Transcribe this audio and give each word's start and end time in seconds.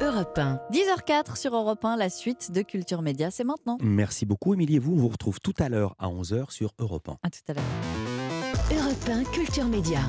Europe 0.00 0.36
1. 0.36 0.60
10h04 0.72 1.36
sur 1.36 1.54
Europe 1.54 1.84
1, 1.84 1.96
la 1.96 2.10
suite 2.10 2.50
de 2.50 2.62
Culture 2.62 3.02
Média, 3.02 3.30
c'est 3.30 3.44
maintenant. 3.44 3.78
Merci 3.80 4.26
beaucoup, 4.26 4.54
Émilie. 4.54 4.76
Et 4.76 4.78
vous, 4.78 4.92
on 4.92 4.96
vous 4.96 5.08
retrouve 5.08 5.40
tout 5.40 5.54
à 5.58 5.68
l'heure 5.68 5.94
à 5.98 6.08
11h 6.08 6.50
sur 6.50 6.72
Europe 6.78 7.08
1. 7.08 7.18
À 7.22 7.30
tout 7.30 7.40
à 7.48 7.54
l'heure. 7.54 7.64
Europe 8.72 9.08
1 9.08 9.24
Culture 9.32 9.66
Média. 9.66 10.00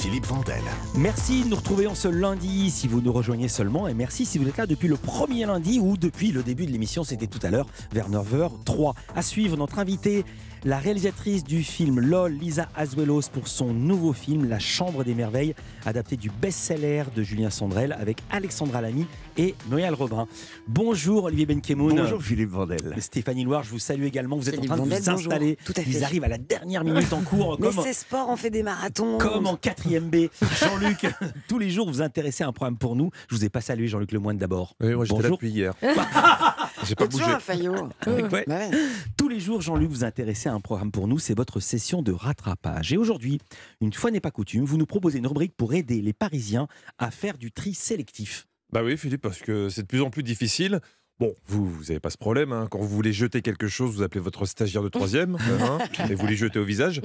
Philippe 0.00 0.26
Vandel. 0.26 0.62
Merci 0.94 1.42
de 1.42 1.48
nous 1.48 1.56
retrouver 1.56 1.88
en 1.88 1.94
ce 1.96 2.06
lundi 2.06 2.70
si 2.70 2.86
vous 2.86 3.00
nous 3.00 3.12
rejoignez 3.12 3.48
seulement 3.48 3.88
et 3.88 3.94
merci 3.94 4.24
si 4.24 4.38
vous 4.38 4.46
êtes 4.48 4.56
là 4.56 4.66
depuis 4.66 4.86
le 4.86 4.96
premier 4.96 5.44
lundi 5.44 5.80
ou 5.80 5.96
depuis 5.96 6.30
le 6.30 6.42
début 6.44 6.66
de 6.66 6.70
l'émission, 6.72 7.02
c'était 7.02 7.26
tout 7.26 7.40
à 7.42 7.50
l'heure 7.50 7.66
vers 7.92 8.08
9h03. 8.08 8.94
À 9.16 9.22
suivre 9.22 9.56
notre 9.56 9.80
invité, 9.80 10.24
la 10.64 10.78
réalisatrice 10.78 11.42
du 11.42 11.62
film 11.64 11.98
LOL, 12.00 12.32
Lisa 12.32 12.68
Azuelos, 12.76 13.22
pour 13.32 13.48
son 13.48 13.72
nouveau 13.72 14.12
film 14.12 14.48
La 14.48 14.58
Chambre 14.60 15.02
des 15.04 15.14
Merveilles, 15.14 15.54
adapté 15.84 16.16
du 16.16 16.30
best-seller 16.30 17.04
de 17.14 17.22
Julien 17.24 17.50
Sandrel 17.50 17.92
avec 17.98 18.18
Alexandra 18.30 18.80
Lamy 18.80 19.06
et 19.36 19.54
Noël 19.68 19.94
Robin. 19.94 20.26
Bonjour 20.68 21.24
Olivier 21.24 21.46
Benkemoun. 21.46 21.96
Bonjour 21.96 22.22
Philippe 22.22 22.50
Vandel. 22.50 22.94
Stéphanie 22.98 23.44
Loire, 23.44 23.64
je 23.64 23.70
vous 23.70 23.78
salue 23.80 24.04
également. 24.04 24.36
Vous 24.36 24.48
êtes 24.48 24.54
Philippe 24.56 24.70
en 24.72 24.76
train 24.76 24.86
de 24.86 24.90
vous 24.94 24.96
bonjour. 25.04 25.32
installer. 25.32 25.58
Tout 25.64 25.74
à 25.76 25.80
fait. 25.82 25.90
Ils 25.90 26.04
arrivent 26.04 26.24
à 26.24 26.28
la 26.28 26.38
dernière 26.38 26.84
minute 26.84 27.12
en 27.12 27.20
cours. 27.20 27.56
Mais 27.60 27.68
comme- 27.70 27.84
c'est 27.84 27.92
sport, 27.92 28.28
on 28.28 28.36
fait 28.36 28.50
des 28.50 28.62
marathons. 28.62 29.18
comme 29.18 29.46
en 29.46 29.56
4ème 29.56 29.87
Jean-Luc, 29.88 31.06
tous 31.48 31.58
les 31.58 31.70
jours 31.70 31.88
vous 31.88 32.02
intéressez 32.02 32.44
à 32.44 32.46
un 32.48 32.52
programme 32.52 32.76
pour 32.78 32.96
nous. 32.96 33.10
Je 33.28 33.34
vous 33.36 33.44
ai 33.44 33.48
pas 33.48 33.60
salué 33.60 33.88
Jean-Luc 33.88 34.12
Lemoyne 34.12 34.38
d'abord. 34.38 34.74
Oui, 34.80 34.94
moi 34.94 35.04
j'étais 35.04 35.16
là 35.16 35.22
Bonjour. 35.22 35.36
depuis 35.38 35.50
hier. 35.50 35.74
J'ai 36.86 36.94
pas 36.94 37.06
bougé. 37.06 37.24
un 37.24 37.40
faillot. 37.40 37.88
Ouais. 38.06 38.22
Bah 38.46 38.54
ouais. 38.54 38.70
Tous 39.16 39.28
les 39.28 39.40
jours, 39.40 39.60
Jean-Luc, 39.60 39.88
vous 39.88 39.96
vous 39.98 40.04
intéressez 40.04 40.48
à 40.48 40.54
un 40.54 40.60
programme 40.60 40.90
pour 40.90 41.08
nous, 41.08 41.18
c'est 41.18 41.34
votre 41.36 41.60
session 41.60 42.02
de 42.02 42.12
rattrapage. 42.12 42.92
Et 42.92 42.96
aujourd'hui, 42.96 43.40
une 43.80 43.92
fois 43.92 44.10
n'est 44.10 44.20
pas 44.20 44.30
coutume, 44.30 44.64
vous 44.64 44.76
nous 44.78 44.86
proposez 44.86 45.18
une 45.18 45.26
rubrique 45.26 45.54
pour 45.56 45.74
aider 45.74 46.00
les 46.00 46.12
Parisiens 46.12 46.68
à 46.98 47.10
faire 47.10 47.36
du 47.38 47.50
tri 47.52 47.74
sélectif. 47.74 48.46
Bah 48.72 48.82
oui, 48.84 48.96
Philippe, 48.96 49.22
parce 49.22 49.38
que 49.38 49.68
c'est 49.70 49.82
de 49.82 49.86
plus 49.86 50.02
en 50.02 50.10
plus 50.10 50.22
difficile. 50.22 50.80
Bon, 51.18 51.34
vous, 51.48 51.66
vous 51.68 51.82
n'avez 51.84 51.98
pas 51.98 52.10
ce 52.10 52.16
problème. 52.16 52.52
hein. 52.52 52.68
Quand 52.70 52.78
vous 52.78 52.86
voulez 52.88 53.12
jeter 53.12 53.42
quelque 53.42 53.66
chose, 53.66 53.92
vous 53.96 54.02
appelez 54.02 54.20
votre 54.20 54.46
stagiaire 54.46 54.82
de 54.84 54.88
troisième 54.88 55.36
hein, 55.62 55.78
et 56.08 56.14
vous 56.14 56.26
les 56.28 56.36
jetez 56.36 56.60
au 56.60 56.64
visage. 56.64 57.00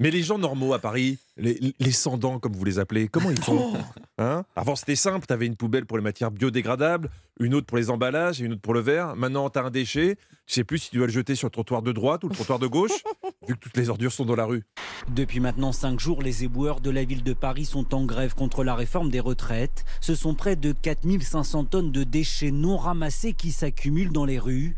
Mais 0.00 0.10
les 0.10 0.22
gens 0.24 0.36
normaux 0.38 0.72
à 0.74 0.80
Paris, 0.80 1.18
les, 1.36 1.74
les 1.78 1.92
sans-dents, 1.92 2.38
comme 2.38 2.52
vous 2.52 2.64
les 2.64 2.78
appelez, 2.78 3.08
comment 3.08 3.30
ils 3.30 3.40
font 3.42 3.72
Hein 4.18 4.44
Avant, 4.54 4.76
c'était 4.76 4.94
simple. 4.94 5.26
Tu 5.26 5.32
avais 5.32 5.46
une 5.46 5.56
poubelle 5.56 5.86
pour 5.86 5.98
les 5.98 6.02
matières 6.04 6.30
biodégradables, 6.30 7.10
une 7.40 7.54
autre 7.54 7.66
pour 7.66 7.76
les 7.76 7.90
emballages 7.90 8.40
et 8.40 8.44
une 8.44 8.52
autre 8.52 8.62
pour 8.62 8.74
le 8.74 8.80
verre. 8.80 9.16
Maintenant, 9.16 9.50
tu 9.50 9.58
as 9.58 9.64
un 9.64 9.70
déchet. 9.70 10.16
Tu 10.46 10.54
sais 10.54 10.64
plus 10.64 10.78
si 10.78 10.90
tu 10.90 10.98
dois 10.98 11.06
le 11.06 11.12
jeter 11.12 11.34
sur 11.34 11.48
le 11.48 11.50
trottoir 11.50 11.82
de 11.82 11.90
droite 11.90 12.22
ou 12.22 12.28
le 12.28 12.34
trottoir 12.34 12.58
de 12.58 12.66
gauche, 12.66 12.92
vu 13.48 13.54
que 13.54 13.58
toutes 13.58 13.76
les 13.76 13.88
ordures 13.90 14.12
sont 14.12 14.24
dans 14.24 14.36
la 14.36 14.44
rue. 14.44 14.62
Depuis 15.08 15.40
maintenant 15.40 15.72
cinq 15.72 15.98
jours, 15.98 16.22
les 16.22 16.44
éboueurs 16.44 16.80
de 16.80 16.90
la 16.90 17.04
ville 17.04 17.24
de 17.24 17.32
Paris 17.32 17.64
sont 17.64 17.94
en 17.94 18.04
grève 18.04 18.34
contre 18.34 18.62
la 18.62 18.74
réforme 18.74 19.10
des 19.10 19.20
retraites. 19.20 19.84
Ce 20.00 20.14
sont 20.14 20.34
près 20.34 20.54
de 20.54 20.72
4500 20.72 21.64
tonnes 21.64 21.92
de 21.92 22.04
déchets 22.04 22.52
non 22.52 22.76
ramassés 22.76 23.32
qui 23.32 23.50
s'accumulent 23.50 24.12
dans 24.12 24.26
les 24.26 24.38
rues. 24.38 24.76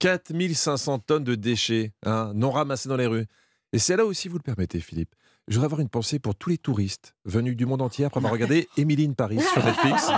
4500 0.00 0.98
tonnes 0.98 1.24
de 1.24 1.34
déchets 1.34 1.92
hein, 2.04 2.32
non 2.34 2.50
ramassés 2.50 2.88
dans 2.90 2.96
les 2.96 3.06
rues. 3.06 3.26
Et 3.72 3.78
c'est 3.78 3.96
là 3.96 4.04
aussi, 4.04 4.28
vous 4.28 4.36
le 4.36 4.42
permettez, 4.42 4.80
Philippe. 4.80 5.14
Je 5.46 5.54
voudrais 5.56 5.66
avoir 5.66 5.80
une 5.82 5.90
pensée 5.90 6.18
pour 6.18 6.34
tous 6.34 6.48
les 6.48 6.56
touristes 6.56 7.14
venus 7.26 7.54
du 7.54 7.66
monde 7.66 7.82
entier 7.82 8.06
après 8.06 8.18
avoir 8.18 8.32
regardé 8.32 8.66
Emily 8.78 9.04
in 9.06 9.12
Paris 9.12 9.40
sur 9.52 9.62
Netflix 9.62 10.08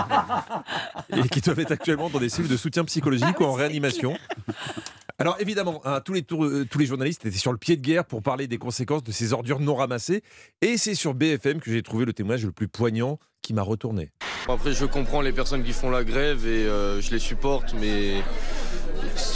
et 1.09 1.27
qui 1.27 1.41
doivent 1.41 1.59
être 1.59 1.71
actuellement 1.71 2.09
dans 2.09 2.19
des 2.19 2.29
cellules 2.29 2.49
de 2.49 2.55
soutien 2.55 2.85
psychologique 2.85 3.37
ou 3.41 3.43
en 3.43 3.51
réanimation. 3.51 4.17
Alors 5.19 5.35
évidemment, 5.41 5.81
hein, 5.83 5.99
tous, 5.99 6.13
les 6.13 6.21
tour- 6.21 6.45
euh, 6.45 6.65
tous 6.69 6.77
les 6.79 6.85
journalistes 6.85 7.25
étaient 7.25 7.37
sur 7.37 7.51
le 7.51 7.57
pied 7.57 7.75
de 7.75 7.81
guerre 7.81 8.05
pour 8.05 8.21
parler 8.21 8.47
des 8.47 8.57
conséquences 8.57 9.03
de 9.03 9.11
ces 9.11 9.33
ordures 9.33 9.59
non 9.59 9.75
ramassées. 9.75 10.23
Et 10.61 10.77
c'est 10.77 10.95
sur 10.95 11.13
BFM 11.13 11.59
que 11.59 11.71
j'ai 11.71 11.83
trouvé 11.83 12.05
le 12.05 12.13
témoignage 12.13 12.45
le 12.45 12.53
plus 12.53 12.69
poignant 12.69 13.19
qui 13.41 13.53
m'a 13.53 13.63
retourné. 13.63 14.11
Après, 14.47 14.71
je 14.71 14.85
comprends 14.85 15.19
les 15.19 15.33
personnes 15.33 15.63
qui 15.65 15.73
font 15.73 15.89
la 15.89 16.05
grève 16.05 16.47
et 16.47 16.65
euh, 16.67 17.01
je 17.01 17.11
les 17.11 17.19
supporte, 17.19 17.73
mais 17.81 18.19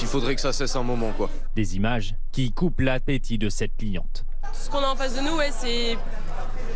il 0.01 0.07
faudrait 0.07 0.35
que 0.35 0.41
ça 0.41 0.53
cesse 0.53 0.75
un 0.77 0.83
moment, 0.83 1.11
quoi. 1.17 1.29
Des 1.55 1.75
images 1.75 2.15
qui 2.31 2.51
coupent 2.53 2.79
l'appétit 2.79 3.37
de 3.37 3.49
cette 3.49 3.75
cliente. 3.75 4.23
Ce 4.61 4.69
qu'on 4.69 4.77
a 4.77 4.87
en 4.89 4.95
face 4.95 5.15
de 5.15 5.21
nous, 5.21 5.35
ouais, 5.37 5.49
c'est. 5.51 5.97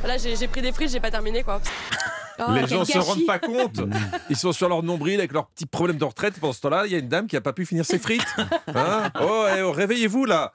Là, 0.07 0.17
j'ai 0.17 0.47
pris 0.47 0.61
des 0.63 0.71
frites, 0.71 0.89
j'ai 0.89 0.99
pas 0.99 1.11
terminé 1.11 1.43
quoi. 1.43 1.61
les 2.53 2.67
gens 2.67 2.83
se 2.83 2.97
rendent 2.97 3.25
pas 3.27 3.37
compte. 3.37 3.79
Ils 4.29 4.35
sont 4.35 4.51
sur 4.53 4.67
leur 4.67 4.81
nombril 4.81 5.19
avec 5.19 5.31
leurs 5.31 5.45
petits 5.47 5.67
problèmes 5.67 5.97
de 5.97 6.03
retraite. 6.03 6.33
Pendant 6.39 6.53
ce 6.53 6.61
temps-là, 6.61 6.85
il 6.87 6.91
y 6.91 6.95
a 6.95 6.97
une 6.97 7.07
dame 7.07 7.27
qui 7.27 7.37
a 7.37 7.41
pas 7.41 7.53
pu 7.53 7.65
finir 7.65 7.85
ses 7.85 7.99
frites. 7.99 8.25
Hein 8.73 9.09
oh, 9.21 9.45
eh, 9.55 9.61
oh, 9.61 9.71
réveillez-vous 9.71 10.25
là. 10.25 10.53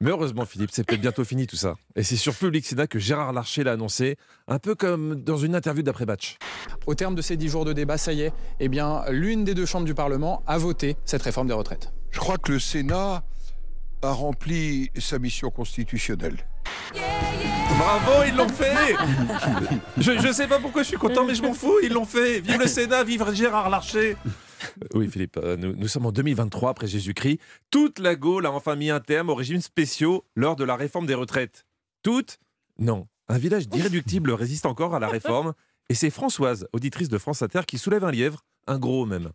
Mais 0.00 0.10
heureusement, 0.10 0.46
Philippe, 0.46 0.70
c'est 0.72 0.84
peut-être 0.84 1.00
bientôt 1.00 1.24
fini 1.24 1.46
tout 1.46 1.56
ça. 1.56 1.74
Et 1.96 2.04
c'est 2.04 2.16
sur 2.16 2.34
Public 2.34 2.64
Sénat 2.64 2.86
que 2.86 2.98
Gérard 2.98 3.32
Larcher 3.32 3.64
l'a 3.64 3.72
annoncé, 3.72 4.16
un 4.48 4.58
peu 4.58 4.74
comme 4.74 5.16
dans 5.16 5.36
une 5.36 5.54
interview 5.54 5.82
d'après-match. 5.82 6.38
Au 6.86 6.94
terme 6.94 7.14
de 7.14 7.22
ces 7.22 7.36
dix 7.36 7.48
jours 7.48 7.64
de 7.64 7.72
débat, 7.72 7.98
ça 7.98 8.12
y 8.12 8.22
est, 8.22 8.32
eh 8.60 8.68
bien, 8.68 9.02
l'une 9.10 9.44
des 9.44 9.54
deux 9.54 9.66
chambres 9.66 9.84
du 9.84 9.94
Parlement 9.94 10.42
a 10.46 10.56
voté 10.56 10.96
cette 11.04 11.22
réforme 11.22 11.48
des 11.48 11.54
retraites. 11.54 11.92
Je 12.12 12.18
crois 12.18 12.38
que 12.38 12.52
le 12.52 12.60
Sénat 12.60 13.24
a 14.02 14.12
rempli 14.12 14.90
sa 14.98 15.18
mission 15.18 15.50
constitutionnelle. 15.50 16.46
Bravo, 17.78 18.24
ils 18.26 18.36
l'ont 18.36 18.48
fait 18.48 18.94
je, 19.96 20.12
je 20.18 20.32
sais 20.32 20.46
pas 20.46 20.58
pourquoi 20.58 20.82
je 20.82 20.88
suis 20.88 20.96
content, 20.96 21.24
mais 21.24 21.34
je 21.34 21.42
m'en 21.42 21.54
fous, 21.54 21.78
ils 21.82 21.92
l'ont 21.92 22.04
fait. 22.04 22.40
Vive 22.40 22.58
le 22.58 22.66
Sénat, 22.66 23.04
vive 23.04 23.24
Gérard 23.32 23.70
Larcher 23.70 24.16
Oui, 24.94 25.08
Philippe, 25.08 25.38
euh, 25.38 25.56
nous, 25.56 25.74
nous 25.74 25.88
sommes 25.88 26.06
en 26.06 26.12
2023 26.12 26.70
après 26.70 26.86
Jésus-Christ. 26.86 27.40
Toute 27.70 27.98
la 27.98 28.16
Gaule 28.16 28.46
a 28.46 28.52
enfin 28.52 28.76
mis 28.76 28.90
un 28.90 29.00
terme 29.00 29.30
aux 29.30 29.34
régimes 29.34 29.60
spéciaux 29.60 30.24
lors 30.36 30.56
de 30.56 30.64
la 30.64 30.76
réforme 30.76 31.06
des 31.06 31.14
retraites. 31.14 31.64
Toute 32.02 32.38
Non. 32.78 33.06
Un 33.28 33.38
village 33.38 33.68
d'irréductibles 33.68 34.32
résiste 34.32 34.66
encore 34.66 34.94
à 34.94 34.98
la 34.98 35.08
réforme. 35.08 35.54
Et 35.88 35.94
c'est 35.94 36.10
Françoise, 36.10 36.68
auditrice 36.72 37.08
de 37.08 37.18
France 37.18 37.42
Inter, 37.42 37.60
qui 37.66 37.78
soulève 37.78 38.04
un 38.04 38.10
lièvre, 38.10 38.44
un 38.66 38.78
gros 38.78 39.06
même. 39.06 39.30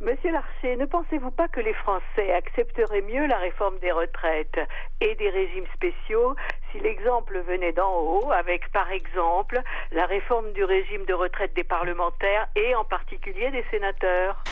Monsieur 0.00 0.32
Larcher, 0.32 0.76
ne 0.76 0.86
pensez-vous 0.86 1.30
pas 1.30 1.48
que 1.48 1.60
les 1.60 1.74
Français 1.74 2.32
accepteraient 2.32 3.02
mieux 3.02 3.26
la 3.26 3.38
réforme 3.38 3.78
des 3.80 3.92
retraites 3.92 4.58
et 5.00 5.14
des 5.16 5.28
régimes 5.28 5.66
spéciaux 5.74 6.34
si 6.72 6.80
l'exemple 6.80 7.42
venait 7.46 7.72
d'en 7.72 7.92
haut, 8.00 8.30
avec 8.32 8.70
par 8.72 8.90
exemple 8.90 9.60
la 9.92 10.06
réforme 10.06 10.52
du 10.52 10.64
régime 10.64 11.04
de 11.06 11.14
retraite 11.14 11.54
des 11.54 11.64
parlementaires 11.64 12.48
et 12.56 12.74
en 12.74 12.84
particulier 12.84 13.50
des 13.50 13.64
sénateurs 13.70 14.42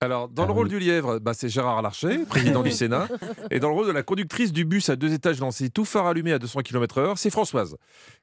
Alors, 0.00 0.28
dans 0.28 0.46
le 0.46 0.52
rôle 0.52 0.68
du 0.68 0.78
lièvre, 0.78 1.18
bah, 1.18 1.34
c'est 1.34 1.48
Gérard 1.48 1.82
Larcher, 1.82 2.24
président 2.26 2.62
du 2.62 2.70
Sénat. 2.82 3.08
Et 3.50 3.60
dans 3.60 3.68
le 3.68 3.74
rôle 3.74 3.86
de 3.86 3.92
la 3.92 4.02
conductrice 4.02 4.52
du 4.52 4.64
bus 4.64 4.88
à 4.88 4.96
deux 4.96 5.12
étages 5.12 5.40
lancé, 5.40 5.70
tout 5.70 5.84
phare 5.84 6.06
allumé 6.06 6.32
à 6.32 6.38
200 6.38 6.60
km/h, 6.60 7.16
c'est 7.16 7.30
Françoise. 7.30 7.76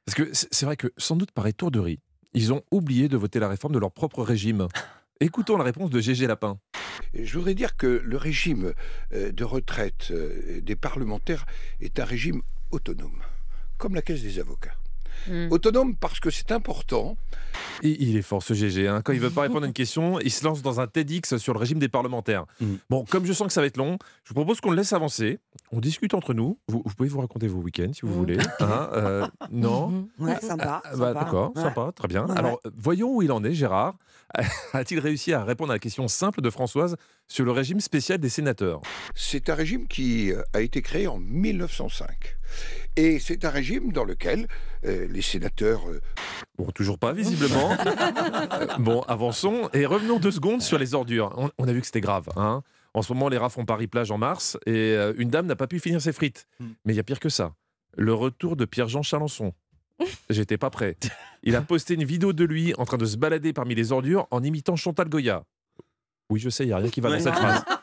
Parce 0.04 0.14
que 0.16 0.32
c'est 0.32 0.48
c'est 0.52 0.66
vrai 0.66 0.76
que, 0.76 0.88
sans 0.96 1.16
doute 1.16 1.32
par 1.32 1.46
étourderie, 1.46 1.98
ils 2.34 2.52
ont 2.52 2.62
oublié 2.70 3.08
de 3.08 3.16
voter 3.16 3.40
la 3.40 3.48
réforme 3.48 3.74
de 3.74 3.78
leur 3.78 3.90
propre 3.90 4.22
régime. 4.22 4.68
Écoutons 5.20 5.56
la 5.56 5.64
réponse 5.64 5.90
de 5.90 6.00
Gégé 6.00 6.26
Lapin. 6.26 6.58
Je 7.14 7.38
voudrais 7.38 7.54
dire 7.54 7.76
que 7.76 8.02
le 8.04 8.16
régime 8.16 8.72
euh, 9.12 9.30
de 9.30 9.44
retraite 9.44 10.08
euh, 10.10 10.60
des 10.60 10.76
parlementaires 10.76 11.46
est 11.80 12.00
un 12.00 12.04
régime 12.04 12.42
autonome, 12.72 13.22
comme 13.82 13.96
la 13.96 14.02
caisse 14.02 14.22
des 14.22 14.38
avocats. 14.38 14.76
Autonome 15.50 15.94
parce 15.96 16.18
que 16.20 16.30
c'est 16.30 16.50
important. 16.50 17.16
Et 17.82 18.02
il 18.02 18.16
est 18.16 18.22
fort 18.22 18.42
ce 18.42 18.54
GG. 18.54 18.88
hein. 18.88 19.02
Quand 19.04 19.12
il 19.12 19.20
veut 19.20 19.30
pas 19.30 19.42
répondre 19.42 19.62
à 19.62 19.66
une 19.66 19.72
question, 19.82 20.18
il 20.20 20.30
se 20.32 20.44
lance 20.44 20.62
dans 20.62 20.80
un 20.80 20.86
TEDx 20.88 21.36
sur 21.36 21.52
le 21.52 21.58
régime 21.60 21.78
des 21.78 21.88
parlementaires. 21.88 22.44
Mm. 22.60 22.74
Bon, 22.90 23.04
comme 23.04 23.24
je 23.24 23.32
sens 23.32 23.46
que 23.48 23.52
ça 23.52 23.60
va 23.60 23.66
être 23.68 23.76
long, 23.76 23.98
je 24.24 24.30
vous 24.30 24.34
propose 24.34 24.60
qu'on 24.60 24.70
le 24.70 24.76
laisse 24.76 24.92
avancer. 24.92 25.38
On 25.70 25.78
discute 25.80 26.14
entre 26.14 26.32
nous. 26.34 26.58
Vous, 26.68 26.82
vous 26.84 26.94
pouvez 26.94 27.08
vous 27.08 27.20
raconter 27.20 27.46
vos 27.46 27.58
week-ends 27.60 27.92
si 27.92 28.00
vous 28.02 28.14
voulez. 28.14 28.36
Hein, 28.60 28.88
euh, 28.94 29.26
non 29.50 30.08
Ouais, 30.18 30.40
sympa. 30.40 30.80
Ah, 30.84 30.90
bah, 30.96 31.08
sympa. 31.08 31.14
D'accord, 31.24 31.52
Ouais. 31.56 31.62
sympa, 31.62 31.92
très 31.94 32.08
bien. 32.08 32.26
Ouais, 32.26 32.36
Alors, 32.38 32.60
voyons 32.76 33.14
où 33.14 33.22
il 33.22 33.30
en 33.32 33.42
est, 33.44 33.54
Gérard. 33.54 33.96
A-t-il 34.72 34.98
réussi 34.98 35.32
à 35.32 35.44
répondre 35.44 35.70
à 35.72 35.74
la 35.74 35.78
question 35.78 36.08
simple 36.08 36.40
de 36.40 36.50
Françoise 36.50 36.96
sur 37.28 37.44
le 37.44 37.50
régime 37.52 37.80
spécial 37.80 38.18
des 38.18 38.28
sénateurs? 38.30 38.80
C'est 39.14 39.50
un 39.50 39.54
régime 39.54 39.86
qui 39.86 40.32
euh, 40.32 40.42
a 40.52 40.62
été 40.62 40.80
créé 40.82 41.06
en 41.06 41.18
1905. 41.18 42.08
Et 42.96 43.18
c'est 43.18 43.44
un 43.44 43.50
régime 43.50 43.92
dans 43.92 44.04
lequel 44.04 44.46
euh, 44.84 45.06
les 45.08 45.22
sénateurs 45.22 45.88
euh, 45.88 46.00
Bon, 46.58 46.66
toujours 46.70 46.98
pas, 46.98 47.12
visiblement. 47.12 47.76
Bon, 48.78 49.00
avançons 49.02 49.70
et 49.72 49.86
revenons 49.86 50.18
deux 50.18 50.30
secondes 50.30 50.62
sur 50.62 50.78
les 50.78 50.94
ordures. 50.94 51.32
On, 51.36 51.50
on 51.58 51.68
a 51.68 51.72
vu 51.72 51.80
que 51.80 51.86
c'était 51.86 52.00
grave. 52.00 52.28
Hein 52.36 52.62
en 52.94 53.02
ce 53.02 53.12
moment, 53.12 53.28
les 53.28 53.38
rats 53.38 53.48
font 53.48 53.64
Paris-Plage 53.64 54.10
en 54.10 54.18
mars 54.18 54.58
et 54.66 54.72
euh, 54.72 55.14
une 55.16 55.30
dame 55.30 55.46
n'a 55.46 55.56
pas 55.56 55.66
pu 55.66 55.80
finir 55.80 56.00
ses 56.02 56.12
frites. 56.12 56.46
Mm. 56.60 56.66
Mais 56.84 56.92
il 56.92 56.96
y 56.96 57.00
a 57.00 57.02
pire 57.02 57.20
que 57.20 57.28
ça. 57.28 57.54
Le 57.96 58.12
retour 58.12 58.56
de 58.56 58.64
Pierre-Jean 58.64 59.02
Chalençon. 59.02 59.54
J'étais 60.30 60.58
pas 60.58 60.70
prêt. 60.70 60.96
Il 61.42 61.56
a 61.56 61.62
posté 61.62 61.94
une 61.94 62.04
vidéo 62.04 62.32
de 62.32 62.44
lui 62.44 62.74
en 62.76 62.84
train 62.84 62.98
de 62.98 63.06
se 63.06 63.16
balader 63.16 63.52
parmi 63.52 63.74
les 63.74 63.92
ordures 63.92 64.26
en 64.30 64.42
imitant 64.42 64.76
Chantal 64.76 65.08
Goya. 65.08 65.44
Oui, 66.30 66.40
je 66.40 66.48
sais, 66.50 66.64
il 66.64 66.68
n'y 66.68 66.72
a 66.72 66.78
rien 66.78 66.88
qui 66.88 67.00
va 67.00 67.10
dans 67.10 67.20
cette 67.20 67.34
phrase. 67.34 67.64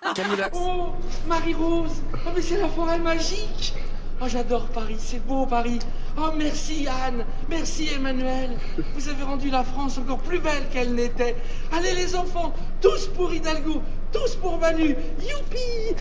Oh, 0.53 0.89
Marie-Rose 1.27 2.01
Oh, 2.13 2.29
mais 2.35 2.41
c'est 2.41 2.59
la 2.59 2.67
forêt 2.67 2.99
magique 2.99 3.73
Oh, 4.21 4.25
j'adore 4.27 4.65
Paris, 4.67 4.97
c'est 4.99 5.25
beau 5.25 5.45
Paris. 5.45 5.79
Oh, 6.17 6.31
merci 6.35 6.87
Anne. 7.05 7.23
Merci 7.49 7.87
Emmanuel. 7.95 8.57
Vous 8.93 9.07
avez 9.07 9.23
rendu 9.23 9.49
la 9.49 9.63
France 9.63 9.97
encore 9.97 10.19
plus 10.19 10.39
belle 10.39 10.67
qu'elle 10.73 10.93
n'était. 10.93 11.37
Allez 11.71 11.93
les 11.93 12.15
enfants, 12.17 12.53
tous 12.81 13.07
pour 13.07 13.33
Hidalgo 13.33 13.81
Tous 14.11 14.35
pour 14.35 14.57
Manu. 14.57 14.95
Youpi 15.21 15.95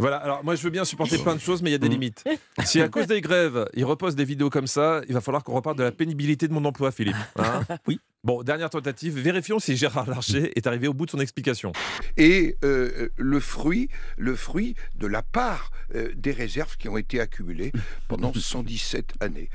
Voilà, 0.00 0.16
alors 0.16 0.42
moi 0.42 0.54
je 0.54 0.62
veux 0.62 0.70
bien 0.70 0.84
supporter 0.84 1.18
plein 1.18 1.34
de 1.34 1.40
choses, 1.40 1.62
mais 1.62 1.68
il 1.70 1.72
y 1.72 1.76
a 1.76 1.78
des 1.78 1.88
limites. 1.88 2.24
Si 2.64 2.80
à 2.80 2.88
cause 2.88 3.06
des 3.06 3.20
grèves, 3.20 3.66
il 3.74 3.84
repose 3.84 4.16
des 4.16 4.24
vidéos 4.24 4.48
comme 4.50 4.66
ça, 4.66 5.02
il 5.08 5.14
va 5.14 5.20
falloir 5.20 5.44
qu'on 5.44 5.54
reparte 5.54 5.76
de 5.76 5.82
la 5.82 5.92
pénibilité 5.92 6.48
de 6.48 6.52
mon 6.52 6.64
emploi, 6.64 6.90
Philippe. 6.90 7.16
hein 7.38 7.62
oui. 7.86 8.00
Bon, 8.22 8.42
dernière 8.42 8.68
tentative, 8.68 9.18
vérifions 9.18 9.58
si 9.58 9.76
Gérard 9.76 10.08
Larcher 10.08 10.52
est 10.54 10.66
arrivé 10.66 10.88
au 10.88 10.92
bout 10.92 11.06
de 11.06 11.10
son 11.10 11.20
explication. 11.20 11.72
Et 12.18 12.56
euh, 12.64 13.08
le 13.16 13.40
fruit, 13.40 13.88
le 14.18 14.36
fruit 14.36 14.74
de 14.94 15.06
la 15.06 15.22
part 15.22 15.70
euh, 15.94 16.10
des 16.16 16.32
réserves 16.32 16.76
qui 16.76 16.90
ont 16.90 16.98
été 16.98 17.18
accumulées 17.18 17.72
pendant 18.08 18.32
117 18.34 19.14
années. 19.20 19.48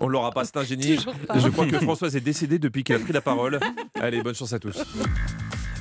On 0.00 0.08
l'aura 0.08 0.32
pas, 0.32 0.44
c'est 0.44 0.58
un 0.58 0.64
génie. 0.64 0.98
Je 1.34 1.48
crois 1.48 1.66
que 1.66 1.78
Françoise 1.78 2.14
est 2.14 2.20
décédée 2.20 2.58
depuis 2.58 2.84
qu'elle 2.84 2.96
a 2.96 3.04
pris 3.04 3.12
la 3.14 3.22
parole. 3.22 3.58
Allez, 3.98 4.22
bonne 4.22 4.34
chance 4.34 4.52
à 4.52 4.58
tous. 4.58 4.76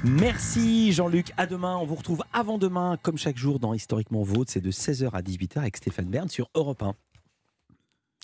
Merci 0.04 0.94
Jean-Luc. 0.94 1.32
À 1.36 1.46
demain. 1.46 1.76
On 1.78 1.86
vous 1.86 1.96
retrouve 1.96 2.24
avant 2.32 2.58
demain, 2.58 2.98
comme 3.02 3.18
chaque 3.18 3.38
jour 3.38 3.60
dans 3.60 3.74
Historiquement 3.74 4.24
Vôtre. 4.24 4.52
C'est 4.52 4.62
de 4.62 4.72
16h 4.72 5.10
à 5.12 5.22
18h 5.22 5.60
avec 5.60 5.78
Stéphane 5.78 6.06
Bern 6.06 6.30
sur 6.30 6.50
Europe 6.56 6.82
1. 6.84 6.96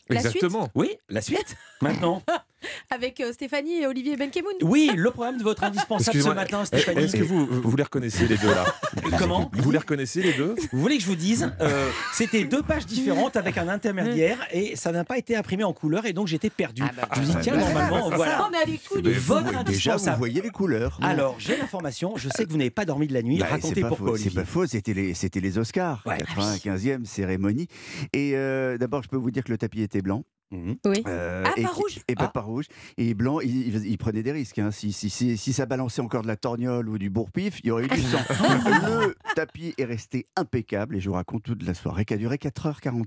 La 0.10 0.16
Exactement. 0.18 0.70
Oui, 0.76 0.96
la 1.10 1.22
suite 1.22 1.58
Maintenant. 1.82 2.22
Avec 2.90 3.20
euh, 3.20 3.32
Stéphanie 3.34 3.82
et 3.82 3.88
Olivier 3.88 4.16
Benkemoun. 4.18 4.54
Oui, 4.62 4.92
le 4.96 5.12
programme 5.12 5.38
de 5.38 5.44
votre 5.44 5.64
indispensable 5.64 6.22
ce 6.22 6.30
matin, 6.30 6.66
Stéphanie. 6.66 7.04
Est-ce 7.06 7.18
que 7.18 7.24
vous, 7.24 7.46
vous 7.46 7.76
les 7.76 7.84
reconnaissez 7.84 8.28
les 8.28 8.38
deux 8.38 8.50
là 8.54 8.66
Comment 9.20 9.50
Vous 9.54 9.72
les 9.72 9.78
reconnaissez 9.78 10.22
les 10.22 10.34
deux 10.34 10.56
Vous 10.72 10.80
voulez 10.80 10.98
que 10.98 11.04
je 11.04 11.08
vous 11.08 11.16
dise 11.16 11.52
euh, 11.62 11.90
C'était 12.14 12.44
deux 12.44 12.62
pages 12.62 12.86
différentes 12.86 13.36
avec 13.36 13.58
un 13.58 13.68
intermédiaire 13.68 14.38
et 14.52 14.76
ça 14.76 14.92
n'a 14.92 15.04
pas 15.04 15.18
été 15.18 15.36
imprimé 15.36 15.64
en 15.64 15.74
couleur 15.74 16.06
et 16.06 16.14
donc 16.14 16.28
j'étais 16.28 16.50
perdu. 16.50 16.84
je 17.16 17.22
me 17.22 17.26
dis, 17.26 17.36
tiens, 17.42 17.58
normalement, 17.58 18.10
voilà. 18.12 18.48
On 18.50 18.54
est 18.54 18.62
à 18.62 18.66
l'écoute 18.66 19.02
Mais 19.04 19.12
du 19.12 19.20
vous- 19.20 19.34
Votre 19.36 19.64
déjà, 19.64 19.96
vous 19.98 20.18
voyez 20.18 20.42
les 20.42 20.50
couleurs. 20.50 21.00
Alors, 21.02 21.36
j'ai 21.40 21.58
l'information, 21.58 22.14
je 22.16 22.30
sais 22.30 22.46
que 22.46 22.52
vous 22.52 22.58
n'avez 22.58 22.70
pas 22.70 22.86
dormi 22.86 23.08
de 23.08 23.14
la 23.14 23.22
nuit. 23.22 23.38
Bah, 23.40 23.48
Racontez 23.52 23.82
pourquoi, 23.82 24.12
faux, 24.12 24.18
C'est 24.18 24.34
pas 24.34 24.46
faux, 24.46 24.66
c'était 24.66 24.94
les, 24.94 25.14
c'était 25.14 25.40
les 25.40 25.58
Oscars, 25.58 26.02
Ouais. 26.06 26.18
95e 26.18 27.06
cérémonie. 27.06 27.68
Et 28.14 28.32
euh, 28.36 28.78
d'abord, 28.78 29.04
je 29.04 29.10
peux 29.10 29.18
vous 29.18 29.32
dire 29.32 29.44
que 29.44 29.52
le 29.52 29.58
tapis 29.58 29.82
était 29.82 30.02
blanc. 30.02 30.24
Mhm. 30.52 30.78
Oui. 30.86 31.04
euh, 31.08 31.44
Ah, 31.46 31.52
et, 31.58 31.64
pas 31.64 31.70
rouge 31.70 32.00
Et 32.08 32.16
pas, 32.16 32.26
Ah. 32.26 32.28
pas 32.30 32.42
rouge. 32.42 32.66
Et 32.98 33.14
blanc, 33.14 33.40
il, 33.40 33.68
il- 33.76 33.86
il 33.88 33.98
prenait 33.98 34.24
des 34.24 34.32
risques. 34.32 34.60
hein. 34.60 34.72
Si, 34.72 34.94
si, 34.94 35.10
si, 35.10 35.38
si 35.38 35.54
ça 35.54 35.66
balançait 35.66 36.02
encore 36.02 36.22
de 36.22 36.28
la 36.28 36.36
torgnole 36.38 36.88
ou 36.88 36.98
du 36.98 37.10
bourre-pif, 37.10 37.60
il 37.64 37.68
y 37.68 37.72
aurait 37.72 37.86
eu 37.86 37.88
du 37.90 38.02
sang. 38.02 38.20
le 38.30 39.16
tapis 39.36 39.74
est 39.78 39.86
resté 39.86 40.28
impeccable 40.36 40.96
et 40.96 41.00
je 41.00 41.10
vous 41.10 41.16
raconte 41.16 41.44
toute 41.44 41.64
la 41.64 41.74
soirée 41.74 42.06
qui 42.06 42.14
a 42.14 42.18
duré 42.18 42.38
4h45. 42.38 43.06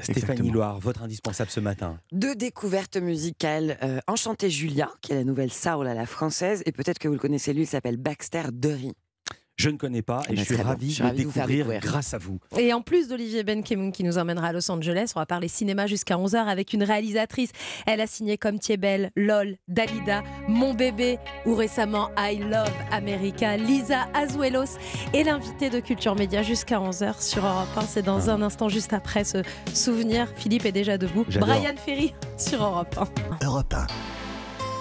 Stéphanie 0.00 0.18
exactement. 0.18 0.52
Loire, 0.52 0.78
votre 0.80 1.02
indispensable 1.02 1.50
ce 1.50 1.60
matin. 1.60 1.98
Deux 2.12 2.34
découvertes 2.34 2.96
musicales. 2.96 3.78
Euh, 3.82 4.00
Enchanté 4.06 4.50
Julia, 4.50 4.90
qui 5.02 5.12
est 5.12 5.16
la 5.16 5.24
nouvelle 5.24 5.52
soul 5.52 5.86
à 5.86 5.94
la 5.94 6.06
française, 6.06 6.62
et 6.66 6.72
peut-être 6.72 6.98
que 6.98 7.08
vous 7.08 7.14
le 7.14 7.20
connaissez, 7.20 7.52
lui, 7.52 7.62
il 7.62 7.66
s'appelle 7.66 7.96
Baxter 7.96 8.44
Dury. 8.52 8.92
Je 9.64 9.70
ne 9.70 9.78
connais 9.78 10.02
pas 10.02 10.20
Eh 10.28 10.32
et 10.32 10.36
ben, 10.36 10.40
je 10.40 10.44
suis 10.44 10.56
bon. 10.58 10.62
ravi 10.62 10.90
Je 10.90 10.94
suis 10.96 11.04
de 11.04 11.10
découvrir 11.16 11.46
découvrir. 11.46 11.80
grâce 11.80 12.12
à 12.12 12.18
vous. 12.18 12.38
Et 12.58 12.74
en 12.74 12.82
plus 12.82 13.08
d'Olivier 13.08 13.44
Benkemoun 13.44 13.92
qui 13.92 14.04
nous 14.04 14.18
emmènera 14.18 14.48
à 14.48 14.52
Los 14.52 14.70
Angeles, 14.70 15.12
on 15.16 15.20
va 15.20 15.24
parler 15.24 15.48
cinéma 15.48 15.86
jusqu'à 15.86 16.16
11h 16.16 16.36
avec 16.36 16.74
une 16.74 16.82
réalisatrice. 16.82 17.50
Elle 17.86 18.02
a 18.02 18.06
signé 18.06 18.36
comme 18.36 18.58
Thiebel, 18.58 19.10
LOL, 19.16 19.56
Dalida, 19.68 20.22
Mon 20.48 20.74
bébé 20.74 21.18
ou 21.46 21.54
récemment 21.54 22.10
I 22.18 22.40
Love 22.40 22.70
America, 22.92 23.56
Lisa 23.56 24.06
Azuelos 24.12 24.76
et 25.14 25.24
l'invité 25.24 25.70
de 25.70 25.80
Culture 25.80 26.14
Média 26.14 26.42
jusqu'à 26.42 26.78
11h 26.78 27.22
sur 27.26 27.42
Europe 27.46 27.68
1. 27.74 27.80
C'est 27.86 28.02
dans 28.02 28.28
un 28.28 28.42
instant 28.42 28.68
juste 28.68 28.92
après 28.92 29.24
ce 29.24 29.38
souvenir. 29.72 30.28
Philippe 30.36 30.66
est 30.66 30.72
déjà 30.72 30.98
debout. 30.98 31.24
Brian 31.40 31.74
Ferry 31.82 32.12
sur 32.36 32.62
Europe 32.62 32.94
1. 33.40 33.46
Europe 33.46 33.72
1. 33.72 33.86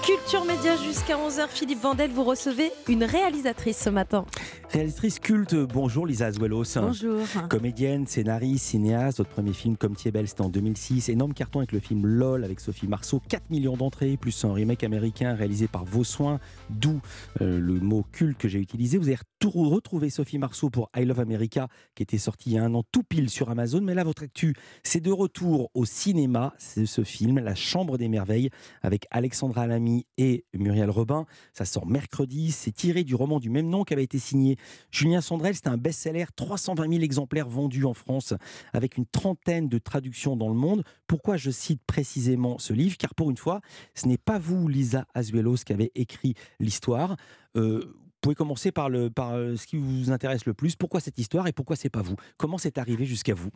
Culture 0.06 0.44
Média 0.44 0.76
jusqu'à 0.76 1.16
11h. 1.16 1.48
Philippe 1.48 1.80
Vandel, 1.80 2.12
vous 2.12 2.26
recevez 2.26 2.74
une 2.90 3.06
réalisatrice 3.06 3.78
ce 3.78 3.90
matin. 3.90 4.26
Réalisatrice 4.70 5.20
culte, 5.20 5.56
bonjour 5.56 6.06
Lisa 6.06 6.26
Azuelos. 6.26 6.64
Bonjour. 6.76 7.22
Comédienne, 7.50 8.06
scénariste, 8.06 8.66
cinéaste, 8.66 9.20
votre 9.20 9.30
premier 9.30 9.54
film 9.54 9.78
comme 9.78 9.96
Thiebel 9.96 10.28
c'était 10.28 10.42
en 10.42 10.50
2006, 10.50 11.08
énorme 11.08 11.34
carton 11.34 11.60
avec 11.60 11.72
le 11.72 11.80
film 11.80 12.06
LOL 12.06 12.44
avec 12.44 12.60
Sophie 12.60 12.88
Marceau, 12.88 13.22
4 13.30 13.50
millions 13.50 13.78
d'entrées, 13.78 14.18
plus 14.18 14.44
un 14.44 14.52
remake 14.52 14.84
américain 14.84 15.36
réalisé 15.36 15.68
par 15.68 15.86
Vos 15.86 16.04
Soins, 16.04 16.40
d'où 16.70 17.00
euh, 17.40 17.60
le 17.60 17.80
mot 17.80 18.04
culte 18.12 18.38
que 18.38 18.50
j'ai 18.50 18.60
utilisé. 18.60 18.98
Vous 18.98 19.08
avez 19.08 19.18
retrouvé 19.46 20.10
Sophie 20.10 20.38
Marceau 20.38 20.70
pour 20.70 20.90
I 20.98 21.06
Love 21.06 21.20
America 21.20 21.68
qui 21.96 22.04
était 22.04 22.18
sorti 22.18 22.52
il 22.52 22.54
y 22.54 22.58
a 22.58 22.64
un 22.64 22.74
an 22.74 22.84
tout 22.92 23.04
pile 23.04 23.30
sur 23.30 23.50
Amazon, 23.50 23.82
mais 23.82 23.94
là 23.94 24.04
votre 24.04 24.24
actu 24.24 24.54
c'est 24.84 25.02
de 25.02 25.12
retour 25.12 25.70
au 25.74 25.86
cinéma, 25.86 26.54
c'est 26.58 26.86
ce 26.86 27.04
film 27.04 27.40
La 27.40 27.56
Chambre 27.56 27.98
des 27.98 28.10
Merveilles 28.10 28.50
avec 28.82 29.06
Alexandra 29.12 29.68
Lamy 29.68 29.93
et 30.18 30.45
Muriel 30.54 30.90
Robin. 30.90 31.25
Ça 31.54 31.66
sort 31.66 31.86
mercredi, 31.86 32.51
c'est 32.51 32.72
tiré 32.72 33.04
du 33.04 33.16
roman 33.16 33.40
du 33.40 33.50
même 33.50 33.69
nom 33.69 33.84
qui 33.84 33.94
avait 33.94 34.04
été 34.04 34.19
signé 34.19 34.57
Julien 34.92 35.22
Sandrel, 35.22 35.56
c'est 35.56 35.68
un 35.68 35.78
best-seller, 35.78 36.25
320 36.36 36.90
000 36.90 37.04
exemplaires 37.04 37.48
vendus 37.48 37.86
en 37.86 37.94
France, 37.94 38.34
avec 38.74 38.98
une 38.98 39.06
trentaine 39.06 39.69
de 39.69 39.78
traductions 39.78 40.36
dans 40.36 40.50
le 40.50 40.56
monde. 40.56 40.84
Pourquoi 41.07 41.38
je 41.38 41.51
cite 41.51 41.81
précisément 41.86 42.57
ce 42.60 42.74
livre? 42.74 42.98
Car 42.98 43.16
pour 43.16 43.30
une 43.30 43.38
fois, 43.38 43.62
ce 43.95 44.07
n'est 44.07 44.18
pas 44.18 44.40
vous, 44.40 44.68
Lisa 44.68 45.06
Azuelos, 45.13 45.57
qui 45.66 45.74
avez 45.74 45.92
écrit 45.96 46.36
l'histoire. 46.60 47.16
Euh, 47.56 47.81
vous 48.24 48.30
pouvez 48.30 48.36
commencer 48.36 48.72
par, 48.72 48.89
le, 48.89 49.10
par 49.10 49.34
euh, 49.34 49.57
ce 49.57 49.68
qui 49.68 49.75
vous 49.75 50.10
intéresse 50.12 50.46
le 50.46 50.54
plus. 50.54 50.75
Pourquoi 50.75 51.01
cette 51.01 51.19
histoire 51.19 51.48
et 51.48 51.51
pourquoi 51.51 51.75
c'est 51.75 51.89
pas 51.89 52.01
vous? 52.01 52.16
Comment 52.38 52.57
c'est 52.57 52.78
arrivé 52.78 53.06
jusqu'à 53.06 53.34
vous? 53.34 53.50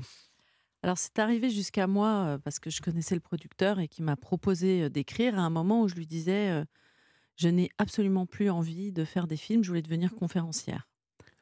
Alors 0.84 0.98
c'est 0.98 1.18
arrivé 1.20 1.50
jusqu'à 1.50 1.88
moi 1.88 2.38
parce 2.44 2.60
que 2.60 2.70
je 2.70 2.82
connaissais 2.82 3.16
le 3.16 3.22
producteur 3.22 3.80
et 3.80 3.88
qui 3.88 4.02
m'a 4.04 4.16
proposé 4.16 4.90
d'écrire 4.90 5.38
à 5.38 5.42
un 5.42 5.50
moment 5.50 5.82
où 5.82 5.88
je 5.88 5.96
lui 5.96 6.06
disais 6.08 6.50
euh, 6.50 6.66
je 7.36 7.48
n'ai 7.50 7.70
absolument 7.78 8.26
plus 8.26 8.50
envie 8.50 8.92
de 8.92 9.04
faire 9.04 9.28
des 9.28 9.38
films, 9.38 9.64
je 9.64 9.70
voulais 9.70 9.82
devenir 9.82 10.14
conférencière. 10.16 10.88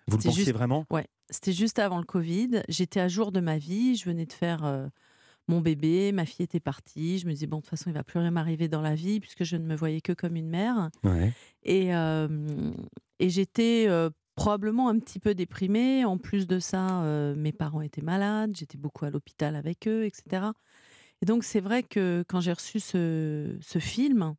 Vous 0.08 0.18
le 0.24 0.32
juste- 0.32 0.52
vraiment? 0.54 0.86
Ouais, 0.92 1.08
c'était 1.30 1.54
juste 1.54 1.80
avant 1.80 1.98
le 1.98 2.04
Covid. 2.06 2.62
J'étais 2.70 3.00
à 3.00 3.08
jour 3.08 3.32
de 3.32 3.40
ma 3.40 3.58
vie. 3.58 3.96
Je 3.96 4.06
venais 4.06 4.26
de 4.28 4.34
faire 4.34 4.64
euh, 4.64 4.88
mon 5.48 5.62
bébé. 5.62 6.12
Ma 6.12 6.26
fille 6.26 6.44
était 6.44 6.60
partie. 6.60 7.18
Je 7.18 7.26
me 7.26 7.32
disais, 7.32 7.48
bon, 7.48 7.58
de 7.58 7.62
toute 7.62 7.72
façon, 7.72 7.90
il 7.90 7.94
va 7.94 8.04
plus 8.04 8.20
rien 8.20 8.30
m'arriver 8.30 8.68
dans 8.68 8.82
la 8.82 8.94
vie 8.94 9.20
puisque 9.20 9.44
je 9.44 9.58
ne 9.58 9.66
me 9.66 9.76
voyais 9.76 10.02
que 10.02 10.14
comme 10.14 10.36
une 10.36 10.50
mère. 10.50 10.90
Ouais. 11.04 11.34
Et, 11.64 11.96
euh, 11.96 12.28
et 13.20 13.30
j'étais 13.32 13.88
probablement 14.36 14.90
un 14.90 15.00
petit 15.00 15.20
peu 15.20 15.34
déprimée. 15.34 16.06
En 16.06 16.18
plus 16.18 16.48
de 16.48 16.60
ça, 16.60 17.04
euh, 17.04 17.36
mes 17.36 17.52
parents 17.52 17.82
étaient 17.82 18.02
malades. 18.02 18.56
J'étais 18.56 18.78
beaucoup 18.78 19.06
à 19.06 19.10
l'hôpital 19.10 19.56
avec 19.56 19.88
eux, 19.88 20.06
etc. 20.06 20.48
Et 21.22 21.26
donc, 21.26 21.44
c'est 21.44 21.62
vrai 21.62 21.84
que 21.84 22.24
quand 22.28 22.42
j'ai 22.42 22.54
reçu 22.54 22.80
ce, 22.80 23.58
film, 23.80 24.36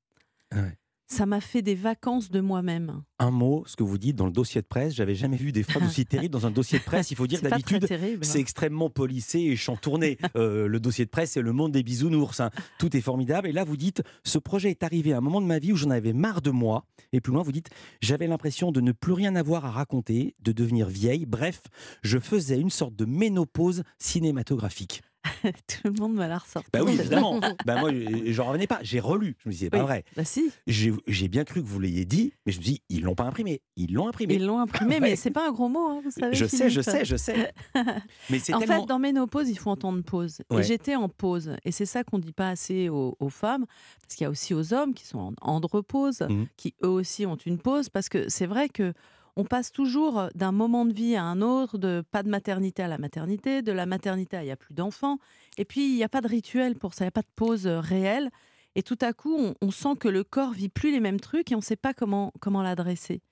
Ouais. 0.53 0.79
Ça 1.06 1.25
m'a 1.26 1.41
fait 1.41 1.62
des 1.62 1.75
vacances 1.75 2.31
de 2.31 2.41
moi-même. 2.41 3.03
Un 3.19 3.31
mot, 3.31 3.64
ce 3.67 3.76
que 3.76 3.82
vous 3.85 3.97
dites 3.99 4.17
dans 4.17 4.26
le 4.26 4.32
dossier 4.32 4.61
de 4.61 4.67
presse, 4.67 4.94
j'avais 4.94 5.14
jamais 5.14 5.37
vu 5.37 5.53
des 5.53 5.62
phrases 5.62 5.85
aussi 5.85 6.05
terribles 6.06 6.32
dans 6.32 6.47
un 6.47 6.50
dossier 6.50 6.79
de 6.79 6.85
presse. 6.85 7.11
Il 7.11 7.17
faut 7.17 7.26
dire 7.26 7.41
d'habitude, 7.43 7.87
c'est 8.23 8.41
extrêmement 8.41 8.91
policé 8.91 9.38
et 9.41 9.56
chantourné. 9.56 10.19
Euh, 10.37 10.67
le 10.67 10.81
dossier 10.81 11.05
de 11.05 11.11
presse, 11.11 11.32
c'est 11.32 11.41
le 11.41 11.53
monde 11.53 11.73
des 11.73 11.82
bisounours. 11.82 12.41
hein. 12.41 12.50
Tout 12.79 12.94
est 12.94 13.00
formidable. 13.00 13.49
Et 13.49 13.53
là, 13.53 13.64
vous 13.64 13.76
dites, 13.76 14.03
ce 14.25 14.38
projet 14.38 14.70
est 14.70 14.82
arrivé 14.82 15.12
à 15.12 15.19
un 15.19 15.20
moment 15.20 15.41
de 15.41 15.47
ma 15.47 15.58
vie 15.58 15.73
où 15.73 15.76
j'en 15.76 15.91
avais 15.91 16.12
marre 16.12 16.43
de 16.43 16.50
moi. 16.50 16.85
Et 17.12 17.20
plus 17.20 17.32
loin, 17.32 17.43
vous 17.43 17.52
dites, 17.52 17.70
j'avais 18.02 18.26
l'impression 18.26 18.73
de 18.73 18.81
ne 18.81 18.93
plus 18.93 19.12
rien 19.12 19.35
avoir 19.35 19.64
à 19.64 19.71
raconter, 19.71 20.35
de 20.40 20.52
devenir 20.52 20.88
vieille. 20.88 21.25
Bref, 21.26 21.62
je 22.02 22.19
faisais 22.19 22.59
une 22.59 22.71
sorte 22.71 22.95
de 22.97 23.04
ménopause 23.07 23.83
cinématographique. 23.99 25.02
Tout 25.45 25.80
le 25.85 25.92
monde 25.92 26.16
va 26.16 26.28
la 26.28 26.38
ressortir. 26.38 26.71
Bah 26.73 26.80
oui, 26.85 26.92
évidemment. 26.99 27.40
bah 27.64 27.80
moi, 27.80 27.90
j'en 28.26 28.45
revenais 28.47 28.66
pas. 28.66 28.78
J'ai 28.83 29.00
relu. 29.00 29.37
Je 29.42 29.49
me 29.49 29.52
disais, 29.52 29.66
c'est 29.66 29.71
pas 29.71 29.78
Oui. 29.78 29.85
vrai. 29.85 30.04
Bah 30.16 30.25
si. 30.25 30.50
J'ai 30.66 31.28
bien 31.28 31.45
cru 31.45 31.62
que 31.62 31.66
vous 31.68 31.80
l'ayez 31.80 32.04
dit, 32.04 32.33
mais 32.45 32.52
je 32.52 32.59
me 32.59 32.64
dis, 32.64 32.83
ils 32.88 33.02
l'ont 33.02 33.14
pas 33.14 33.25
imprimé. 33.25 33.62
Ils 33.76 33.92
l'ont 33.92 34.09
imprimé. 34.09 34.35
Ils 34.35 34.45
l'ont 34.45 34.59
imprimé, 34.59 35.00
mais 35.00 35.16
c'est 35.16 35.30
pas 35.30 35.49
un 35.49 35.52
gros 35.52 35.68
mot, 35.68 35.88
hein, 35.88 36.00
vous 36.04 36.11
savez. 36.11 36.35
Je 36.35 36.47
sais, 36.47 36.71
je 36.71 36.80
sais, 36.80 37.04
je 37.04 37.16
sais. 37.16 37.52
Mais 38.30 38.38
en 38.52 38.59
tellement. 38.61 38.80
fait, 38.83 38.87
dans 38.87 38.99
Ménopause, 38.99 39.49
il 39.49 39.59
faut 39.59 39.71
entendre 39.71 40.02
pause. 40.02 40.38
Ouais. 40.50 40.61
Et 40.61 40.62
j'étais 40.62 40.97
en 40.97 41.09
pause. 41.09 41.52
Et 41.64 41.73
c'est 41.73 41.87
ça 41.87 42.04
qu'on 42.04 42.18
dit 42.18 42.33
pas 42.33 42.49
assez 42.50 42.88
aux, 42.88 43.16
aux 43.21 43.28
femmes, 43.30 43.66
parce 44.02 44.14
qu'il 44.16 44.25
y 44.25 44.26
a 44.26 44.30
aussi 44.30 44.54
aux 44.54 44.73
hommes 44.75 44.95
qui 44.95 45.06
sont 45.06 45.18
en 45.18 45.52
andropause, 45.52 46.21
Mhm. 46.28 46.47
qui 46.56 46.75
eux 46.85 46.88
aussi 46.88 47.26
ont 47.26 47.37
une 47.47 47.59
pause, 47.59 47.88
parce 47.88 48.09
que 48.09 48.28
c'est 48.28 48.47
vrai 48.47 48.68
que 48.68 48.92
on 49.37 49.45
passe 49.45 49.71
toujours 49.71 50.28
d'un 50.35 50.50
moment 50.50 50.87
de 50.87 50.93
vie 50.93 51.14
à 51.14 51.23
un 51.23 51.43
autre, 51.43 51.76
de 51.76 52.02
pas 52.11 52.23
de 52.23 52.31
maternité 52.31 52.83
à 52.83 52.88
la 52.88 52.97
maternité, 52.97 53.61
de 53.61 53.73
la 53.73 53.85
maternité 53.85 54.37
à 54.38 54.43
il 54.43 54.47
n'y 54.47 54.50
a 54.50 54.57
plus 54.57 54.75
d'enfants. 54.75 55.19
Et 55.59 55.66
puis, 55.66 55.87
il 55.87 55.95
n'y 55.95 56.05
a 56.05 56.09
pas 56.09 56.23
de 56.23 56.28
rituel 56.28 56.75
pour 56.75 56.95
ça, 56.95 57.05
il 57.05 57.07
n'y 57.07 57.09
a 57.09 57.12
pas 57.12 57.21
de 57.21 57.35
pause 57.37 57.66
euh, 57.66 57.78
réelle. 57.78 58.31
Et 58.75 58.83
tout 58.83 58.99
à 59.00 59.12
coup, 59.12 59.38
on, 59.61 59.71
sent 59.71 59.97
que 60.00 60.09
le 60.09 60.25
corps 60.25 60.52
vit 60.52 60.69
plus 60.69 60.90
les 60.90 61.00
mêmes 61.00 61.21
trucs 61.21 61.52
et 61.52 61.55
on 61.55 61.59
ne 61.59 61.64
sait 61.64 61.76
pas 61.76 61.95
comment, 61.95 62.33
comment 62.40 62.62
l'adresser. 62.62 63.23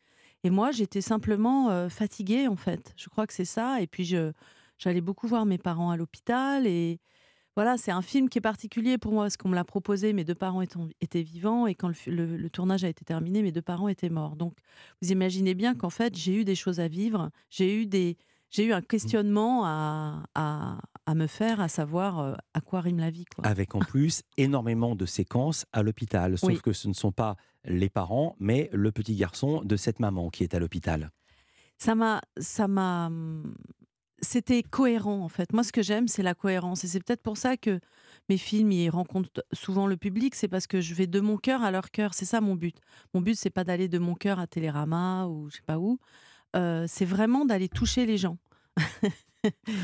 Et 0.42 0.50
moi, 0.50 0.72
j'étais 0.72 1.00
simplement 1.00 1.70
euh, 1.70 1.88
fatiguée, 1.88 2.48
en 2.48 2.56
fait. 2.56 2.92
Je 2.96 3.08
crois 3.08 3.26
que 3.26 3.32
c'est 3.32 3.46
ça. 3.46 3.80
Et 3.80 3.86
puis, 3.86 4.04
j'allais 4.78 5.00
beaucoup 5.00 5.26
voir 5.26 5.46
mes 5.46 5.58
parents 5.58 5.90
à 5.90 5.96
l'hôpital. 5.96 6.66
Et 6.66 7.00
voilà, 7.56 7.76
c'est 7.76 7.90
un 7.92 8.02
film 8.02 8.28
qui 8.28 8.38
est 8.38 8.40
particulier 8.40 8.98
pour 8.98 9.12
moi 9.12 9.24
parce 9.24 9.36
qu'on 9.36 9.48
me 9.48 9.54
l'a 9.54 9.64
proposé. 9.64 10.12
Mes 10.12 10.24
deux 10.24 10.34
parents 10.34 10.60
étant- 10.60 10.88
étaient 11.00 11.22
vivants. 11.22 11.66
Et 11.66 11.74
quand 11.74 11.88
le, 11.88 11.94
fi- 11.94 12.10
le- 12.10 12.36
le 12.36 12.50
tournage 12.50 12.84
a 12.84 12.88
été 12.88 13.04
terminé, 13.04 13.42
mes 13.42 13.52
deux 13.52 13.62
parents 13.62 13.88
étaient 13.88 14.08
morts. 14.10 14.36
Donc, 14.36 14.54
vous 15.00 15.12
imaginez 15.12 15.54
bien 15.54 15.74
qu'en 15.74 15.90
fait, 15.90 16.16
j'ai 16.16 16.34
eu 16.40 16.44
des 16.44 16.54
choses 16.56 16.80
à 16.80 16.88
vivre. 16.88 17.30
J'ai 17.50 17.80
eu, 17.80 17.86
des, 17.86 18.16
j'ai 18.50 18.64
eu 18.66 18.72
un 18.72 18.80
questionnement 18.82 19.64
à, 19.64 20.24
à, 20.34 20.78
à 21.06 21.14
me 21.14 21.26
faire, 21.28 21.60
à 21.60 21.68
savoir 21.68 22.18
euh, 22.18 22.34
à 22.54 22.60
quoi 22.60 22.80
rime 22.80 22.98
la 22.98 23.10
vie. 23.10 23.24
Quoi. 23.26 23.46
Avec 23.46 23.74
en 23.74 23.80
plus 23.80 24.22
énormément 24.36 24.96
de 24.96 25.06
séquences 25.06 25.64
à 25.72 25.82
l'hôpital. 25.82 26.36
Sauf 26.38 26.48
Oui. 26.50 26.60
que 26.60 26.72
ce 26.72 26.88
ne 26.88 26.92
sont 26.94 27.12
pas 27.12 27.36
les 27.64 27.88
parents, 27.88 28.34
mais 28.40 28.68
le 28.72 28.90
petit 28.90 29.14
garçon 29.14 29.62
de 29.62 29.76
cette 29.76 30.00
maman 30.00 30.28
qui 30.30 30.42
est 30.42 30.54
à 30.54 30.58
l'hôpital. 30.58 31.10
ça 31.78 31.94
m'a 31.94 32.20
ça 32.38 32.68
m'a 32.68 33.06
hum, 33.06 33.54
c'était 34.20 34.62
cohérent 34.62 35.20
en 35.20 35.28
fait. 35.28 35.52
Moi, 35.52 35.62
ce 35.64 35.72
que 35.72 35.82
j'aime, 35.82 36.08
c'est 36.08 36.22
la 36.22 36.34
cohérence. 36.34 36.84
Et 36.84 36.88
c'est 36.88 37.00
peut-être 37.02 37.22
pour 37.22 37.36
ça 37.36 37.56
que 37.56 37.80
mes 38.28 38.38
films 38.38 38.72
ils 38.72 38.90
rencontrent 38.90 39.44
souvent 39.52 39.86
le 39.86 39.96
public. 39.96 40.34
C'est 40.34 40.48
parce 40.48 40.66
que 40.66 40.80
je 40.80 40.94
vais 40.94 41.06
de 41.06 41.20
mon 41.20 41.36
cœur 41.36 41.62
à 41.62 41.70
leur 41.70 41.90
cœur. 41.90 42.14
C'est 42.14 42.24
ça 42.24 42.40
mon 42.40 42.54
but. 42.54 42.76
Mon 43.12 43.20
but, 43.20 43.36
c'est 43.36 43.50
pas 43.50 43.64
d'aller 43.64 43.88
de 43.88 43.98
mon 43.98 44.14
cœur 44.14 44.38
à 44.38 44.46
Télérama 44.46 45.26
ou 45.26 45.50
je 45.50 45.56
sais 45.56 45.62
pas 45.66 45.78
où. 45.78 45.98
Euh, 46.56 46.86
c'est 46.88 47.04
vraiment 47.04 47.44
d'aller 47.44 47.68
toucher 47.68 48.06
les 48.06 48.16
gens. 48.16 48.38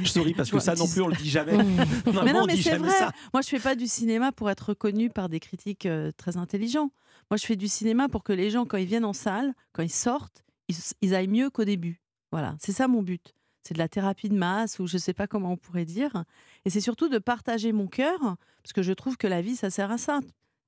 Je 0.03 0.09
souris 0.09 0.35
parce 0.35 0.51
que 0.51 0.59
ça 0.61 0.75
non 0.75 0.89
plus, 0.89 1.03
on 1.03 1.09
le 1.09 1.17
dit 1.17 1.29
jamais. 1.29 1.57
mais 2.07 2.13
Vraiment, 2.13 2.41
non, 2.41 2.45
on 2.45 2.47
mais 2.47 2.57
c'est 2.57 2.77
vrai. 2.79 2.91
ça. 2.91 3.13
Moi, 3.33 3.43
je 3.43 3.49
fais 3.49 3.59
pas 3.59 3.75
du 3.75 3.87
cinéma 3.87 4.33
pour 4.33 4.49
être 4.51 4.71
reconnu 4.71 5.11
par 5.11 5.29
des 5.29 5.41
critiques 5.41 5.87
euh, 5.87 6.13
très 6.17 6.37
intelligents. 6.37 6.91
Moi, 7.31 7.37
je 7.37 7.47
fais 7.47 7.57
du 7.57 7.69
cinéma 7.69 8.09
pour 8.09 8.23
que 8.25 8.33
les 8.33 8.51
gens, 8.51 8.65
quand 8.65 8.79
ils 8.79 8.87
viennent 8.87 9.05
en 9.05 9.13
salle, 9.13 9.55
quand 9.73 9.83
ils 9.83 9.91
sortent, 9.91 10.45
ils, 10.69 10.77
ils 11.03 11.15
aillent 11.15 11.29
mieux 11.29 11.51
qu'au 11.51 11.65
début. 11.65 12.01
Voilà, 12.33 12.57
c'est 12.61 12.73
ça 12.73 12.89
mon 12.89 13.03
but. 13.03 13.35
C'est 13.62 13.75
de 13.75 13.79
la 13.79 13.88
thérapie 13.88 14.29
de 14.29 14.37
masse, 14.37 14.79
ou 14.79 14.87
je 14.87 14.99
sais 14.99 15.14
pas 15.14 15.26
comment 15.26 15.52
on 15.52 15.57
pourrait 15.57 15.85
dire. 15.85 16.25
Et 16.64 16.71
c'est 16.71 16.81
surtout 16.81 17.09
de 17.09 17.19
partager 17.19 17.73
mon 17.73 17.87
cœur, 17.87 18.19
parce 18.62 18.73
que 18.75 18.83
je 18.83 18.93
trouve 18.93 19.17
que 19.17 19.26
la 19.26 19.43
vie, 19.43 19.57
ça 19.57 19.71
sert 19.71 19.90
à 19.90 19.99
ça. 19.99 20.21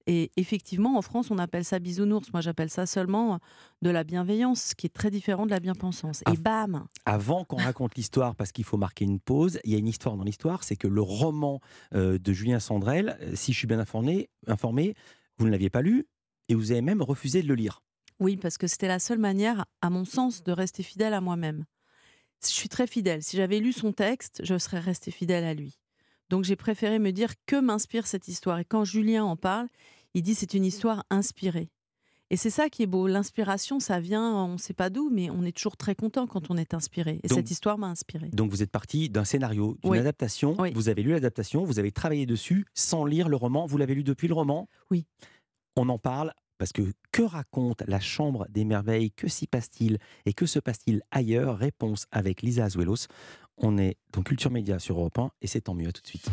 Et 0.06 0.30
effectivement, 0.36 0.96
en 0.96 1.02
France, 1.02 1.30
on 1.30 1.38
appelle 1.38 1.64
ça 1.64 1.78
bisounours. 1.78 2.32
Moi, 2.32 2.40
j'appelle 2.40 2.70
ça 2.70 2.86
seulement 2.86 3.38
de 3.82 3.90
la 3.90 4.04
bienveillance, 4.04 4.62
ce 4.62 4.74
qui 4.74 4.86
est 4.86 4.94
très 4.94 5.10
différent 5.10 5.46
de 5.46 5.50
la 5.50 5.60
bien-pensance. 5.60 6.22
Et 6.32 6.36
bam 6.36 6.86
Avant 7.04 7.44
qu'on 7.44 7.56
raconte 7.56 7.94
l'histoire, 7.94 8.34
parce 8.34 8.52
qu'il 8.52 8.64
faut 8.64 8.76
marquer 8.76 9.04
une 9.04 9.20
pause, 9.20 9.60
il 9.64 9.72
y 9.72 9.74
a 9.74 9.78
une 9.78 9.88
histoire 9.88 10.16
dans 10.16 10.24
l'histoire, 10.24 10.64
c'est 10.64 10.76
que 10.76 10.88
le 10.88 11.02
roman 11.02 11.60
euh, 11.94 12.18
de 12.18 12.32
Julien 12.32 12.60
Sandrel, 12.60 13.16
euh, 13.20 13.32
si 13.34 13.52
je 13.52 13.58
suis 13.58 13.66
bien 13.66 13.78
informé, 13.78 14.28
informé 14.46 14.94
vous 15.38 15.46
ne 15.46 15.50
l'aviez 15.50 15.70
pas 15.70 15.82
lu 15.82 16.06
et 16.48 16.54
vous 16.54 16.72
avez 16.72 16.82
même 16.82 17.02
refusé 17.02 17.42
de 17.42 17.48
le 17.48 17.54
lire. 17.54 17.82
Oui, 18.20 18.36
parce 18.36 18.58
que 18.58 18.66
c'était 18.66 18.88
la 18.88 18.98
seule 18.98 19.18
manière, 19.18 19.64
à 19.80 19.90
mon 19.90 20.04
sens, 20.04 20.42
de 20.42 20.52
rester 20.52 20.82
fidèle 20.82 21.14
à 21.14 21.20
moi-même. 21.20 21.64
Je 22.44 22.50
suis 22.50 22.68
très 22.68 22.86
fidèle. 22.86 23.22
Si 23.22 23.36
j'avais 23.36 23.58
lu 23.60 23.72
son 23.72 23.92
texte, 23.92 24.40
je 24.44 24.58
serais 24.58 24.80
restée 24.80 25.10
fidèle 25.10 25.44
à 25.44 25.54
lui. 25.54 25.78
Donc 26.30 26.44
j'ai 26.44 26.56
préféré 26.56 26.98
me 26.98 27.12
dire 27.12 27.32
que 27.46 27.60
m'inspire 27.60 28.06
cette 28.06 28.26
histoire. 28.28 28.58
Et 28.58 28.64
quand 28.64 28.84
Julien 28.84 29.24
en 29.24 29.36
parle, 29.36 29.68
il 30.14 30.22
dit 30.22 30.34
c'est 30.34 30.54
une 30.54 30.64
histoire 30.64 31.04
inspirée. 31.10 31.70
Et 32.30 32.36
c'est 32.38 32.48
ça 32.50 32.70
qui 32.70 32.82
est 32.82 32.86
beau. 32.86 33.06
L'inspiration, 33.06 33.78
ça 33.78 34.00
vient, 34.00 34.32
on 34.34 34.54
ne 34.54 34.58
sait 34.58 34.72
pas 34.72 34.88
d'où, 34.88 35.10
mais 35.12 35.28
on 35.28 35.42
est 35.44 35.52
toujours 35.54 35.76
très 35.76 35.94
content 35.94 36.26
quand 36.26 36.50
on 36.50 36.56
est 36.56 36.72
inspiré. 36.72 37.20
Et 37.22 37.28
Donc- 37.28 37.36
cette 37.38 37.50
histoire 37.50 37.76
m'a 37.76 37.88
inspiré. 37.88 38.28
Donc 38.30 38.50
vous 38.50 38.62
êtes 38.62 38.70
parti 38.70 39.10
d'un 39.10 39.24
scénario, 39.26 39.76
d'une 39.82 39.90
Oui. 39.92 39.98
adaptation, 39.98 40.56
vous 40.74 40.88
avez 40.88 41.02
lu 41.02 41.10
l'adaptation, 41.10 41.62
vous 41.64 41.78
avez 41.78 41.92
travaillé 41.92 42.24
dessus 42.24 42.64
sans 42.72 43.04
lire 43.04 43.28
le 43.28 43.36
roman, 43.36 43.66
vous 43.66 43.76
l'avez 43.76 43.94
lu 43.94 44.02
depuis 44.02 44.28
le 44.28 44.34
roman 44.34 44.66
Oui. 44.90 45.04
On 45.76 45.88
en 45.90 45.98
parle 45.98 46.32
parce 46.62 46.72
que 46.72 46.92
que 47.10 47.22
raconte 47.22 47.82
la 47.88 47.98
Chambre 47.98 48.46
des 48.48 48.64
Merveilles? 48.64 49.10
Que 49.10 49.26
s'y 49.26 49.48
passe-t-il? 49.48 49.98
Et 50.26 50.32
que 50.32 50.46
se 50.46 50.60
passe-t-il 50.60 51.02
ailleurs? 51.10 51.58
Réponse 51.58 52.06
avec 52.12 52.40
Lisa 52.40 52.66
Azuelos. 52.66 53.08
On 53.56 53.78
est 53.78 53.96
dans 54.12 54.22
Culture 54.22 54.52
Média 54.52 54.78
sur 54.78 54.96
Europe 54.96 55.18
1 55.18 55.30
et 55.42 55.48
c'est 55.48 55.62
tant 55.62 55.74
mieux, 55.74 55.88
à 55.88 55.92
tout 55.92 56.02
de 56.02 56.06
suite. 56.06 56.30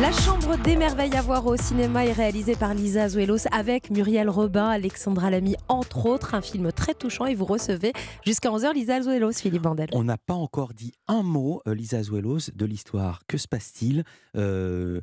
La 0.00 0.10
Chambre 0.10 0.56
des 0.58 0.74
merveilles 0.74 1.14
à 1.14 1.22
voir 1.22 1.46
au 1.46 1.56
cinéma 1.56 2.04
est 2.04 2.12
réalisée 2.12 2.56
par 2.56 2.74
Lisa 2.74 3.04
Azuelos 3.04 3.46
avec 3.52 3.90
Muriel 3.90 4.28
Robin, 4.28 4.66
Alexandra 4.66 5.30
Lamy, 5.30 5.54
entre 5.68 6.06
autres. 6.06 6.34
Un 6.34 6.42
film 6.42 6.72
très 6.72 6.94
touchant 6.94 7.26
et 7.26 7.36
vous 7.36 7.44
recevez 7.44 7.92
jusqu'à 8.26 8.50
11h 8.50 8.74
Lisa 8.74 8.96
Azuelos, 8.96 9.34
Philippe 9.34 9.62
Bandel. 9.62 9.88
On 9.92 10.02
n'a 10.02 10.18
pas 10.18 10.34
encore 10.34 10.74
dit 10.74 10.92
un 11.06 11.22
mot, 11.22 11.62
euh, 11.68 11.74
Lisa 11.74 11.98
Azuelos, 11.98 12.50
de 12.56 12.66
l'histoire. 12.66 13.20
Que 13.28 13.38
se 13.38 13.46
passe-t-il? 13.46 14.02
Euh, 14.36 15.00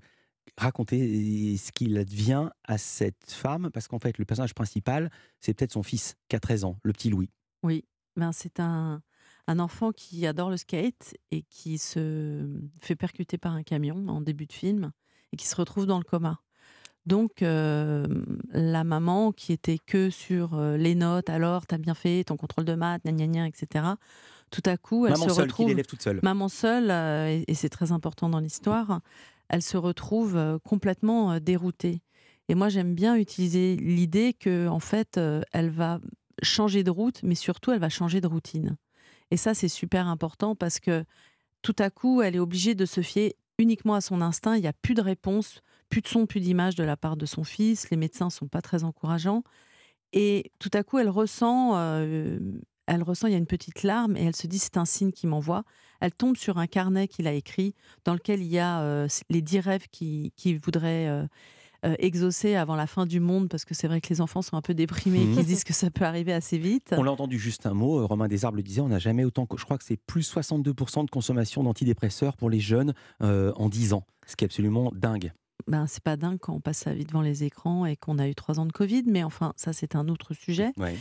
Racontez 0.57 1.57
ce 1.57 1.71
qu'il 1.71 1.97
advient 1.97 2.49
à 2.63 2.77
cette 2.77 3.31
femme, 3.31 3.69
parce 3.73 3.87
qu'en 3.87 3.99
fait, 3.99 4.17
le 4.17 4.25
personnage 4.25 4.53
principal, 4.53 5.09
c'est 5.39 5.53
peut-être 5.53 5.73
son 5.73 5.83
fils, 5.83 6.15
qui 6.29 6.35
a 6.35 6.39
13 6.39 6.63
ans, 6.63 6.77
le 6.83 6.93
petit 6.93 7.09
Louis. 7.09 7.29
Oui, 7.63 7.85
ben 8.15 8.31
c'est 8.31 8.59
un, 8.59 9.01
un 9.47 9.59
enfant 9.59 9.91
qui 9.91 10.27
adore 10.27 10.49
le 10.49 10.57
skate 10.57 11.15
et 11.31 11.43
qui 11.43 11.77
se 11.77 12.45
fait 12.79 12.95
percuter 12.95 13.37
par 13.37 13.53
un 13.53 13.63
camion 13.63 14.07
en 14.07 14.21
début 14.21 14.45
de 14.45 14.53
film 14.53 14.91
et 15.31 15.37
qui 15.37 15.47
se 15.47 15.55
retrouve 15.55 15.85
dans 15.85 15.97
le 15.97 16.03
coma. 16.03 16.39
Donc, 17.05 17.41
euh, 17.41 18.05
la 18.51 18.85
maman 18.85 19.33
qui 19.33 19.51
était 19.51 19.77
que 19.77 20.09
sur 20.09 20.53
euh, 20.53 20.77
les 20.77 20.95
notes, 20.95 21.29
alors, 21.29 21.65
t'as 21.65 21.77
bien 21.77 21.95
fait 21.95 22.23
ton 22.23 22.37
contrôle 22.37 22.63
de 22.63 22.75
maths, 22.75 23.01
gna 23.03 23.11
gna 23.11 23.27
gna, 23.27 23.47
etc. 23.47 23.85
Tout 24.51 24.61
à 24.65 24.77
coup, 24.77 25.05
elle 25.05 25.13
Maman 25.13 25.27
se 25.27 25.29
seule, 25.29 25.35
qui 25.35 25.41
retrouve. 25.51 25.67
l'élève 25.67 25.85
toute 25.85 26.01
seule. 26.01 26.19
Maman 26.23 26.47
seule, 26.47 26.91
euh, 26.91 27.27
et, 27.27 27.43
et 27.47 27.55
c'est 27.55 27.67
très 27.67 27.91
important 27.91 28.29
dans 28.29 28.39
l'histoire, 28.39 29.01
elle 29.49 29.61
se 29.61 29.77
retrouve 29.77 30.35
euh, 30.35 30.57
complètement 30.59 31.33
euh, 31.33 31.39
déroutée. 31.39 32.01
Et 32.49 32.55
moi, 32.55 32.69
j'aime 32.69 32.93
bien 32.93 33.15
utiliser 33.15 33.75
l'idée 33.77 34.33
que, 34.33 34.67
en 34.67 34.79
fait, 34.79 35.17
euh, 35.17 35.41
elle 35.51 35.69
va 35.69 35.99
changer 36.41 36.83
de 36.83 36.91
route, 36.91 37.21
mais 37.23 37.35
surtout, 37.35 37.71
elle 37.71 37.79
va 37.79 37.89
changer 37.89 38.19
de 38.21 38.27
routine. 38.27 38.75
Et 39.31 39.37
ça, 39.37 39.53
c'est 39.53 39.69
super 39.69 40.07
important 40.07 40.55
parce 40.55 40.79
que 40.79 41.05
tout 41.61 41.75
à 41.79 41.89
coup, 41.89 42.21
elle 42.21 42.35
est 42.35 42.39
obligée 42.39 42.75
de 42.75 42.85
se 42.85 43.01
fier 43.01 43.35
uniquement 43.57 43.95
à 43.95 44.01
son 44.01 44.21
instinct. 44.21 44.55
Il 44.57 44.61
n'y 44.61 44.67
a 44.67 44.73
plus 44.73 44.93
de 44.93 45.01
réponse, 45.01 45.61
plus 45.89 46.01
de 46.01 46.07
son, 46.07 46.25
plus 46.25 46.41
d'image 46.41 46.75
de 46.75 46.83
la 46.83 46.97
part 46.97 47.15
de 47.15 47.25
son 47.25 47.43
fils. 47.43 47.89
Les 47.89 47.97
médecins 47.97 48.29
sont 48.29 48.47
pas 48.47 48.61
très 48.61 48.83
encourageants. 48.83 49.43
Et 50.11 50.51
tout 50.59 50.69
à 50.73 50.83
coup, 50.83 50.99
elle 50.99 51.09
ressent, 51.09 51.73
elle 52.87 53.03
ressent, 53.03 53.27
il 53.27 53.31
y 53.31 53.35
a 53.35 53.39
une 53.39 53.45
petite 53.45 53.83
larme 53.83 54.17
et 54.17 54.23
elle 54.23 54.35
se 54.35 54.47
dit 54.47 54.59
c'est 54.59 54.77
un 54.77 54.85
signe 54.85 55.11
qui 55.11 55.27
m'envoie. 55.27 55.63
Elle 56.01 56.11
tombe 56.11 56.35
sur 56.35 56.57
un 56.57 56.67
carnet 56.67 57.07
qu'il 57.07 57.27
a 57.27 57.33
écrit 57.33 57.75
dans 58.03 58.13
lequel 58.13 58.41
il 58.41 58.51
y 58.51 58.59
a 58.59 58.81
euh, 58.81 59.07
les 59.29 59.41
dix 59.41 59.59
rêves 59.59 59.87
qu'il 59.91 60.31
qui 60.35 60.55
voudrait 60.55 61.07
euh, 61.07 61.25
euh, 61.85 61.95
exaucer 61.99 62.55
avant 62.55 62.75
la 62.75 62.87
fin 62.87 63.05
du 63.05 63.19
monde 63.19 63.47
parce 63.47 63.63
que 63.63 63.73
c'est 63.73 63.87
vrai 63.87 64.01
que 64.01 64.09
les 64.09 64.19
enfants 64.19 64.41
sont 64.41 64.57
un 64.57 64.61
peu 64.61 64.73
déprimés 64.73 65.21
et 65.21 65.25
qu'ils 65.27 65.43
se 65.43 65.47
disent 65.47 65.63
que 65.63 65.73
ça 65.73 65.89
peut 65.89 66.05
arriver 66.05 66.33
assez 66.33 66.57
vite. 66.57 66.93
On 66.97 67.03
l'a 67.03 67.11
entendu 67.11 67.39
juste 67.39 67.65
un 67.65 67.73
mot, 67.73 68.05
Romain 68.05 68.27
Desarbes 68.27 68.57
le 68.57 68.63
disait, 68.63 68.81
on 68.81 68.89
n'a 68.89 68.99
jamais 68.99 69.23
autant, 69.23 69.47
je 69.55 69.63
crois 69.63 69.77
que 69.77 69.83
c'est 69.85 69.97
plus 69.97 70.33
62% 70.33 71.05
de 71.05 71.09
consommation 71.09 71.63
d'antidépresseurs 71.63 72.35
pour 72.35 72.49
les 72.49 72.59
jeunes 72.59 72.93
en 73.21 73.69
10 73.69 73.93
ans, 73.93 74.05
ce 74.25 74.35
qui 74.35 74.43
est 74.43 74.47
absolument 74.47 74.91
dingue. 74.93 75.31
Ben, 75.67 75.85
c'est 75.87 76.03
pas 76.03 76.15
dingue 76.17 76.37
quand 76.39 76.53
on 76.53 76.59
passe 76.59 76.79
sa 76.79 76.93
vie 76.93 77.05
devant 77.05 77.21
les 77.21 77.43
écrans 77.43 77.85
et 77.85 77.95
qu'on 77.95 78.19
a 78.19 78.27
eu 78.27 78.35
trois 78.35 78.59
ans 78.59 78.65
de 78.65 78.71
Covid, 78.71 79.03
mais 79.07 79.23
enfin, 79.23 79.53
ça, 79.55 79.73
c'est 79.73 79.95
un 79.95 80.07
autre 80.09 80.33
sujet. 80.33 80.71
Ouais. 80.77 80.95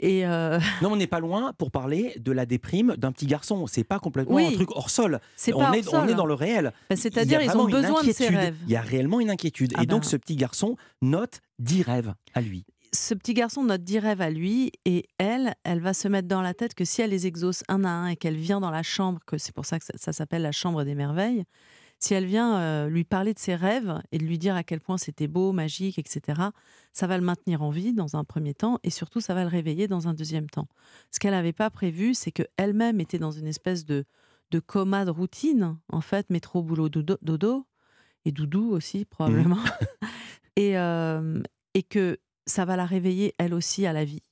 Et 0.00 0.26
euh, 0.26 0.58
Non, 0.82 0.92
on 0.92 0.96
n'est 0.96 1.06
pas 1.06 1.20
loin 1.20 1.52
pour 1.58 1.70
parler 1.70 2.14
de 2.18 2.32
la 2.32 2.46
déprime 2.46 2.94
d'un 2.96 3.12
petit 3.12 3.26
garçon. 3.26 3.66
C'est 3.66 3.84
pas 3.84 3.98
complètement 3.98 4.36
Oui. 4.36 4.46
un 4.46 4.52
truc 4.52 4.70
hors 4.76 4.90
sol. 4.90 5.20
On 5.52 5.58
pas 5.58 5.76
est, 5.76 5.86
hors 5.86 5.92
sol. 5.92 6.00
on 6.04 6.08
est 6.08 6.14
dans 6.14 6.26
le 6.26 6.34
réel. 6.34 6.72
Ben, 6.90 6.96
c'est-à-dire, 6.96 7.40
ils 7.42 7.50
ont 7.56 7.66
besoin 7.68 8.02
de 8.02 8.12
ces 8.12 8.28
rêves. 8.28 8.56
Il 8.66 8.72
y 8.72 8.76
a 8.76 8.80
réellement 8.80 9.20
une 9.20 9.30
inquiétude. 9.30 9.72
Ah 9.76 9.82
Et 9.82 9.86
donc, 9.86 10.02
ben. 10.02 10.08
ce 10.08 10.16
petit 10.16 10.36
garçon 10.36 10.76
note 11.02 11.40
10 11.58 11.82
rêves 11.82 12.14
à 12.34 12.40
lui. 12.40 12.64
ce 12.92 13.12
petit 13.14 13.34
garçon 13.34 13.62
note 13.64 13.82
10 13.82 13.98
rêves 13.98 14.20
à 14.22 14.30
lui 14.30 14.72
et 14.84 15.06
elle, 15.18 15.54
elle 15.64 15.80
va 15.80 15.92
se 15.94 16.08
mettre 16.08 16.26
dans 16.28 16.40
la 16.42 16.54
tête 16.54 16.74
que 16.74 16.84
si 16.84 17.02
elle 17.02 17.10
les 17.10 17.26
exauce 17.26 17.62
un 17.68 17.84
à 17.84 17.88
un 17.90 18.08
et 18.08 18.16
qu'elle 18.16 18.36
vient 18.36 18.60
dans 18.60 18.70
la 18.70 18.82
chambre, 18.82 19.20
que 19.26 19.36
c'est 19.38 19.52
pour 19.54 19.66
ça 19.66 19.78
que 19.78 19.84
ça, 19.84 19.92
ça 19.96 20.12
s'appelle 20.12 20.42
la 20.42 20.52
chambre 20.52 20.84
des 20.84 20.94
merveilles, 20.94 21.44
si 21.98 22.14
elle 22.14 22.26
vient 22.26 22.58
euh, 22.58 22.88
lui 22.88 23.04
parler 23.04 23.34
de 23.34 23.38
ses 23.38 23.54
rêves 23.54 24.00
et 24.12 24.18
de 24.18 24.24
lui 24.24 24.38
dire 24.38 24.54
à 24.54 24.62
quel 24.62 24.80
point 24.80 24.98
c'était 24.98 25.26
beau, 25.26 25.52
magique, 25.52 25.98
etc., 25.98 26.40
ça 26.92 27.06
va 27.06 27.18
le 27.18 27.24
maintenir 27.24 27.62
en 27.62 27.70
vie 27.70 27.92
dans 27.92 28.16
un 28.16 28.24
premier 28.24 28.54
temps 28.54 28.78
et 28.84 28.90
surtout 28.90 29.20
ça 29.20 29.34
va 29.34 29.42
le 29.42 29.48
réveiller 29.48 29.88
dans 29.88 30.08
un 30.08 30.14
deuxième 30.14 30.48
temps. 30.48 30.68
Ce 31.10 31.18
qu'elle 31.18 31.32
n'avait 31.32 31.52
pas 31.52 31.70
prévu, 31.70 32.14
c'est 32.14 32.30
qu'elle-même 32.30 33.00
était 33.00 33.18
dans 33.18 33.32
une 33.32 33.46
espèce 33.46 33.84
de, 33.84 34.04
de 34.50 34.60
coma 34.60 35.04
de 35.04 35.10
routine, 35.10 35.76
en 35.92 36.00
fait, 36.00 36.30
métro, 36.30 36.62
boulot, 36.62 36.88
dodo, 36.88 37.16
dodo 37.22 37.66
et 38.24 38.32
doudou 38.32 38.70
aussi 38.70 39.04
probablement, 39.04 39.58
et, 40.56 40.78
euh, 40.78 41.42
et 41.74 41.82
que 41.82 42.18
ça 42.46 42.64
va 42.64 42.76
la 42.76 42.86
réveiller 42.86 43.34
elle 43.38 43.54
aussi 43.54 43.86
à 43.86 43.92
la 43.92 44.04
vie. 44.04 44.22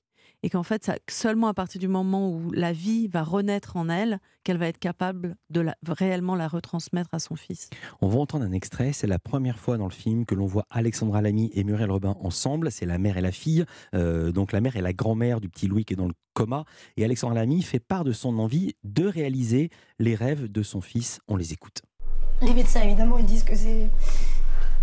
Et 0.43 0.51
qu'en 0.51 0.63
fait, 0.63 0.85
ça, 0.85 0.95
seulement 1.09 1.49
à 1.49 1.55
partir 1.55 1.81
du 1.81 1.89
moment 1.89 2.31
où 2.31 2.53
la 2.53 2.73
vie 2.73 3.09
va 3.09 3.23
renaître 3.23 3.77
en 3.77 3.89
elle, 3.89 4.21
qu'elle 4.45 4.59
va 4.59 4.69
être 4.69 4.79
capable 4.79 5.35
de 5.51 5.61
la- 5.61 5.77
réellement 5.89 6.35
la 6.37 6.47
retransmettre 6.47 7.09
à 7.13 7.19
son 7.19 7.35
fils. 7.37 7.69
On 8.01 8.07
va 8.09 8.19
entendre 8.21 8.45
un 8.45 8.53
extrait. 8.53 8.93
C'est 8.93 9.07
la 9.07 9.19
première 9.19 9.59
fois 9.59 9.77
dans 9.79 9.87
le 9.87 9.93
film 9.93 10.25
que 10.25 10.35
l'on 10.35 10.47
voit 10.47 10.67
Alexandra 10.71 11.21
Lamy 11.23 11.51
et 11.55 11.65
Muriel 11.65 11.91
Robin 11.91 12.17
ensemble. 12.21 12.71
C'est 12.71 12.87
la 12.87 12.99
mère 12.99 13.17
et 13.17 13.23
la 13.23 13.33
fille. 13.33 13.65
Euh, 13.95 14.31
donc 14.31 14.53
la 14.53 14.61
mère 14.61 14.77
est 14.77 14.83
la 14.83 14.93
grand-mère 14.93 15.41
du 15.41 15.49
petit 15.49 15.67
Louis 15.67 15.85
qui 15.85 15.95
est 15.95 15.97
dans 15.97 16.07
le 16.09 16.15
coma. 16.35 16.65
Et 16.97 17.05
Alexandra 17.05 17.35
Lamy 17.41 17.63
fait 17.63 17.81
part 17.81 18.05
de 18.05 18.13
son 18.13 18.39
envie 18.39 18.75
de 18.85 19.07
réaliser 19.07 19.71
les 19.99 20.15
rêves 20.15 20.47
de 20.53 20.63
son 20.63 20.81
fils. 20.81 21.19
On 21.29 21.37
les 21.37 21.53
écoute. 21.55 21.81
Les 22.43 22.53
médecins, 22.53 22.83
évidemment, 22.83 23.17
ils 23.19 23.25
disent 23.27 23.45
que 23.45 23.57
c'est 23.57 23.89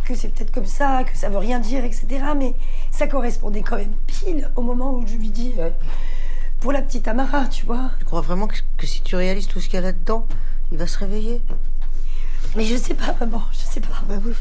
que 0.03 0.15
c'est 0.15 0.29
peut-être 0.29 0.51
comme 0.51 0.65
ça, 0.65 1.03
que 1.03 1.17
ça 1.17 1.29
veut 1.29 1.37
rien 1.37 1.59
dire, 1.59 1.83
etc. 1.85 2.05
Mais 2.37 2.53
ça 2.91 3.07
correspondait 3.07 3.61
quand 3.61 3.77
même 3.77 3.93
pile 4.07 4.49
au 4.55 4.61
moment 4.61 4.93
où 4.93 5.07
je 5.07 5.15
lui 5.15 5.29
dis 5.29 5.53
euh, 5.59 5.69
pour 6.59 6.71
la 6.71 6.81
petite 6.81 7.07
Amara, 7.07 7.47
tu 7.47 7.65
vois. 7.65 7.91
Tu 7.99 8.05
crois 8.05 8.21
vraiment 8.21 8.47
que, 8.47 8.57
que 8.77 8.85
si 8.85 9.01
tu 9.01 9.15
réalises 9.15 9.47
tout 9.47 9.59
ce 9.59 9.67
qu'il 9.67 9.75
y 9.75 9.83
a 9.83 9.85
là-dedans, 9.85 10.27
il 10.71 10.77
va 10.77 10.87
se 10.87 10.97
réveiller? 10.99 11.41
Mais 12.55 12.65
je 12.65 12.75
sais 12.75 12.93
pas, 12.93 13.15
maman, 13.19 13.41
je 13.51 13.59
sais 13.59 13.81
pas. 13.81 14.01
Bah 14.07 14.15
oui. 14.23 14.33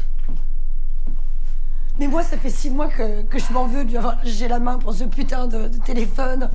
Mais 1.99 2.07
moi, 2.07 2.23
ça 2.23 2.37
fait 2.37 2.49
six 2.49 2.69
mois 2.69 2.87
que, 2.87 3.21
que 3.23 3.39
je 3.39 3.53
m'en 3.53 3.67
veux 3.67 3.83
de 3.85 3.89
lui 3.89 3.97
avoir 3.97 4.17
lâché 4.23 4.47
la 4.47 4.59
main 4.59 4.77
pour 4.79 4.93
ce 4.93 5.03
putain 5.03 5.47
de, 5.47 5.67
de 5.67 5.77
téléphone. 5.77 6.49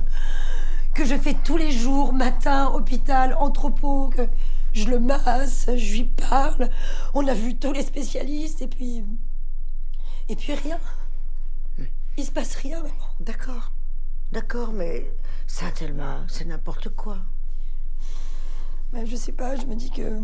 Que 0.93 1.05
je 1.05 1.15
fais 1.15 1.35
tous 1.43 1.55
les 1.55 1.71
jours, 1.71 2.13
matin, 2.13 2.71
hôpital, 2.73 3.35
entrepôt, 3.39 4.09
que 4.15 4.23
je 4.73 4.85
le 4.85 4.99
masse, 4.99 5.69
je 5.75 5.91
lui 5.93 6.03
parle. 6.03 6.69
On 7.13 7.27
a 7.27 7.33
vu 7.33 7.55
tous 7.55 7.73
les 7.73 7.83
spécialistes 7.83 8.61
et 8.61 8.67
puis. 8.67 9.03
Et 10.29 10.35
puis 10.35 10.53
rien. 10.53 10.79
Il 12.17 12.25
se 12.25 12.31
passe 12.31 12.55
rien, 12.55 12.81
maman. 12.81 13.09
D'accord. 13.19 13.71
D'accord, 14.31 14.71
mais 14.73 15.11
ça, 15.47 15.71
tellement, 15.71 16.23
c'est 16.27 16.45
n'importe 16.45 16.89
quoi. 16.89 17.17
Bah, 18.93 19.05
je 19.05 19.15
sais 19.15 19.31
pas, 19.31 19.55
je 19.55 19.65
me 19.65 19.75
dis 19.75 19.89
que. 19.89 20.19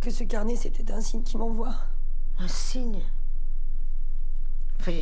que 0.00 0.10
ce 0.10 0.24
carnet, 0.24 0.56
c'était 0.56 0.92
un 0.92 1.00
signe 1.00 1.22
qui 1.22 1.36
m'envoie. 1.36 1.74
Un 2.38 2.48
signe 2.48 3.02
Enfin, 4.80 4.92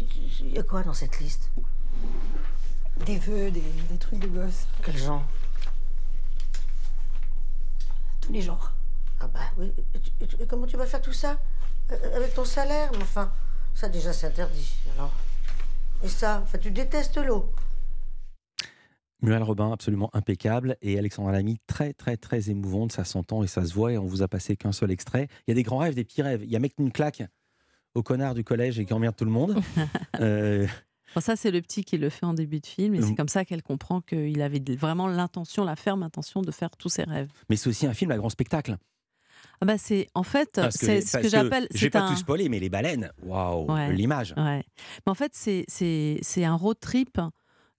il 0.40 0.52
y 0.52 0.58
a 0.58 0.62
quoi 0.62 0.82
dans 0.82 0.92
cette 0.92 1.20
liste? 1.20 1.50
Des 3.06 3.18
vœux, 3.18 3.50
des, 3.50 3.64
des 3.88 3.96
trucs 3.98 4.18
de 4.18 4.28
gosse. 4.28 4.66
Quel 4.82 4.98
genre? 4.98 5.24
Tous 8.30 8.34
les 8.34 8.42
genres. 8.42 8.70
Ah 9.18 9.26
bah 9.26 9.40
oui. 9.58 9.72
Et 10.20 10.26
tu- 10.28 10.36
et 10.40 10.46
comment 10.46 10.64
tu 10.64 10.76
vas 10.76 10.86
faire 10.86 11.00
tout 11.02 11.12
ça 11.12 11.36
Euh, 11.90 12.16
Avec 12.16 12.32
ton 12.32 12.44
salaire? 12.44 12.88
Mais 12.92 13.02
enfin, 13.02 13.32
ça 13.74 13.88
déjà 13.88 14.12
c'est 14.12 14.28
interdit. 14.28 14.72
Alors. 14.96 15.10
Et 16.04 16.08
ça, 16.08 16.40
enfin, 16.44 16.58
tu 16.58 16.70
détestes 16.70 17.16
l'eau. 17.16 17.52
Muriel 19.20 19.42
Robin, 19.42 19.72
absolument 19.72 20.10
impeccable, 20.12 20.76
et 20.80 20.96
Alexandra 20.96 21.32
Lamy, 21.32 21.58
très 21.66 21.92
très 21.92 22.16
très 22.16 22.50
émouvante, 22.50 22.92
ça 22.92 23.02
s'entend 23.04 23.42
et 23.42 23.48
ça 23.48 23.66
se 23.66 23.74
voit, 23.74 23.92
et 23.92 23.98
on 23.98 24.06
vous 24.06 24.22
a 24.22 24.28
passé 24.28 24.56
qu'un 24.56 24.70
seul 24.70 24.92
extrait. 24.92 25.26
Il 25.48 25.50
y 25.50 25.52
a 25.52 25.54
des 25.56 25.64
grands 25.64 25.78
rêves, 25.78 25.94
des 25.96 26.04
petits 26.04 26.22
rêves. 26.22 26.42
Il 26.44 26.50
y 26.50 26.54
a 26.54 26.60
mec 26.60 26.74
une 26.78 26.92
claque 26.92 27.24
au 27.96 28.04
connard 28.04 28.34
du 28.34 28.44
collège 28.44 28.78
et 28.78 28.86
qui 28.86 28.94
emmerde 28.94 29.16
tout 29.16 29.24
le 29.24 29.32
monde. 29.32 29.60
Euh, 30.20 30.66
Ça, 31.18 31.34
c'est 31.36 31.50
le 31.50 31.60
petit 31.60 31.82
qui 31.84 31.98
le 31.98 32.08
fait 32.10 32.24
en 32.26 32.34
début 32.34 32.60
de 32.60 32.66
film, 32.66 32.94
et 32.94 33.00
Mm. 33.00 33.02
c'est 33.02 33.14
comme 33.16 33.28
ça 33.28 33.44
qu'elle 33.44 33.62
comprend 33.62 34.00
qu'il 34.00 34.40
avait 34.42 34.62
vraiment 34.76 35.08
l'intention, 35.08 35.64
la 35.64 35.76
ferme 35.76 36.02
intention 36.04 36.42
de 36.42 36.50
faire 36.52 36.70
tous 36.76 36.88
ses 36.88 37.02
rêves. 37.04 37.30
mais 37.48 37.56
c'est 37.56 37.68
aussi 37.68 37.86
un 37.86 37.94
film 37.94 38.10
à 38.12 38.16
grand 38.16 38.30
spectacle. 38.30 38.76
Ah 39.62 39.66
bah 39.66 39.76
c'est 39.78 40.06
en 40.14 40.22
fait 40.22 40.60
c'est 40.70 41.00
ce 41.02 41.18
que 41.18 41.28
j'appelle 41.28 41.66
Je 41.70 41.74
vais 41.74 41.80
c'est 41.80 41.90
pas 41.90 42.00
un 42.02 42.08
tout 42.12 42.16
spoiler, 42.16 42.48
mais 42.48 42.60
les 42.60 42.70
baleines, 42.70 43.10
waouh, 43.22 43.70
Ouais. 43.70 43.92
l'image. 43.92 44.32
Ouais. 44.36 44.62
Mais 45.06 45.10
en 45.10 45.14
fait 45.14 45.32
c'est 45.34 45.64
c'est 45.68 46.18
c'est 46.22 46.44
un 46.44 46.54
road 46.54 46.78
trip 46.80 47.18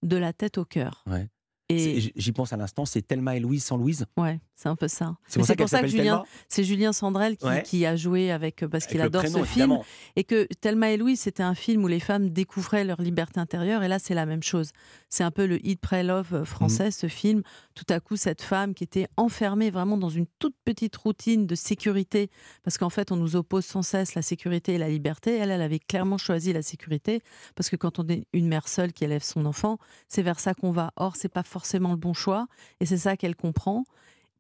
de 0.03 0.17
la 0.17 0.31
tête 0.33 0.57
au 0.59 0.65
cœur. 0.65 1.03
Ouais. 1.07 1.27
Et 1.71 2.11
J'y 2.15 2.31
pense 2.31 2.53
à 2.53 2.57
l'instant, 2.57 2.85
c'est 2.85 3.01
Thelma 3.01 3.35
et 3.35 3.39
Louise 3.39 3.63
sans 3.63 3.77
Louise. 3.77 4.05
ouais, 4.17 4.39
c'est 4.55 4.69
un 4.69 4.75
peu 4.75 4.87
ça. 4.87 5.15
C'est 5.27 5.39
pour 5.39 5.69
ça 5.69 5.81
que 5.81 5.87
Julien 5.87 6.23
c'est 6.47 6.63
Julien 6.63 6.93
Sandrel 6.93 7.37
qui, 7.37 7.45
Ouais. 7.45 7.63
qui 7.63 7.85
a 7.85 7.95
joué 7.95 8.31
avec 8.31 8.65
parce 8.67 8.85
qu'il 8.85 9.01
adore 9.01 9.23
prénom, 9.23 9.39
ce 9.39 9.43
film 9.45 9.79
et 10.15 10.23
que 10.23 10.47
Thelma 10.61 10.91
et 10.91 10.97
Louise 10.97 11.19
c'était 11.21 11.41
un 11.43 11.55
film 11.55 11.83
où 11.83 11.87
les 11.87 11.99
femmes 11.99 12.29
découvraient 12.29 12.83
leur 12.83 13.01
liberté 13.01 13.39
intérieure 13.39 13.81
et 13.83 13.87
là 13.87 13.97
c'est 13.99 14.13
la 14.13 14.25
même 14.25 14.43
chose. 14.43 14.71
C'est 15.09 15.23
un 15.23 15.31
peu 15.31 15.45
le 15.47 15.65
hit 15.65 15.79
pray 15.81 16.03
love 16.03 16.33
euh, 16.33 16.45
français 16.45 16.85
Mhm. 16.85 16.91
ce 16.91 17.07
film. 17.07 17.41
Tout 17.75 17.85
à 17.89 17.99
coup 17.99 18.15
cette 18.17 18.41
femme 18.41 18.73
qui 18.73 18.83
était 18.83 19.07
enfermée 19.17 19.71
vraiment 19.71 19.97
dans 19.97 20.09
une 20.09 20.27
toute 20.39 20.55
petite 20.63 20.95
routine 20.95 21.47
de 21.47 21.55
sécurité 21.55 22.29
parce 22.63 22.77
qu'en 22.77 22.89
fait 22.89 23.11
on 23.11 23.15
nous 23.15 23.35
oppose 23.35 23.65
sans 23.65 23.81
cesse 23.81 24.13
la 24.15 24.21
sécurité 24.21 24.73
et 24.75 24.77
la 24.77 24.89
liberté. 24.89 25.37
Elle 25.37 25.49
elle 25.51 25.61
avait 25.61 25.79
clairement 25.79 26.17
choisi 26.17 26.53
la 26.53 26.61
sécurité 26.61 27.21
parce 27.55 27.69
que 27.69 27.75
quand 27.75 27.97
on 27.99 28.07
est 28.09 28.25
une 28.33 28.47
mère 28.47 28.67
seule 28.67 28.93
qui 28.93 29.03
élève 29.05 29.23
son 29.23 29.45
enfant, 29.45 29.77
c'est 30.07 30.21
vers 30.21 30.39
ça 30.39 30.53
qu'on 30.53 30.71
va. 30.71 30.91
Or 30.97 31.15
c'est 31.15 31.29
pas 31.29 31.43
forcément 31.43 31.60
le 31.73 31.95
bon 31.95 32.13
choix 32.13 32.47
et 32.79 32.85
c'est 32.85 32.97
ça 32.97 33.17
qu'elle 33.17 33.35
comprend. 33.35 33.83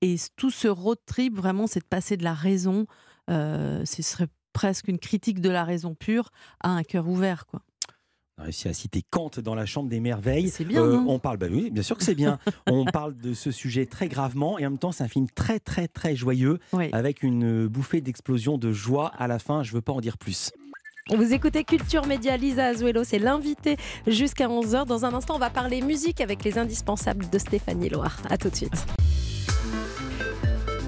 Et 0.01 0.15
tout 0.35 0.49
ce 0.51 0.67
road 0.67 0.97
trip, 1.05 1.35
vraiment, 1.35 1.67
c'est 1.67 1.79
de 1.81 1.85
passer 1.85 2.17
de 2.17 2.23
la 2.23 2.33
raison, 2.33 2.87
euh, 3.29 3.85
ce 3.85 4.01
serait 4.01 4.27
presque 4.53 4.87
une 4.87 4.97
critique 4.99 5.39
de 5.41 5.49
la 5.49 5.63
raison 5.63 5.93
pure, 5.95 6.29
à 6.59 6.69
un 6.69 6.83
cœur 6.83 7.07
ouvert. 7.07 7.45
Quoi. 7.45 7.61
On 8.37 8.41
a 8.41 8.43
réussi 8.45 8.67
à 8.67 8.73
citer 8.73 9.03
Kant 9.09 9.29
dans 9.43 9.53
la 9.53 9.65
Chambre 9.67 9.89
des 9.89 9.99
Merveilles. 9.99 10.49
C'est 10.49 10.65
bien, 10.65 10.81
Euh, 10.83 11.03
On 11.07 11.19
parle, 11.19 11.37
bah 11.37 11.47
oui, 11.51 11.69
bien 11.69 11.83
sûr 11.83 11.95
que 11.97 12.03
c'est 12.03 12.15
bien. 12.15 12.39
on 12.67 12.85
parle 12.85 13.15
de 13.15 13.33
ce 13.33 13.51
sujet 13.51 13.85
très 13.85 14.07
gravement 14.07 14.57
et 14.57 14.65
en 14.65 14.71
même 14.71 14.79
temps, 14.79 14.91
c'est 14.91 15.03
un 15.03 15.07
film 15.07 15.29
très, 15.29 15.59
très, 15.59 15.87
très 15.87 16.15
joyeux 16.15 16.57
avec 16.91 17.21
une 17.21 17.67
bouffée 17.67 18.01
d'explosion 18.01 18.57
de 18.57 18.71
joie 18.71 19.11
à 19.17 19.27
la 19.27 19.37
fin. 19.37 19.61
Je 19.61 19.71
veux 19.71 19.81
pas 19.81 19.93
en 19.93 20.01
dire 20.01 20.17
plus. 20.17 20.51
Vous 21.09 21.33
écoutez 21.33 21.63
Culture 21.63 22.05
Média, 22.05 22.37
Lisa 22.37 22.67
Azuelo, 22.67 23.03
c'est 23.03 23.19
l'invité 23.19 23.75
jusqu'à 24.05 24.47
11h. 24.47 24.85
Dans 24.85 25.03
un 25.03 25.13
instant, 25.13 25.35
on 25.35 25.39
va 25.39 25.49
parler 25.49 25.81
musique 25.81 26.21
avec 26.21 26.43
les 26.43 26.57
indispensables 26.57 27.29
de 27.29 27.39
Stéphanie 27.39 27.89
Loire. 27.89 28.17
A 28.29 28.37
tout 28.37 28.49
de 28.49 28.55
suite. 28.55 28.85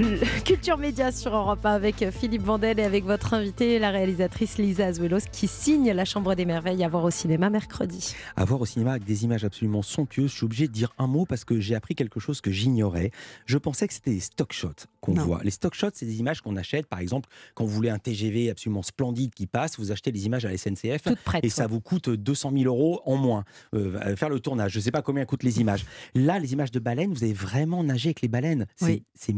Culture 0.45 0.77
Média 0.77 1.11
sur 1.11 1.35
Europe 1.35 1.65
1 1.65 1.71
avec 1.71 2.09
Philippe 2.11 2.43
Vandel 2.43 2.79
et 2.79 2.83
avec 2.83 3.05
votre 3.05 3.33
invitée, 3.33 3.79
la 3.79 3.91
réalisatrice 3.91 4.57
Lisa 4.57 4.87
Azuelos, 4.87 5.19
qui 5.31 5.47
signe 5.47 5.91
La 5.91 6.05
Chambre 6.05 6.35
des 6.35 6.45
Merveilles 6.45 6.83
à 6.83 6.87
voir 6.87 7.03
au 7.03 7.11
cinéma 7.11 7.49
mercredi. 7.49 8.15
À 8.35 8.45
voir 8.45 8.61
au 8.61 8.65
cinéma 8.65 8.91
avec 8.91 9.03
des 9.03 9.23
images 9.23 9.43
absolument 9.43 9.81
somptueuses, 9.81 10.31
je 10.31 10.35
suis 10.37 10.45
obligé 10.45 10.67
de 10.67 10.73
dire 10.73 10.93
un 10.97 11.07
mot 11.07 11.25
parce 11.25 11.45
que 11.45 11.59
j'ai 11.59 11.75
appris 11.75 11.95
quelque 11.95 12.19
chose 12.19 12.41
que 12.41 12.51
j'ignorais. 12.51 13.11
Je 13.45 13.57
pensais 13.57 13.87
que 13.87 13.93
c'était 13.93 14.11
des 14.11 14.19
stock 14.19 14.53
shots 14.53 14.87
qu'on 15.01 15.13
voit. 15.13 15.41
Les 15.43 15.51
stock 15.51 15.73
shots, 15.73 15.91
c'est 15.93 16.05
des 16.05 16.19
images 16.19 16.41
qu'on 16.41 16.55
achète, 16.55 16.87
par 16.87 16.99
exemple, 16.99 17.29
quand 17.53 17.65
vous 17.65 17.73
voulez 17.73 17.89
un 17.89 17.99
TGV 17.99 18.49
absolument 18.49 18.83
splendide 18.83 19.33
qui 19.33 19.47
passe, 19.47 19.77
vous 19.77 19.91
achetez 19.91 20.11
des 20.11 20.25
images 20.25 20.45
à 20.45 20.49
la 20.49 20.57
SNCF 20.57 21.07
et 21.41 21.49
ça 21.49 21.63
ouais. 21.63 21.69
vous 21.69 21.81
coûte 21.81 22.09
200 22.09 22.51
000 22.57 22.65
euros 22.65 23.01
en 23.05 23.17
moins 23.17 23.43
euh, 23.73 24.15
faire 24.15 24.29
le 24.29 24.39
tournage. 24.39 24.73
Je 24.73 24.79
ne 24.79 24.83
sais 24.83 24.91
pas 24.91 25.01
combien 25.01 25.25
coûtent 25.25 25.43
les 25.43 25.59
images. 25.61 25.85
Là, 26.15 26.39
les 26.39 26.53
images 26.53 26.71
de 26.71 26.79
baleines, 26.79 27.13
vous 27.13 27.23
avez 27.23 27.33
vraiment 27.33 27.83
nagé 27.83 28.09
avec 28.09 28.21
les 28.21 28.27
baleines. 28.27 28.65
C'est 28.75 28.85
Oui. 28.85 29.03
c'est 29.13 29.33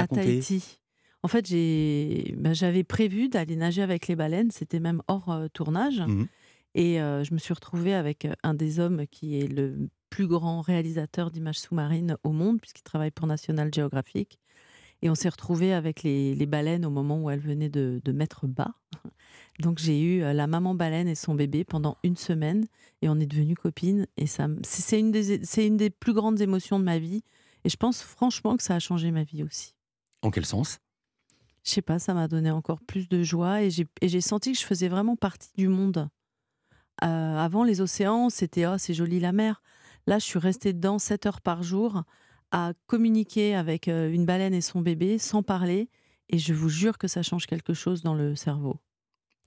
À. 0.00 0.06
Tahiti. 0.16 0.78
En 1.22 1.28
fait, 1.28 1.44
ben, 2.36 2.54
j'avais 2.54 2.82
prévu 2.84 3.28
d'aller 3.28 3.56
nager 3.56 3.82
avec 3.82 4.08
les 4.08 4.16
baleines, 4.16 4.50
c'était 4.50 4.80
même 4.80 5.02
hors 5.08 5.30
euh, 5.30 5.48
tournage. 5.52 6.00
Mhm. 6.00 6.26
Et 6.74 7.00
euh, 7.00 7.24
je 7.24 7.34
me 7.34 7.38
suis 7.38 7.52
retrouvée 7.52 7.94
avec 7.94 8.24
euh, 8.24 8.32
un 8.42 8.54
des 8.54 8.78
hommes 8.80 9.06
qui 9.10 9.38
est 9.40 9.48
le 9.48 9.88
plus 10.08 10.26
grand 10.26 10.60
réalisateur 10.60 11.30
d'images 11.30 11.58
sous-marines 11.58 12.16
au 12.24 12.30
monde, 12.32 12.60
puisqu'il 12.60 12.82
travaille 12.84 13.10
pour 13.10 13.26
National 13.26 13.70
Geographic. 13.74 14.38
Et 15.02 15.10
on 15.10 15.14
s'est 15.14 15.28
retrouvés 15.28 15.72
avec 15.72 16.02
les, 16.02 16.34
les 16.34 16.46
baleines 16.46 16.84
au 16.84 16.90
moment 16.90 17.20
où 17.22 17.30
elles 17.30 17.40
venaient 17.40 17.70
de, 17.70 18.00
de 18.04 18.12
mettre 18.12 18.46
bas. 18.46 18.74
Donc 19.60 19.78
j'ai 19.78 20.00
eu 20.00 20.20
la 20.20 20.46
maman 20.46 20.74
baleine 20.74 21.08
et 21.08 21.14
son 21.14 21.34
bébé 21.34 21.64
pendant 21.64 21.96
une 22.02 22.16
semaine 22.16 22.66
et 23.02 23.08
on 23.08 23.18
est 23.18 23.26
devenues 23.26 23.54
copines. 23.56 24.06
Et 24.16 24.26
ça, 24.26 24.44
m- 24.44 24.58
c'est 24.62 24.82
c'est 24.82 24.98
une, 25.00 25.10
des, 25.10 25.44
c'est 25.44 25.66
une 25.66 25.76
des 25.76 25.90
plus 25.90 26.12
grandes 26.12 26.40
émotions 26.40 26.78
de 26.78 26.84
ma 26.84 26.98
vie. 26.98 27.22
Et 27.64 27.68
je 27.68 27.76
pense 27.76 28.00
franchement 28.02 28.56
que 28.56 28.62
ça 28.62 28.74
a 28.74 28.78
changé 28.78 29.10
ma 29.10 29.22
vie 29.22 29.42
aussi. 29.42 29.74
En 30.22 30.30
quel 30.30 30.44
sens? 30.44 30.78
Je 31.64 31.70
sais 31.72 31.82
pas, 31.82 31.98
ça 31.98 32.14
m'a 32.14 32.28
donné 32.28 32.50
encore 32.50 32.80
plus 32.80 33.08
de 33.08 33.22
joie 33.22 33.62
et 33.62 33.70
j'ai 33.70 34.20
senti 34.20 34.52
que 34.52 34.58
je 34.58 34.64
faisais 34.64 34.88
vraiment 34.88 35.16
partie 35.16 35.50
du 35.56 35.68
monde. 35.68 36.08
Euh, 37.02 37.36
avant, 37.36 37.64
les 37.64 37.80
océans, 37.80 38.30
c'était 38.30 38.66
oh, 38.66 38.76
c'est 38.78 38.94
joli 38.94 39.20
la 39.20 39.32
mer. 39.32 39.62
Là, 40.06 40.18
je 40.18 40.24
suis 40.24 40.38
restée 40.38 40.72
dedans 40.72 40.98
7 40.98 41.26
heures 41.26 41.40
par 41.40 41.62
jour 41.62 42.04
à 42.50 42.72
communiquer 42.86 43.54
avec 43.54 43.88
euh, 43.88 44.10
une 44.10 44.26
baleine 44.26 44.54
et 44.54 44.60
son 44.60 44.80
bébé 44.80 45.18
sans 45.18 45.42
parler. 45.42 45.88
Et 46.28 46.38
je 46.38 46.52
vous 46.52 46.68
jure 46.68 46.98
que 46.98 47.08
ça 47.08 47.22
change 47.22 47.46
quelque 47.46 47.74
chose 47.74 48.02
dans 48.02 48.14
le 48.14 48.36
cerveau. 48.36 48.76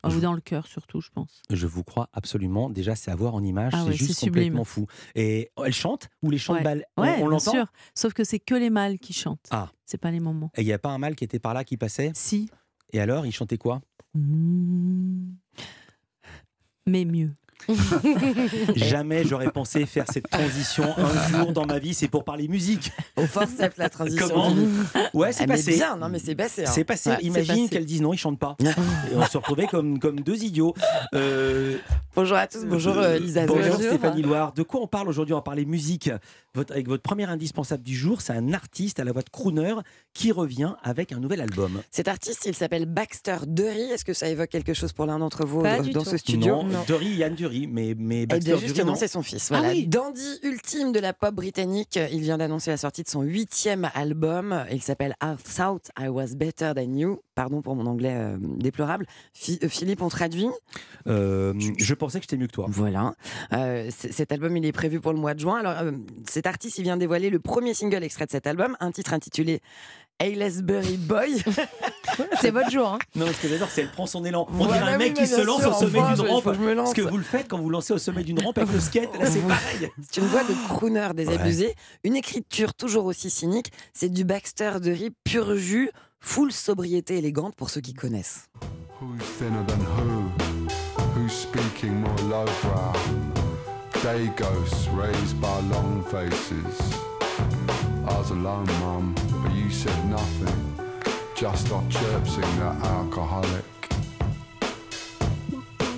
Ou 0.06 0.20
dans 0.20 0.34
le 0.34 0.42
cœur 0.42 0.68
surtout, 0.68 1.00
je 1.02 1.10
pense. 1.10 1.42
Je 1.50 1.66
vous 1.68 1.84
crois 1.84 2.10
absolument. 2.14 2.70
Déjà, 2.70 2.96
c'est 2.96 3.10
à 3.12 3.16
voir 3.16 3.36
en 3.36 3.44
image, 3.44 3.72
Ah 3.76 3.82
c'est 3.84 3.90
ouais, 3.92 3.96
juste 3.96 4.20
complètement 4.20 4.64
fou. 4.64 4.86
Et 5.16 5.50
elle 5.64 5.74
chante 5.74 6.10
ou 6.22 6.30
les 6.30 6.38
chants 6.38 6.54
Ouais, 6.54 6.60
de 6.60 6.64
balles 6.64 6.86
On- 6.98 7.02
Ouais, 7.04 7.14
On, 7.16 7.18
bien 7.20 7.30
l'entend 7.30 7.52
sûr. 7.52 7.66
Sauf 7.96 8.14
que 8.14 8.24
c'est 8.24 8.40
que 8.40 8.56
les 8.56 8.70
mâles 8.70 9.00
qui 9.00 9.14
chantent. 9.14 9.48
Ah. 9.52 9.72
C'est 9.86 9.98
pas 9.98 10.12
les 10.12 10.20
moments. 10.20 10.52
Et 10.56 10.62
il 10.62 10.66
n'y 10.66 10.74
a 10.74 10.80
pas 10.80 10.90
un 10.90 10.98
mâle 10.98 11.16
qui 11.16 11.24
était 11.24 11.40
par 11.40 11.54
là 11.54 11.64
qui 11.64 11.78
passait 11.78 12.12
Si. 12.14 12.50
Et 12.92 13.00
alors, 13.00 13.26
il 13.26 13.32
chantait 13.32 13.58
quoi? 13.58 13.82
Mmh. 14.14 15.32
Mais 16.88 17.06
mieux. 17.06 17.32
Jamais 18.76 19.24
j'aurais 19.26 19.52
pensé 19.52 19.86
faire 19.86 20.06
cette 20.12 20.30
transition 20.30 20.86
un 20.98 21.28
jour 21.38 21.52
dans 21.54 21.66
ma 21.66 21.80
vie. 21.80 21.94
C'est 21.94 22.08
pour 22.08 22.24
parler 22.24 22.48
musique. 22.48 22.92
Au 23.18 23.26
forceps, 23.26 23.78
la 23.78 23.90
transition. 23.90 24.28
Comment 24.28 24.54
Ouais, 25.14 25.32
c'est 25.32 25.48
mais 25.48 25.56
passé. 25.56 25.76
bien, 25.76 25.96
non, 25.98 26.10
mais 26.10 26.20
c'est 26.20 26.36
passé, 26.36 26.66
hein. 26.66 26.72
C'est 26.74 26.84
passé. 26.84 27.10
Ouais, 27.12 27.18
c'est 27.20 27.26
Imagine 27.26 27.70
qu'elles 27.70 27.86
disent 27.86 28.02
non, 28.02 28.14
ils 28.14 28.18
chantent 28.18 28.40
pas. 28.40 28.56
Et 28.64 29.16
on 29.16 29.26
se 29.26 29.38
retrouvait 29.38 29.68
comme, 29.68 30.00
comme 30.00 30.20
deux 30.20 30.44
idiots. 30.44 30.74
Euh, 31.14 31.78
Bonjour 32.16 32.38
à 32.38 32.46
tous, 32.48 32.64
bonjour 32.66 32.98
euh, 32.98 33.18
Lisa. 33.18 33.46
Bonjour 33.48 33.76
Stéphanie 33.76 34.22
Loire. 34.22 34.54
De 34.54 34.62
quoi 34.64 34.82
on 34.82 34.88
parle 34.88 35.10
aujourd'hui? 35.10 35.34
On 35.34 35.38
va 35.38 35.42
parler 35.42 35.66
musique. 35.66 36.12
Votre, 36.56 36.74
avec 36.74 36.88
votre 36.88 37.02
premier 37.02 37.26
indispensable 37.26 37.82
du 37.82 37.96
jour, 37.96 38.22
c'est 38.22 38.34
un 38.34 38.54
artiste 38.54 39.00
à 39.00 39.04
la 39.04 39.12
voix 39.12 39.24
de 39.24 39.30
crooner 39.32 39.74
qui 40.14 40.32
revient 40.32 40.74
avec 40.84 41.12
un 41.12 41.20
nouvel 41.20 41.42
album. 41.42 41.82
Cet 41.90 42.08
artiste, 42.08 42.46
il 42.46 42.54
s'appelle 42.54 42.86
Baxter 42.86 43.38
Dury. 43.48 43.82
Est-ce 43.92 44.06
que 44.06 44.14
ça 44.14 44.28
évoque 44.30 44.50
quelque 44.50 44.76
chose 44.76 44.94
pour 44.94 45.08
l'un 45.08 45.18
d'entre 45.18 45.46
vous 45.48 45.64
Pas 45.64 45.78
dans, 45.78 45.84
du 45.84 45.90
dans 45.92 46.04
tout. 46.04 46.12
ce 46.12 46.18
studio? 46.18 46.62
Non, 46.62 46.84
Dury, 46.86 47.16
Yann 47.16 47.34
Dury, 47.44 47.68
mais, 47.68 47.96
mais 47.98 48.22
Eh 48.24 48.26
Baxter 48.26 48.46
bien 48.46 48.56
Dury, 48.56 48.68
justement, 48.68 48.96
c'est 48.96 49.08
son 49.08 49.22
fils. 49.24 49.50
Ah 49.52 49.58
Voilà. 49.60 49.74
oui. 49.74 49.88
Dandy 49.88 50.40
ultime 50.44 50.92
de 50.92 51.00
la 51.00 51.14
pop 51.14 51.34
britannique. 51.36 52.00
Il 52.12 52.22
vient 52.22 52.38
d'annoncer 52.38 52.72
la 52.72 52.78
sortie 52.78 53.04
de 53.04 53.10
son 53.10 53.22
huitième 53.22 53.90
album. 53.94 54.66
Il 54.72 54.82
s'appelle 54.82 55.16
I 55.22 55.36
Thought 55.56 55.92
I 56.00 56.08
Was 56.08 56.36
Better 56.36 56.72
Than 56.76 56.96
You. 56.96 57.20
Pardon 57.36 57.62
pour 57.62 57.76
mon 57.76 57.86
anglais 57.88 58.14
euh, 58.16 58.38
déplorable. 58.40 59.06
Euh, 59.50 59.68
Philippe, 59.70 60.02
on 60.02 60.10
traduit 60.10 60.48
Euh, 61.08 61.54
je 61.78 61.94
pensais 61.96 62.20
que 62.20 62.24
j'étais 62.24 62.38
mieux 62.38 62.48
que 62.48 62.54
toi. 62.54 62.66
Voilà. 62.70 63.16
Euh, 63.54 63.90
c- 63.90 64.12
cet 64.12 64.32
album, 64.32 64.56
il 64.56 64.66
est 64.66 64.72
prévu 64.72 65.00
pour 65.00 65.12
le 65.14 65.20
mois 65.20 65.34
de 65.34 65.40
juin. 65.40 65.58
Alors, 65.60 65.74
euh, 65.82 65.92
cet 66.30 66.46
artiste, 66.48 66.78
il 66.78 66.84
vient 66.84 66.96
dévoiler 66.98 67.30
le 67.30 67.40
premier 67.40 67.74
single 67.74 68.04
extrait 68.04 68.26
de 68.26 68.32
cet 68.32 68.48
album, 68.48 68.78
un 68.80 68.92
titre 68.92 69.14
intitulé 69.14 69.62
Aylesbury 70.24 70.98
Boy. 70.98 71.44
C'est 72.42 72.52
votre 72.52 72.70
jour. 72.72 72.88
Hein. 72.94 73.00
Non, 73.16 73.26
ce 73.28 73.42
que 73.42 73.48
j'adore, 73.48 73.68
c'est 73.70 73.82
qu'elle 73.82 73.92
prend 73.92 74.06
son 74.06 74.24
élan. 74.24 74.46
On 74.50 74.54
Voilà, 74.66 74.78
dirait 74.82 74.94
un 74.94 74.98
mec 74.98 75.14
qui 75.16 75.26
se 75.28 75.42
lance 75.42 75.62
sûr, 75.62 75.76
au 75.76 75.80
sommet 75.80 76.00
enfin, 76.00 76.14
d'une 76.14 76.28
rampe. 76.28 76.44
faut 76.44 76.52
que 76.52 76.56
je 76.58 76.62
me 76.62 76.74
lance. 76.74 76.90
Ce 76.90 76.94
que 76.96 77.02
vous 77.02 77.18
le 77.18 77.24
faites 77.24 77.48
quand 77.48 77.58
vous 77.58 77.70
lancez 77.70 77.94
au 77.94 77.98
sommet 77.98 78.24
d'une 78.24 78.40
rampe 78.40 78.58
avec 78.58 78.72
le 78.72 78.80
skate, 78.80 79.10
là 79.20 79.26
c'est 79.30 79.40
pareil. 79.42 79.90
C'est 80.12 80.22
une 80.22 80.28
voix 80.28 80.44
de 80.44 80.54
crooner 80.68 81.10
désabusé, 81.16 81.76
une 82.04 82.16
écriture 82.16 82.74
toujours 82.76 83.06
aussi 83.06 83.30
cynique. 83.32 83.72
C'est 83.94 84.10
du 84.10 84.24
Baxter 84.26 84.74
de 84.82 84.92
Rip 84.92 85.16
pur 85.24 85.56
jus, 85.58 85.90
full 86.20 86.52
sobriété 86.52 87.18
élégante 87.18 87.56
pour 87.56 87.70
ceux 87.72 87.82
qui 87.82 87.94
connaissent. 87.94 88.48
Who's 89.02 89.24
thinner 89.40 89.66
than 89.68 89.80
who? 89.98 90.30
Who's 91.16 91.32
speaking 91.34 91.94
more 92.00 92.16
lowbrow? 92.30 92.94
Day 94.04 94.30
ghosts 94.38 94.88
raised 94.96 95.40
by 95.42 95.48
long 95.72 96.04
faces. 96.04 96.94
Bars 98.06 98.32
alone, 98.32 98.66
mum, 98.82 99.16
but 99.44 99.54
you 99.54 99.70
said 99.70 99.94
nothing. 100.10 100.56
Just 101.36 101.72
off 101.72 101.84
chirping 101.90 102.60
that 102.60 102.76
alcoholic. 102.86 103.66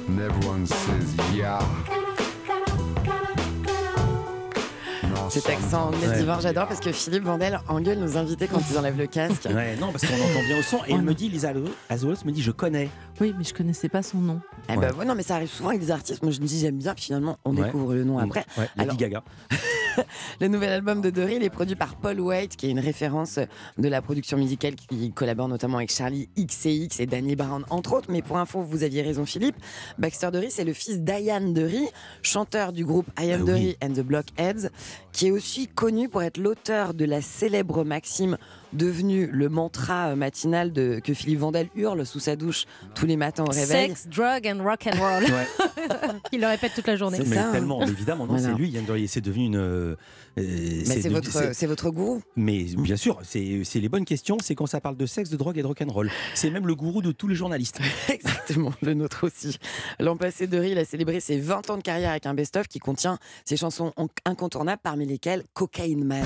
And 0.08 0.20
everyone 0.20 0.66
says, 0.66 1.16
yeah. 1.34 1.60
Cet 5.30 5.50
accent 5.50 5.88
anglais 5.88 6.08
Ouais. 6.08 6.18
divin, 6.20 6.40
j'adore 6.40 6.68
parce 6.68 6.80
que 6.80 6.92
Philippe 6.94 7.24
Vandel 7.24 7.60
engueule 7.68 7.98
nos 7.98 8.16
invités 8.16 8.48
quand 8.48 8.62
ils 8.72 8.78
enlèvent 8.78 8.98
le 8.98 9.08
casque. 9.08 9.46
Ouais, 9.54 9.76
non, 9.76 9.92
parce 9.92 10.06
qu'on 10.06 10.14
entend 10.14 10.46
bien 10.48 10.60
au 10.60 10.62
son. 10.62 10.78
Et 10.88 10.94
elle 10.94 11.02
me 11.02 11.14
dit, 11.14 11.28
Lisa 11.28 11.52
Azolos 11.90 12.16
me 12.26 12.32
dit, 12.32 12.42
je 12.42 12.52
connais. 12.52 12.90
Oui, 13.20 13.34
mais 13.38 13.44
je 13.44 13.54
connaissais 13.54 13.90
pas 13.90 14.02
son 14.04 14.20
nom. 14.20 14.40
Eh 14.70 14.78
ben, 14.78 14.94
ouais, 14.94 15.04
non, 15.04 15.14
mais 15.16 15.24
ça 15.24 15.36
arrive 15.36 15.50
souvent 15.50 15.70
avec 15.70 15.82
des 15.82 15.92
artistes. 15.92 16.22
Moi, 16.24 16.32
je 16.32 16.40
me 16.40 16.46
dis 16.46 16.60
j'aime 16.60 16.78
bien, 16.78 16.94
puis 16.94 17.06
finalement, 17.06 17.38
on 17.44 17.54
Ouais. 17.56 17.64
découvre 17.66 17.94
le 17.96 18.04
nom 18.06 18.20
Mm. 18.20 18.24
après. 18.24 18.46
Ouais, 18.58 18.70
Lady 18.78 18.82
Alors, 18.90 18.96
Gaga. 18.98 19.24
Le 20.42 20.48
nouvel 20.48 20.70
album 20.70 21.02
de 21.02 21.10
Dory, 21.10 21.36
il 21.36 21.44
est 21.44 21.50
produit 21.50 21.76
par 21.76 21.96
Paul 21.96 22.20
White, 22.20 22.56
qui 22.56 22.68
est 22.68 22.72
une 22.72 22.80
référence 22.80 23.40
de 23.78 23.88
la 23.88 24.02
production 24.02 24.38
musicale, 24.38 24.76
qui 24.76 25.12
collabore 25.12 25.48
notamment 25.48 25.78
avec 25.78 25.92
Charlie 25.92 26.30
XCX 26.38 27.00
et 27.00 27.06
Danny 27.06 27.36
Brown, 27.36 27.66
entre 27.70 27.94
autres. 27.94 28.12
Mais 28.12 28.22
pour 28.22 28.38
info, 28.38 28.62
vous 28.62 28.84
aviez 28.84 29.02
raison, 29.02 29.26
Philippe. 29.26 29.56
Baxter 29.98 30.30
Dory, 30.32 30.52
c'est 30.52 30.64
le 30.64 30.74
fils 30.74 31.02
d'Ian 31.02 31.42
Dory, 31.42 31.88
chanteur 32.22 32.74
du 32.74 32.86
groupe 32.86 33.08
Ian 33.20 33.38
Ah 33.40 33.44
oui. 33.44 33.46
Dory 33.46 33.78
and 33.84 33.94
the 33.94 34.02
Blockheads, 34.02 34.70
qui 35.12 35.28
est 35.28 35.32
aussi 35.32 35.68
connu 35.68 36.10
pour 36.10 36.24
être 36.24 36.38
l'auteur 36.38 36.94
de 36.94 37.06
la 37.06 37.22
célèbre 37.22 37.84
maxime 37.84 38.38
devenue 38.74 39.28
le 39.32 39.50
mantra 39.50 40.08
euh, 40.10 40.16
matinal 40.16 40.72
de, 40.74 41.00
que 41.04 41.14
Philippe 41.14 41.40
Vandel 41.40 41.68
hurle 41.76 42.06
sous 42.06 42.20
sa 42.20 42.36
douche 42.36 42.66
tous 42.94 43.06
les 43.06 43.18
matins 43.18 43.44
au 43.46 43.52
réveil. 43.52 43.90
Sex, 43.90 44.08
drug 44.08 44.48
and 44.48 44.64
rock 44.64 44.88
and 44.88 45.00
roll. 45.00 45.24
Il 46.32 46.42
le 46.42 46.48
répète 46.48 46.74
toute 46.76 46.88
la 46.88 46.96
journée. 46.96 47.20
Mais 47.26 47.36
ça. 47.36 47.52
tellement, 47.52 47.80
mais 47.80 47.92
évidemment, 47.92 48.26
non, 48.26 48.38
c'est 48.38 48.54
lui, 48.54 48.70
Yann 48.70 48.86
Dory. 48.86 49.08
C'est 49.08 49.22
devenu 49.22 49.46
une. 49.46 49.56
euh, 49.58 49.96
Mais 50.38 50.84
c'est 50.84 51.10
de- 51.10 51.14
votre, 51.14 51.54
c'est 51.54 51.68
votre 51.68 51.90
gourou. 51.90 52.22
Mais 52.36 52.64
bien 52.78 52.98
sûr, 52.98 53.20
c'est 53.24 53.62
c'est 53.64 53.80
les 53.80 53.90
bonnes 53.90 54.06
questions. 54.06 54.38
C'est 54.42 54.56
quand 54.56 54.66
ça 54.68 54.82
parle 54.82 54.98
de 54.98 55.06
sexe, 55.06 55.30
de 55.30 55.38
drogue 55.38 55.58
et 55.58 55.62
de 55.62 55.68
rock'n'roll. 55.68 56.10
C'est 56.34 56.50
même 56.50 56.68
le 56.68 56.76
gourou 56.76 57.02
de 57.02 57.12
tous 57.12 57.28
les 57.28 57.36
journalistes. 57.36 57.80
Exactement, 58.10 58.74
le 58.82 58.94
nôtre 58.94 59.26
aussi. 59.28 59.58
L'an 60.00 60.18
passé, 60.18 60.48
Dory 60.48 60.72
il 60.72 60.78
a 60.78 60.86
célébré 60.86 61.20
ses 61.20 61.40
20 61.40 61.70
ans 61.70 61.78
de 61.78 61.82
carrière 61.84 62.12
avec 62.12 62.26
un 62.26 62.34
best-of 62.34 62.68
qui 62.68 62.80
contient 62.80 63.18
ses 63.46 63.58
chansons 63.58 63.94
incontournables, 64.26 64.82
parmi 64.84 65.06
lesquelles 65.06 65.44
Cocaine 65.54 66.04
Man. 66.04 66.26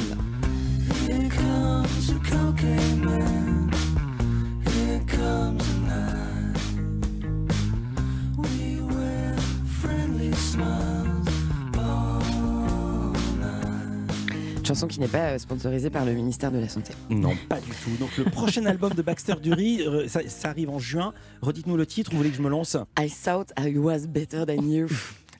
Chanson 14.70 14.86
qui 14.86 15.00
n'est 15.00 15.08
pas 15.08 15.32
euh, 15.32 15.40
sponsorisée 15.40 15.90
par 15.90 16.06
le 16.06 16.14
ministère 16.14 16.52
de 16.52 16.60
la 16.60 16.70
Santé. 16.70 16.94
Non, 17.10 17.34
pas 17.50 17.60
du 17.60 17.72
tout. 17.72 17.90
Donc 18.00 18.16
le 18.18 18.26
prochain 18.26 18.64
album 18.68 18.94
de 18.94 19.02
Baxter 19.02 19.34
Dury, 19.42 19.82
euh, 19.82 20.08
ça, 20.08 20.20
ça 20.28 20.50
arrive 20.50 20.70
en 20.70 20.78
juin. 20.78 21.12
Redites-nous 21.42 21.76
le 21.76 21.88
titre. 21.88 22.12
Vous 22.12 22.18
voulez 22.18 22.30
que 22.30 22.38
je 22.38 22.44
me 22.44 22.50
lance? 22.50 22.78
I 23.00 23.10
thought 23.10 23.52
I 23.58 23.76
was 23.80 24.06
better 24.06 24.46
than 24.46 24.70
you. 24.70 24.88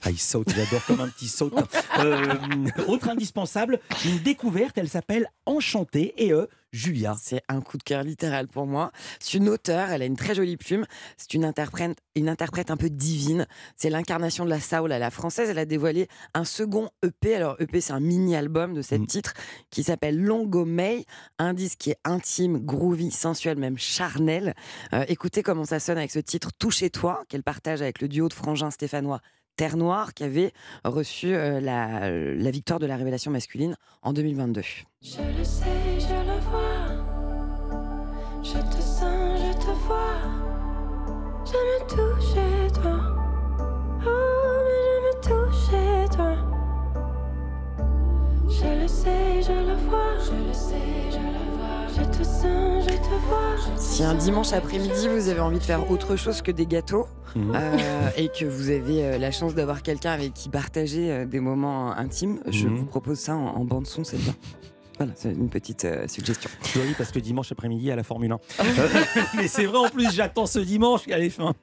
Ah, 0.04 0.12
il 0.12 0.20
saute, 0.20 0.50
j'adore 0.56 0.86
comme 0.86 1.02
un 1.02 1.10
petit 1.10 1.28
saute. 1.28 1.54
Euh, 2.00 2.36
autre 2.88 3.10
indispensable, 3.10 3.80
une 4.06 4.20
découverte, 4.20 4.78
elle 4.78 4.88
s'appelle 4.88 5.30
Enchantée 5.46 6.14
et 6.18 6.32
euh, 6.32 6.48
Julia. 6.72 7.16
C'est 7.20 7.42
un 7.50 7.62
coup 7.62 7.78
de 7.78 7.84
cœur 7.84 8.04
littéral 8.04 8.48
pour 8.48 8.66
moi. 8.66 8.92
C'est 9.20 9.38
une 9.38 9.50
auteure, 9.50 9.90
elle 9.90 10.02
a 10.02 10.06
une 10.06 10.16
très 10.16 10.36
jolie 10.36 10.56
plume. 10.56 10.86
C'est 11.18 11.34
une 11.34 11.44
interprète, 11.44 11.98
une 12.16 12.30
interprète 12.30 12.72
un 12.72 12.78
peu 12.78 12.90
divine. 12.90 13.48
C'est 13.76 13.90
l'incarnation 13.90 14.46
de 14.46 14.50
la 14.50 14.60
soul 14.60 14.92
à 14.92 15.00
la 15.00 15.12
française. 15.12 15.50
Elle 15.50 15.60
a 15.60 15.66
dévoilé 15.66 16.08
un 16.34 16.46
second 16.46 16.90
EP. 17.04 17.36
Alors 17.36 17.56
EP, 17.60 17.82
c'est 17.82 17.94
un 17.94 18.00
mini-album 18.00 18.74
de 18.74 18.82
sept 18.82 19.06
titres 19.08 19.34
qui 19.70 19.84
s'appelle 19.84 20.22
Longo 20.22 20.64
May. 20.64 21.06
Un 21.40 21.54
disque 21.54 21.80
qui 21.80 21.92
est 21.92 22.00
intime, 22.06 22.60
groovy, 22.60 23.12
sensuel, 23.12 23.58
même 23.58 23.78
charnel. 23.78 24.54
Euh, 24.94 25.04
écoutez 25.08 25.44
comment 25.44 25.66
ça 25.66 25.80
sonne 25.80 25.98
avec 25.98 26.12
ce 26.12 26.20
titre 26.20 26.52
Touchez-toi 26.58 27.24
qu'elle 27.28 27.44
partage 27.44 27.82
avec 27.82 28.02
le 28.02 28.08
duo 28.08 28.30
de 28.30 28.34
frangins 28.34 28.72
stéphanois. 28.72 29.22
Terre 29.60 29.76
Noire, 29.76 30.14
qui 30.14 30.24
avait 30.24 30.54
reçu 30.86 31.36
euh, 31.36 31.60
la, 31.60 32.10
la 32.10 32.50
victoire 32.50 32.80
de 32.80 32.86
la 32.86 32.96
révélation 32.96 33.30
masculine 33.30 33.76
en 34.02 34.14
2022. 34.14 34.62
Je 35.02 35.18
le 35.38 35.44
sais, 35.44 35.66
je 36.00 36.14
le 36.14 36.40
vois. 36.50 36.88
Je 38.42 38.54
te 38.54 38.82
sens, 38.82 39.38
je 39.38 39.52
te 39.60 39.72
vois. 39.86 40.16
Je 41.44 41.52
me 41.52 41.80
touche 41.90 42.74
toi. 42.82 43.02
Oh, 44.08 44.39
Si 53.78 54.04
un 54.04 54.14
dimanche 54.16 54.54
après-midi 54.54 55.08
vous 55.08 55.28
avez 55.30 55.40
envie 55.40 55.60
de 55.60 55.64
faire 55.64 55.90
autre 55.92 56.16
chose 56.16 56.42
que 56.42 56.52
des 56.52 56.66
gâteaux 56.66 57.06
Mhm. 57.36 57.54
euh, 57.56 58.10
et 58.18 58.28
que 58.30 58.46
vous 58.46 58.70
avez 58.72 59.04
euh, 59.06 59.18
la 59.20 59.30
chance 59.32 59.54
d'avoir 59.54 59.84
quelqu'un 59.84 60.12
avec 60.14 60.34
qui 60.34 60.50
partager 60.50 61.12
euh, 61.12 61.26
des 61.26 61.40
moments 61.40 61.92
intimes, 61.96 62.40
je 62.50 62.68
Mhm. 62.68 62.78
vous 62.78 62.86
propose 62.86 63.20
ça 63.20 63.36
en, 63.36 63.56
en 63.56 63.66
bande 63.66 63.86
son, 63.86 64.04
c'est 64.04 64.18
bien. 64.18 64.34
Voilà, 64.98 65.14
c'est 65.16 65.32
une 65.32 65.48
petite 65.50 65.86
euh, 65.86 66.08
suggestion. 66.08 66.50
Oui, 66.76 66.94
parce 66.98 67.12
que 67.12 67.20
dimanche 67.20 67.52
après-midi 67.52 67.90
à 67.92 67.96
la 67.96 68.04
Formule 68.04 68.32
1. 68.34 68.40
Mais 69.38 69.48
c'est 69.48 69.66
vrai, 69.66 69.78
en 69.78 69.90
plus, 69.90 70.12
j'attends 70.12 70.46
ce 70.48 70.60
dimanche 70.60 71.04
qu'elle 71.06 71.24
est 71.24 71.30
fin. 71.30 71.54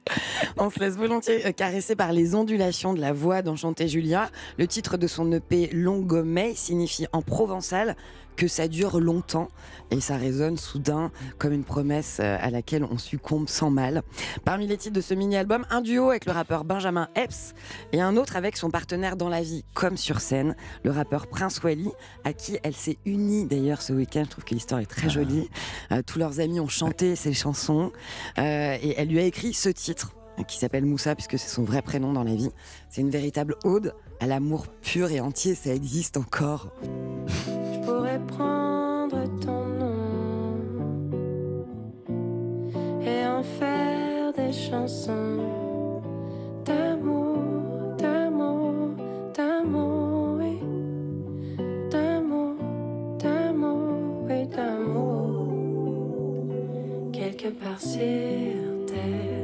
On 0.57 0.69
se 0.71 0.79
laisse 0.79 0.95
volontiers 0.95 1.45
euh, 1.45 1.51
caresser 1.51 1.95
par 1.95 2.13
les 2.13 2.33
ondulations 2.33 2.93
de 2.93 3.01
la 3.01 3.11
voix 3.13 3.41
d'Enchanté 3.41 3.87
Julia. 3.89 4.29
Le 4.57 4.65
titre 4.67 4.97
de 4.97 5.05
son 5.05 5.31
EP 5.33 5.69
Longomay 5.73 6.53
signifie 6.55 7.05
en 7.11 7.21
provençal 7.21 7.95
que 8.37 8.47
ça 8.47 8.67
dure 8.67 9.01
longtemps 9.01 9.49
et 9.91 9.99
ça 9.99 10.15
résonne 10.15 10.57
soudain 10.57 11.11
comme 11.37 11.51
une 11.51 11.63
promesse 11.63 12.19
euh, 12.21 12.37
à 12.39 12.49
laquelle 12.49 12.83
on 12.83 12.97
succombe 12.97 13.49
sans 13.49 13.69
mal. 13.69 14.03
Parmi 14.45 14.67
les 14.67 14.77
titres 14.77 14.95
de 14.95 15.01
ce 15.01 15.13
mini-album, 15.13 15.65
un 15.69 15.81
duo 15.81 16.09
avec 16.09 16.25
le 16.25 16.31
rappeur 16.31 16.63
Benjamin 16.63 17.09
Epps 17.15 17.53
et 17.91 17.99
un 17.99 18.15
autre 18.15 18.35
avec 18.35 18.55
son 18.55 18.69
partenaire 18.69 19.17
dans 19.17 19.29
la 19.29 19.41
vie 19.41 19.65
comme 19.73 19.97
sur 19.97 20.21
scène, 20.21 20.55
le 20.83 20.91
rappeur 20.91 21.27
Prince 21.27 21.61
Wally, 21.63 21.89
à 22.23 22.33
qui 22.33 22.57
elle 22.63 22.75
s'est 22.75 22.99
unie 23.05 23.45
d'ailleurs 23.45 23.81
ce 23.81 23.91
week-end. 23.91 24.23
Je 24.25 24.29
trouve 24.29 24.43
que 24.43 24.53
l'histoire 24.53 24.79
est 24.79 24.85
très 24.85 25.09
jolie. 25.09 25.49
Euh, 25.91 26.01
tous 26.05 26.19
leurs 26.19 26.39
amis 26.39 26.59
ont 26.59 26.67
chanté 26.67 27.15
ses 27.15 27.33
chansons 27.33 27.91
euh, 28.37 28.77
et 28.81 28.93
elle 28.97 29.09
lui 29.09 29.19
a 29.19 29.23
écrit 29.23 29.53
ce 29.53 29.69
titre 29.69 30.13
qui 30.47 30.59
s'appelle 30.59 30.85
Moussa 30.85 31.15
puisque 31.15 31.39
c'est 31.39 31.49
son 31.49 31.63
vrai 31.63 31.81
prénom 31.81 32.13
dans 32.13 32.23
la 32.23 32.35
vie. 32.35 32.51
C'est 32.89 33.01
une 33.01 33.09
véritable 33.09 33.55
ode 33.63 33.95
à 34.19 34.27
l'amour 34.27 34.67
pur 34.81 35.09
et 35.09 35.19
entier, 35.19 35.55
ça 35.55 35.73
existe 35.73 36.17
encore. 36.17 36.71
Prendre 38.27 39.23
ton 39.39 39.65
nom 39.81 40.57
et 43.01 43.25
en 43.25 43.43
faire 43.43 44.33
des 44.33 44.51
chansons 44.51 46.01
d'amour, 46.65 47.95
d'amour, 47.97 48.73
d'amour, 49.33 50.37
oui, 50.39 50.59
d'amour, 51.89 52.55
d'amour, 53.19 54.25
oui, 54.27 54.47
d'amour. 54.47 55.47
Quelque 57.11 57.49
part 57.49 57.79
sur 57.79 58.85
terre, 58.85 59.37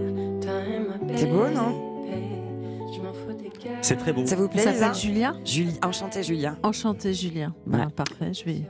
C'est 1.16 1.28
beau, 1.28 1.48
non? 1.48 1.83
C'est 3.84 3.98
très 3.98 4.14
beau. 4.14 4.26
Ça 4.26 4.36
vous 4.38 4.48
plaît 4.48 4.62
Ça 4.64 4.74
s'appelle 4.74 4.96
Julia 4.96 5.36
Julie, 5.44 5.78
enchanté 5.84 6.24
Julia. 6.24 6.56
Enchanté 6.64 7.14
Julien. 7.14 7.54
Bah, 7.68 7.80
Ouais. 7.80 7.88
Parfait, 7.94 8.34
je 8.34 8.46
vais. 8.46 8.62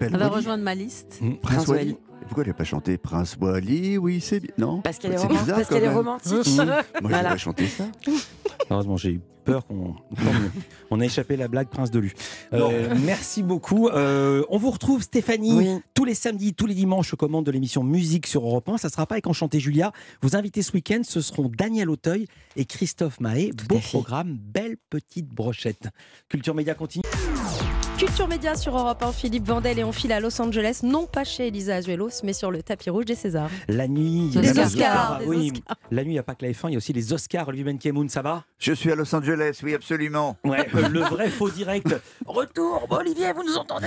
Elle 0.00 0.16
va 0.16 0.28
rejoindre 0.28 0.64
ma 0.64 0.74
liste. 0.74 1.18
Mm. 1.20 1.34
Prince 1.36 1.64
Prince 1.64 1.68
Wally. 1.68 1.96
Pourquoi 2.26 2.42
elle 2.44 2.48
n'a 2.48 2.54
pas 2.54 2.64
chanté 2.64 2.96
Prince 2.98 3.36
Wally? 3.40 3.98
Oui, 3.98 4.20
c'est 4.20 4.40
bien. 4.40 4.50
Non? 4.58 4.80
Parce 4.82 4.98
qu'elle 4.98 5.12
est, 5.12 5.18
C'est 5.18 5.26
roman- 5.26 5.40
bizarre, 5.40 5.56
parce 5.56 5.68
quand 5.68 5.74
qu'elle 5.74 5.84
est 5.84 5.88
même. 5.88 5.96
romantique. 5.96 6.46
Mmh. 6.46 6.56
Moi, 6.64 6.82
Voilà. 7.02 7.22
j'aurais 7.30 7.38
chanté 7.38 7.66
ça. 7.66 7.84
Heureusement, 8.70 8.96
j'ai 8.96 9.10
eu 9.12 9.20
peur 9.44 9.66
qu'on 9.66 9.96
on 10.92 11.00
a 11.00 11.04
échappé 11.04 11.36
la 11.36 11.48
blague 11.48 11.66
Prince 11.68 11.90
de 11.90 11.98
Lu. 11.98 12.12
Euh, 12.52 12.94
merci 13.04 13.42
beaucoup. 13.42 13.88
Euh, 13.88 14.44
on 14.50 14.56
vous 14.58 14.70
retrouve 14.70 15.02
Stéphanie 15.02 15.52
Oui. 15.52 15.68
tous 15.94 16.04
les 16.04 16.14
samedis, 16.14 16.54
tous 16.54 16.66
les 16.66 16.74
dimanches 16.74 17.12
aux 17.12 17.16
commandes 17.16 17.44
de 17.44 17.50
l'émission 17.50 17.82
Musique 17.82 18.28
sur 18.28 18.44
Europe 18.46 18.68
1. 18.68 18.78
Ça 18.78 18.88
sera 18.88 19.04
pas 19.04 19.16
avec 19.16 19.26
Enchanté 19.26 19.58
Julia. 19.58 19.90
Vous 20.22 20.36
invités 20.36 20.62
ce 20.62 20.72
week-end, 20.72 21.00
ce 21.02 21.20
seront 21.20 21.50
Daniel 21.52 21.90
Auteuil 21.90 22.26
et 22.54 22.64
Christophe 22.66 23.18
Mahé. 23.18 23.50
Beau 23.68 23.80
programme, 23.80 24.38
belle 24.40 24.76
petite 24.90 25.26
brochette. 25.28 25.88
Culture 26.28 26.54
Média 26.54 26.74
continue. 26.74 27.02
Culture 28.04 28.26
Média 28.26 28.56
sur 28.56 28.76
Europe 28.76 29.00
1, 29.00 29.12
Philippe 29.12 29.46
Vandel 29.46 29.78
et 29.78 29.84
on 29.84 29.92
file 29.92 30.10
à 30.10 30.18
Los 30.18 30.42
Angeles, 30.42 30.80
non 30.82 31.06
pas 31.06 31.22
chez 31.22 31.46
Elisa 31.46 31.76
Azuelos, 31.76 32.24
mais 32.24 32.32
sur 32.32 32.50
le 32.50 32.60
tapis 32.60 32.90
rouge 32.90 33.04
des 33.04 33.14
Césars. 33.14 33.48
La 33.68 33.86
nuit, 33.86 34.26
il 34.26 34.34
y 34.34 34.38
a 34.38 34.40
Les 34.40 34.52
les 34.54 34.58
Oscars, 34.58 35.18
des 35.20 35.26
Oui, 35.26 35.52
Oscars. 35.54 35.76
la 35.92 36.02
nuit, 36.02 36.10
il 36.10 36.14
n'y 36.14 36.18
a 36.18 36.24
pas 36.24 36.34
que 36.34 36.44
la 36.44 36.50
F1, 36.50 36.66
il 36.66 36.72
y 36.72 36.74
a 36.74 36.78
aussi 36.78 36.92
les 36.92 37.12
Oscars. 37.12 37.46
Olivier 37.46 37.72
Benkemoun, 37.72 38.08
ça 38.08 38.20
va? 38.20 38.42
Je 38.58 38.72
suis 38.72 38.90
à 38.90 38.96
Los 38.96 39.14
Angeles, 39.14 39.60
oui, 39.62 39.72
absolument. 39.74 40.36
Ouais, 40.42 40.66
euh, 40.74 40.88
le 40.88 40.98
vrai 40.98 41.28
faux 41.30 41.48
direct. 41.48 41.94
Retour, 42.26 42.88
bon, 42.90 42.96
Olivier, 42.96 43.32
vous 43.34 43.44
nous 43.44 43.54
entendez? 43.56 43.86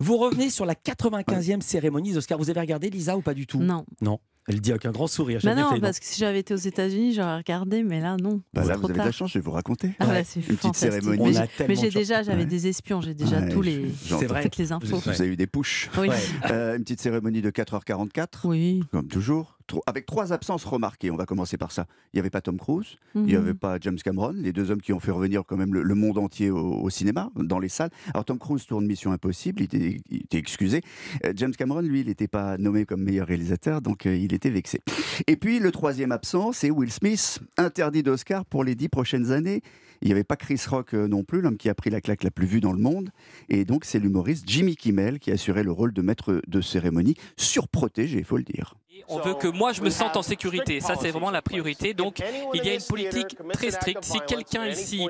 Vous 0.00 0.16
revenez 0.16 0.48
sur 0.48 0.64
la 0.64 0.74
95e 0.74 1.60
cérémonie 1.60 2.12
des 2.12 2.16
Oscars. 2.16 2.38
Vous 2.38 2.48
avez 2.48 2.60
regardé 2.60 2.88
Lisa 2.88 3.18
ou 3.18 3.20
pas 3.20 3.34
du 3.34 3.46
tout? 3.46 3.58
Non. 3.58 3.84
Non. 4.00 4.18
Elle 4.48 4.60
dit 4.60 4.70
avec 4.72 4.86
un 4.86 4.90
grand 4.90 5.06
sourire. 5.06 5.40
Bah 5.44 5.54
non, 5.54 5.70
fait, 5.70 5.80
parce 5.80 6.00
que 6.00 6.04
si 6.06 6.18
j'avais 6.18 6.40
été 6.40 6.52
aux 6.52 6.56
États-Unis, 6.56 7.14
j'aurais 7.14 7.36
regardé, 7.36 7.84
mais 7.84 8.00
là, 8.00 8.16
non. 8.20 8.42
Bah 8.52 8.64
là, 8.64 8.74
trop 8.74 8.80
vous 8.80 8.84
avez 8.86 8.92
de 8.94 8.96
tard. 8.98 9.06
la 9.06 9.12
chance, 9.12 9.30
je 9.30 9.38
vais 9.38 9.44
vous 9.44 9.52
raconter. 9.52 9.90
Ah 10.00 10.06
bah, 10.06 10.24
c'est 10.24 10.40
Une 10.40 10.46
petite 10.46 10.60
fantastique. 10.62 10.90
cérémonie. 10.92 11.22
Mais 11.22 11.32
j'ai- 11.58 11.66
Mais 11.68 11.76
j'ai 11.76 11.90
déjà, 11.90 12.22
j'avais 12.24 12.40
Ouais. 12.40 12.46
des 12.46 12.66
espions, 12.66 13.00
j'ai 13.00 13.14
déjà 13.14 13.38
Ouais, 13.40 13.48
tous 13.50 13.62
les, 13.62 13.86
j'entends. 14.06 14.40
toutes 14.42 14.56
les 14.56 14.72
infos. 14.72 14.96
Vous 14.98 15.08
avez 15.22 15.30
eu 15.30 15.36
des 15.36 15.46
pushs. 15.46 15.90
Oui. 15.96 16.08
Euh, 16.50 16.76
une 16.76 16.82
petite 16.82 17.00
cérémonie 17.00 17.40
de 17.40 17.50
4h44. 17.50 18.40
Oui. 18.48 18.82
Comme 18.90 19.06
toujours. 19.06 19.58
Avec 19.86 20.06
trois 20.06 20.32
absences 20.32 20.64
remarquées. 20.64 21.10
On 21.10 21.16
va 21.16 21.26
commencer 21.26 21.56
par 21.56 21.72
ça. 21.72 21.86
Il 22.12 22.16
n'y 22.16 22.20
avait 22.20 22.30
pas 22.30 22.40
Tom 22.40 22.58
Cruise. 22.58 22.96
Il 23.14 23.22
n'y 23.22 23.32
Mhm. 23.34 23.38
avait 23.40 23.54
pas 23.54 23.78
James 23.80 23.96
Cameron. 23.96 24.32
Les 24.36 24.52
deux 24.52 24.70
hommes 24.70 24.80
qui 24.80 24.92
ont 24.92 25.00
fait 25.00 25.10
revenir 25.10 25.42
quand 25.46 25.56
même 25.56 25.72
le, 25.74 25.82
le 25.82 25.94
monde 25.94 26.18
entier 26.18 26.50
au, 26.50 26.58
au 26.58 26.90
cinéma, 26.90 27.30
dans 27.36 27.58
les 27.58 27.68
salles. 27.68 27.90
Alors 28.14 28.24
Tom 28.24 28.38
Cruise 28.38 28.66
tourne 28.66 28.86
Mission 28.86 29.12
Impossible. 29.12 29.60
Il 29.60 29.64
était, 29.64 30.00
il 30.10 30.22
était 30.22 30.38
excusé. 30.38 30.82
Euh, 31.24 31.32
James 31.36 31.52
Cameron, 31.52 31.80
lui, 31.80 32.00
il 32.00 32.06
n'était 32.06 32.28
pas 32.28 32.58
nommé 32.58 32.84
comme 32.84 33.02
meilleur 33.02 33.26
réalisateur. 33.26 33.80
Donc 33.82 34.06
euh, 34.06 34.16
il 34.16 34.32
était 34.34 34.50
vexé. 34.50 34.80
Et 35.26 35.36
puis 35.36 35.58
le 35.58 35.70
troisième 35.72 36.12
absent, 36.12 36.52
c'est 36.52 36.70
Will 36.70 36.90
Smith. 36.92 37.40
Interdit 37.56 38.02
d'Oscar 38.02 38.44
pour 38.44 38.64
les 38.64 38.74
dix 38.74 38.88
prochaines 38.88 39.32
années. 39.32 39.62
Il 40.04 40.06
n'y 40.06 40.12
avait 40.12 40.24
pas 40.24 40.34
Chris 40.34 40.60
Rock 40.66 40.94
euh, 40.94 41.06
non 41.06 41.22
plus, 41.22 41.40
l'homme 41.40 41.56
qui 41.56 41.68
a 41.68 41.74
pris 41.76 41.88
la 41.88 42.00
claque 42.00 42.24
la 42.24 42.32
plus 42.32 42.46
vue 42.46 42.60
dans 42.60 42.72
le 42.72 42.80
monde. 42.80 43.10
Et 43.48 43.64
donc, 43.64 43.84
c'est 43.84 44.00
l'humoriste 44.00 44.44
Jimmy 44.48 44.74
Kimmel 44.74 45.20
qui 45.20 45.30
assurait 45.30 45.62
le 45.62 45.70
rôle 45.70 45.92
de 45.92 46.02
maître 46.02 46.42
de 46.48 46.60
cérémonie, 46.60 47.14
surprotégé, 47.36 48.18
il 48.18 48.24
faut 48.24 48.36
le 48.36 48.42
dire. 48.42 48.74
On 49.08 49.18
veut 49.20 49.34
que 49.34 49.48
moi 49.48 49.72
je 49.72 49.82
me 49.82 49.90
sente 49.90 50.16
en 50.16 50.22
sécurité, 50.22 50.80
ça 50.80 50.94
c'est 51.00 51.10
vraiment 51.10 51.30
la 51.30 51.42
priorité. 51.42 51.94
Donc 51.94 52.22
il 52.54 52.64
y 52.64 52.70
a 52.70 52.74
une 52.74 52.82
politique 52.82 53.36
très 53.52 53.70
stricte. 53.70 54.04
Si 54.04 54.20
quelqu'un 54.26 54.66
ici 54.66 55.06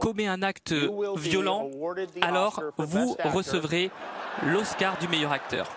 commet 0.00 0.26
un 0.26 0.42
acte 0.42 0.74
violent, 1.16 1.70
alors 2.20 2.62
vous 2.78 3.16
recevrez 3.24 3.90
l'Oscar 4.44 4.98
du 4.98 5.08
meilleur 5.08 5.32
acteur. 5.32 5.68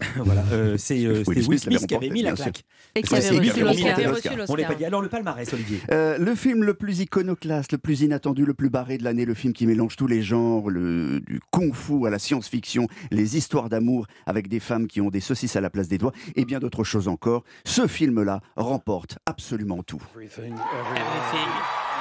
voilà, 0.16 0.44
euh, 0.52 0.76
c'est 0.78 1.04
euh, 1.04 1.22
c'était 1.24 1.46
Will 1.46 1.58
Smith 1.58 1.86
qui 1.86 1.94
avait 1.94 2.10
mis 2.10 2.22
la 2.22 2.32
claque. 2.32 2.64
Et 2.94 3.02
qui 3.02 3.14
avait 3.14 3.38
Reçu 3.38 4.28
l'Oscar. 4.28 4.34
On 4.48 4.54
l'a 4.54 4.66
pas 4.66 4.74
dit. 4.74 4.84
Alors 4.84 5.02
le 5.02 5.08
palmarès, 5.08 5.52
Olivier? 5.52 5.80
Euh, 5.90 6.18
le 6.18 6.34
film 6.34 6.64
le 6.64 6.74
plus 6.74 7.00
iconoclaste, 7.00 7.72
le 7.72 7.78
plus 7.78 8.02
inattendu, 8.02 8.44
le 8.44 8.54
plus 8.54 8.70
barré 8.70 8.98
de 8.98 9.04
l'année, 9.04 9.24
le 9.24 9.34
film 9.34 9.52
qui 9.52 9.66
mélange 9.66 9.96
tous 9.96 10.06
les 10.06 10.22
genres, 10.22 10.70
le, 10.70 11.20
du 11.20 11.40
kung-fu 11.50 12.06
à 12.06 12.10
la 12.10 12.18
science-fiction, 12.18 12.86
les 13.10 13.36
histoires 13.36 13.68
d'amour 13.68 14.06
avec 14.26 14.48
des 14.48 14.60
femmes 14.60 14.86
qui 14.86 15.00
ont 15.00 15.10
des 15.10 15.20
saucisses 15.20 15.56
à 15.56 15.60
la 15.60 15.70
place 15.70 15.88
des 15.88 15.98
doigts 15.98 16.12
et 16.36 16.44
bien 16.44 16.58
d'autres 16.58 16.84
choses 16.84 17.08
encore. 17.08 17.44
Ce 17.64 17.86
film-là 17.86 18.40
remporte 18.56 19.18
absolument 19.26 19.82
tout. 19.82 20.02
Everything, 20.14 20.54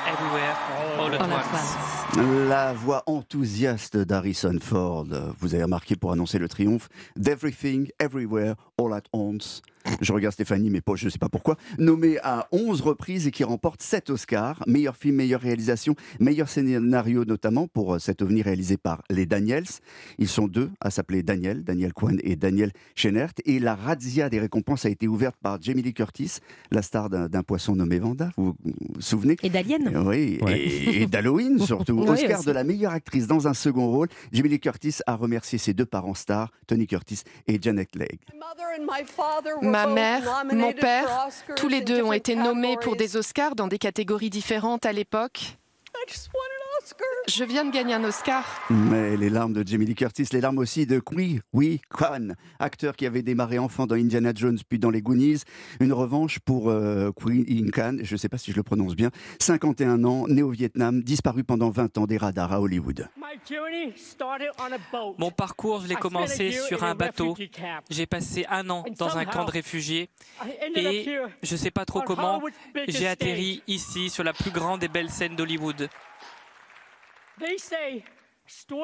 everywhere, 0.07 0.55
all 0.99 1.13
at 1.13 1.19
once. 1.19 2.47
La 2.47 2.73
voix 2.73 3.03
enthousiaste 3.05 3.97
d'Harrison 3.97 4.57
Ford, 4.61 5.05
vous 5.39 5.53
avez 5.53 5.63
remarqué 5.63 5.95
pour 5.95 6.11
annoncer 6.11 6.39
le 6.39 6.49
triomphe, 6.49 6.89
d'Everything, 7.15 7.89
Everywhere, 7.99 8.55
All 8.77 8.93
at 8.93 9.03
Once. 9.13 9.61
Je 10.01 10.13
regarde 10.13 10.33
Stéphanie, 10.33 10.69
mais 10.69 10.81
pas, 10.81 10.95
je 10.95 11.05
ne 11.05 11.09
sais 11.09 11.19
pas 11.19 11.29
pourquoi. 11.29 11.57
Nommé 11.77 12.17
à 12.23 12.47
11 12.51 12.81
reprises 12.81 13.27
et 13.27 13.31
qui 13.31 13.43
remporte 13.43 13.81
7 13.81 14.09
Oscars. 14.09 14.63
Meilleur 14.67 14.95
film, 14.95 15.15
meilleure 15.15 15.41
réalisation, 15.41 15.95
meilleur 16.19 16.49
scénario 16.49 17.25
notamment 17.25 17.67
pour 17.67 17.95
euh, 17.95 17.99
cet 17.99 18.21
ovni 18.21 18.41
réalisé 18.41 18.77
par 18.77 19.03
les 19.09 19.25
Daniels. 19.25 19.65
Ils 20.17 20.27
sont 20.27 20.47
deux 20.47 20.69
à 20.79 20.89
s'appeler 20.89 21.23
Daniel, 21.23 21.63
Daniel 21.63 21.93
Kwan 21.93 22.19
et 22.23 22.35
Daniel 22.35 22.71
Schenert. 22.95 23.31
Et 23.45 23.59
la 23.59 23.75
razzia 23.75 24.29
des 24.29 24.39
récompenses 24.39 24.85
a 24.85 24.89
été 24.89 25.07
ouverte 25.07 25.35
par 25.41 25.61
Jamie 25.61 25.81
Lee 25.81 25.93
Curtis, 25.93 26.37
la 26.71 26.81
star 26.81 27.09
d'un 27.09 27.43
poisson 27.43 27.75
nommé 27.75 27.99
Vanda. 27.99 28.31
Vous 28.37 28.55
vous 28.63 29.01
souvenez? 29.01 29.37
Et 29.43 29.49
d'Alien. 29.49 30.03
Oui, 30.05 30.39
et, 30.47 31.03
et 31.03 31.07
d'Halloween 31.07 31.59
surtout. 31.65 31.93
Oui, 31.93 32.09
Oscar 32.09 32.39
aussi. 32.39 32.47
de 32.47 32.51
la 32.51 32.63
meilleure 32.63 32.91
actrice 32.93 33.27
dans 33.27 33.47
un 33.47 33.53
second 33.53 33.87
rôle. 33.87 34.07
Jamie 34.31 34.49
Lee 34.49 34.59
Curtis 34.59 34.97
a 35.07 35.15
remercié 35.15 35.57
ses 35.57 35.73
deux 35.73 35.85
parents 35.85 36.13
stars, 36.13 36.51
Tony 36.67 36.87
Curtis 36.87 37.21
et 37.47 37.59
Janet 37.61 37.95
Leigh. 37.95 38.19
Ma 39.71 39.87
mère, 39.87 40.43
mon 40.51 40.73
père, 40.73 41.29
tous 41.55 41.69
les 41.69 41.79
deux 41.79 42.03
ont 42.03 42.11
été 42.11 42.35
nommés 42.35 42.75
pour 42.81 42.97
des 42.97 43.15
Oscars 43.15 43.55
dans 43.55 43.67
des 43.67 43.77
catégories 43.77 44.29
différentes 44.29 44.85
à 44.85 44.91
l'époque. 44.91 45.57
Je 47.27 47.43
viens 47.43 47.63
de 47.63 47.71
gagner 47.71 47.93
un 47.93 48.03
Oscar. 48.03 48.43
Mais 48.69 49.15
les 49.15 49.29
larmes 49.29 49.53
de 49.53 49.65
Jamie 49.65 49.85
Lee 49.85 49.95
Curtis, 49.95 50.27
les 50.33 50.41
larmes 50.41 50.57
aussi 50.57 50.85
de 50.85 50.99
Kui 50.99 51.39
Wee 51.53 51.79
Kwan, 51.89 52.35
acteur 52.59 52.95
qui 52.95 53.05
avait 53.05 53.21
démarré 53.21 53.59
enfant 53.59 53.85
dans 53.85 53.95
Indiana 53.95 54.31
Jones 54.35 54.57
puis 54.67 54.79
dans 54.79 54.89
les 54.89 55.01
Goonies. 55.01 55.41
Une 55.79 55.93
revanche 55.93 56.39
pour 56.39 56.69
euh, 56.69 57.11
Kui 57.11 57.45
Wee 57.47 57.71
Kwan, 57.71 57.99
je 58.03 58.13
ne 58.13 58.17
sais 58.17 58.27
pas 58.27 58.37
si 58.37 58.51
je 58.51 58.57
le 58.57 58.63
prononce 58.63 58.95
bien, 58.95 59.11
51 59.39 60.03
ans, 60.03 60.27
né 60.27 60.41
au 60.41 60.49
Vietnam, 60.49 61.01
disparu 61.01 61.43
pendant 61.43 61.69
20 61.69 61.99
ans 61.99 62.07
des 62.07 62.17
radars 62.17 62.51
à 62.51 62.59
Hollywood. 62.59 63.07
Mon 65.17 65.31
parcours, 65.31 65.81
je 65.81 65.87
l'ai 65.87 65.95
commencé 65.95 66.51
sur 66.51 66.83
un 66.83 66.95
bateau. 66.95 67.35
J'ai 67.89 68.05
passé 68.05 68.45
un 68.49 68.69
an 68.69 68.83
dans 68.97 69.17
un 69.17 69.25
camp 69.25 69.45
de 69.45 69.51
réfugiés 69.51 70.09
et 70.75 71.05
je 71.43 71.53
ne 71.53 71.57
sais 71.57 71.71
pas 71.71 71.85
trop 71.85 72.01
comment 72.01 72.41
j'ai 72.87 73.07
atterri 73.07 73.63
ici 73.67 74.09
sur 74.09 74.23
la 74.23 74.33
plus 74.33 74.51
grande 74.51 74.83
et 74.83 74.87
belle 74.87 75.09
scène 75.09 75.35
d'Hollywood. 75.35 75.89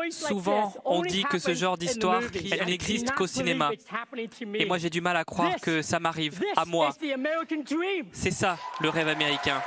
Souvent, 0.10 0.74
on 0.86 1.02
dit 1.02 1.24
que 1.24 1.39
ce 1.39 1.54
genre 1.54 1.78
d'histoire, 1.78 2.22
elle 2.52 2.67
n'existe 2.67 3.12
qu'au 3.12 3.28
cinéma. 3.28 3.72
Et 4.54 4.65
moi, 4.65 4.78
j'ai 4.78 4.89
du 4.89 5.02
mal 5.02 5.17
à 5.17 5.26
croire 5.26 5.56
que 5.62 5.82
ça 5.82 6.00
m'arrive 6.00 6.41
à 6.56 6.65
moi. 6.65 6.91
C'est 8.12 8.32
ça, 8.32 8.58
le 8.80 8.89
rêve 8.89 9.10
américain. 9.10 9.62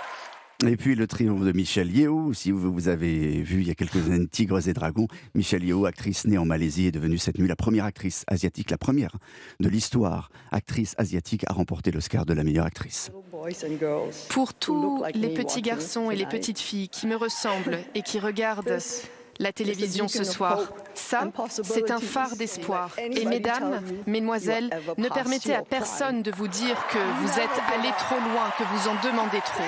Et 0.66 0.76
puis 0.76 0.94
le 0.94 1.06
triomphe 1.06 1.42
de 1.42 1.52
Michelle 1.52 1.90
Yeoh, 1.90 2.34
si 2.34 2.50
vous, 2.50 2.70
vous 2.70 2.88
avez 2.88 3.40
vu 3.40 3.62
il 3.62 3.68
y 3.68 3.70
a 3.70 3.74
quelques 3.74 4.10
années 4.10 4.26
Tigres 4.26 4.68
et 4.68 4.74
Dragons, 4.74 5.06
Michelle 5.34 5.64
Yeoh, 5.64 5.86
actrice 5.86 6.26
née 6.26 6.36
en 6.36 6.44
Malaisie, 6.44 6.86
est 6.86 6.92
devenue 6.92 7.16
cette 7.16 7.38
nuit 7.38 7.48
la 7.48 7.56
première 7.56 7.86
actrice 7.86 8.24
asiatique, 8.26 8.70
la 8.70 8.76
première 8.76 9.16
de 9.58 9.68
l'histoire, 9.70 10.30
actrice 10.52 10.94
asiatique 10.98 11.44
à 11.46 11.54
remporter 11.54 11.90
l'Oscar 11.92 12.26
de 12.26 12.34
la 12.34 12.44
meilleure 12.44 12.66
actrice. 12.66 13.10
Pour 14.28 14.52
tous 14.52 15.02
les 15.14 15.32
petits 15.32 15.62
garçons 15.62 16.10
et 16.10 16.16
les 16.16 16.26
petites 16.26 16.58
filles 16.58 16.90
qui 16.90 17.06
me 17.06 17.16
ressemblent 17.16 17.78
et 17.94 18.02
qui 18.02 18.18
regardent 18.18 18.78
la 19.40 19.52
télévision 19.52 20.06
ce 20.06 20.22
soir, 20.22 20.72
ça, 20.94 21.28
c'est 21.62 21.90
un 21.90 21.98
phare 21.98 22.36
d'espoir. 22.36 22.94
Et 22.98 23.24
mesdames, 23.24 23.80
mesdemoiselles, 24.06 24.70
ne 24.98 25.08
permettez 25.08 25.54
à 25.54 25.62
personne 25.62 26.22
de 26.22 26.30
vous 26.30 26.46
dire 26.46 26.76
que 26.92 26.98
vous 26.98 27.40
êtes 27.40 27.58
allés 27.74 27.92
trop 27.98 28.16
loin, 28.16 28.52
que 28.58 28.64
vous 28.64 28.88
en 28.88 28.94
demandez 29.02 29.40
trop. 29.40 29.64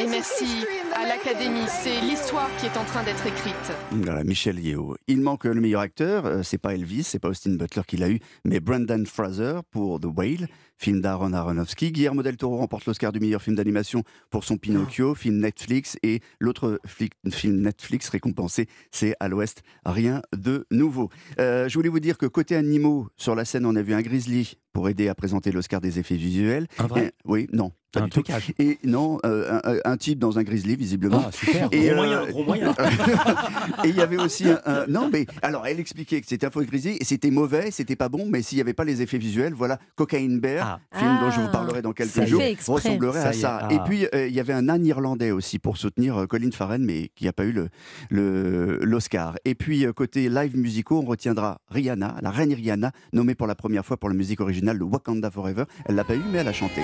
Et 0.00 0.06
merci 0.06 0.66
à 0.94 1.06
l'Académie, 1.06 1.66
c'est 1.68 2.00
l'histoire 2.00 2.50
qui 2.58 2.66
est 2.66 2.76
en 2.76 2.84
train 2.84 3.04
d'être 3.04 3.24
écrite. 3.26 3.54
Voilà, 3.92 4.24
Michelle 4.24 4.58
Yeoh. 4.58 4.96
Il 5.06 5.20
manque 5.20 5.44
le 5.44 5.60
meilleur 5.60 5.80
acteur, 5.80 6.26
euh, 6.26 6.42
c'est 6.42 6.58
pas 6.58 6.74
Elvis, 6.74 7.04
c'est 7.04 7.20
pas 7.20 7.28
Austin 7.28 7.54
Butler 7.54 7.82
qui 7.86 7.96
l'a 7.96 8.08
eu, 8.08 8.18
mais 8.44 8.58
Brendan 8.58 9.06
Fraser 9.06 9.60
pour 9.70 10.00
The 10.00 10.06
Whale, 10.06 10.48
film 10.76 11.00
d'Aaron 11.00 11.32
Aronofsky. 11.32 11.92
Guillermo 11.92 12.22
del 12.22 12.36
Toro 12.36 12.56
remporte 12.56 12.86
l'Oscar 12.86 13.12
du 13.12 13.20
meilleur 13.20 13.42
film 13.42 13.56
d'animation 13.56 14.02
pour 14.30 14.44
son 14.44 14.56
Pinocchio, 14.56 15.14
film 15.14 15.38
Netflix, 15.38 15.96
et 16.02 16.20
l'autre 16.40 16.80
film 16.86 17.60
Netflix 17.60 18.08
récompensé, 18.08 18.68
c'est 18.90 19.14
À 19.20 19.28
l'Ouest, 19.28 19.62
rien 19.84 20.22
de 20.36 20.66
nouveau. 20.70 21.10
Euh, 21.38 21.68
je 21.68 21.74
voulais 21.74 21.88
vous 21.88 22.00
dire 22.00 22.18
que 22.18 22.26
côté 22.26 22.56
animaux, 22.56 23.08
sur 23.16 23.34
la 23.34 23.44
scène, 23.44 23.66
on 23.66 23.76
a 23.76 23.82
vu 23.82 23.94
un 23.94 24.02
grizzly 24.02 24.58
pour 24.74 24.90
aider 24.90 25.08
à 25.08 25.14
présenter 25.14 25.50
l'Oscar 25.52 25.80
des 25.80 25.98
effets 25.98 26.16
visuels. 26.16 26.66
Un 26.78 26.86
vrai 26.86 27.06
Et- 27.06 27.10
Oui, 27.24 27.46
non. 27.52 27.72
pas 27.92 28.00
Un 28.00 28.04
du 28.06 28.10
tout. 28.10 28.22
Et 28.58 28.78
non, 28.84 29.18
euh, 29.24 29.60
un, 29.64 29.76
un 29.92 29.96
type 29.96 30.18
dans 30.18 30.36
un 30.38 30.42
grizzly, 30.42 30.74
visiblement. 30.74 31.22
Ah, 31.26 31.30
super. 31.32 31.68
Et, 31.70 31.86
Gros 31.86 31.94
moyen, 31.94 32.26
gros 32.26 32.44
moyen. 32.44 32.74
et 33.84 33.88
il 33.88 33.96
y 33.96 34.00
avait 34.00 34.16
aussi 34.18 34.48
un, 34.48 34.60
un- 34.66 34.86
Non, 34.88 35.08
mais 35.12 35.26
alors, 35.42 35.64
elle 35.66 35.78
expliquait 35.78 36.20
que 36.20 36.26
c'était 36.26 36.44
un 36.46 36.50
faux 36.50 36.62
grizzly, 36.64 36.96
et 37.00 37.04
c'était 37.04 37.30
mauvais, 37.30 37.70
c'était 37.70 37.94
pas 37.94 38.08
bon, 38.08 38.26
mais 38.28 38.42
s'il 38.42 38.56
n'y 38.56 38.62
avait 38.62 38.74
pas 38.74 38.82
les 38.84 39.00
effets 39.00 39.18
visuels, 39.18 39.54
voilà, 39.54 39.78
Cocaine 39.94 40.40
Bear, 40.40 40.80
film 40.92 41.18
dont 41.20 41.30
je 41.30 41.40
vous 41.40 41.48
parlerai 41.52 41.82
dans 41.82 41.92
quelques 41.92 42.24
jours, 42.26 42.42
ressemblerait 42.66 43.22
Ça 43.22 43.28
à 43.28 43.32
ça. 43.32 43.58
ah. 43.70 43.72
Et 43.72 43.78
puis, 43.86 44.06
euh, 44.12 44.26
il 44.26 44.34
y 44.34 44.40
avait 44.40 44.52
un 44.52 44.68
âne 44.68 44.84
irlandais 44.84 45.30
aussi 45.30 45.60
pour 45.60 45.76
soutenir 45.76 46.16
euh, 46.22 46.26
Colin 46.26 46.50
Farrell, 46.50 46.80
mais 46.82 47.10
qui 47.14 47.26
n'a 47.26 47.32
pas 47.32 47.44
eu 47.44 47.52
le- 47.52 47.68
le- 48.10 48.78
l'Oscar. 48.82 49.36
et 49.44 49.54
puis, 49.54 49.86
euh, 49.86 49.92
côté 49.92 50.28
live 50.28 50.56
musicaux, 50.56 50.98
on 51.00 51.06
retiendra 51.06 51.60
Rihanna, 51.70 52.16
la 52.22 52.30
reine 52.30 52.52
Rihanna, 52.52 52.90
nommée 53.12 53.34
pour 53.36 53.46
la 53.46 53.54
première 53.54 53.84
fois 53.86 53.96
pour 53.98 54.08
la 54.08 54.14
musique 54.16 54.40
originale 54.64 54.78
de 54.78 54.84
Wakanda 54.84 55.30
Forever. 55.30 55.64
Elle 55.86 55.94
l'a 55.96 56.04
pas 56.04 56.14
eu, 56.16 56.22
mais 56.32 56.38
elle 56.38 56.48
a 56.48 56.52
chanté. 56.52 56.82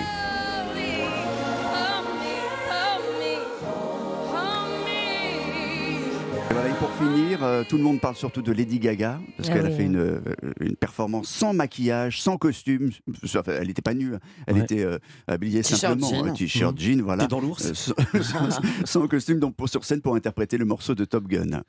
Et 6.50 6.52
voilà, 6.52 6.68
et 6.68 6.72
pour 6.74 6.90
finir, 6.94 7.44
euh, 7.44 7.62
tout 7.68 7.76
le 7.76 7.82
monde 7.82 8.00
parle 8.00 8.16
surtout 8.16 8.42
de 8.42 8.50
Lady 8.52 8.78
Gaga, 8.80 9.20
parce 9.36 9.48
Ah 9.50 9.54
qu'elle 9.54 9.66
a 9.66 9.70
fait 9.70 9.84
une, 9.84 9.96
euh, 9.98 10.20
une 10.60 10.74
performance 10.76 11.28
sans 11.28 11.52
maquillage, 11.52 12.20
sans 12.20 12.36
costume. 12.38 12.90
Enfin, 13.24 13.42
elle 13.60 13.68
n'était 13.68 13.82
pas 13.82 13.94
nue, 13.94 14.14
hein. 14.14 14.20
elle 14.46 14.56
Ouais. 14.56 14.62
était 14.62 14.84
euh, 14.84 14.98
habillée 15.28 15.62
simplement, 15.62 16.32
t-shirt 16.32 16.74
Mhm. 16.74 16.80
jean, 16.80 17.02
voilà. 17.02 17.24
T'es 17.24 17.28
dans 17.28 17.40
l'ours 17.40 17.72
sans 18.84 19.06
costume, 19.06 19.38
donc 19.38 19.54
pour, 19.54 19.68
sur 19.68 19.84
scène 19.84 20.00
pour 20.00 20.16
interpréter 20.16 20.58
le 20.58 20.64
morceau 20.64 20.94
de 20.94 21.04
Top 21.04 21.28
Gun. 21.28 21.62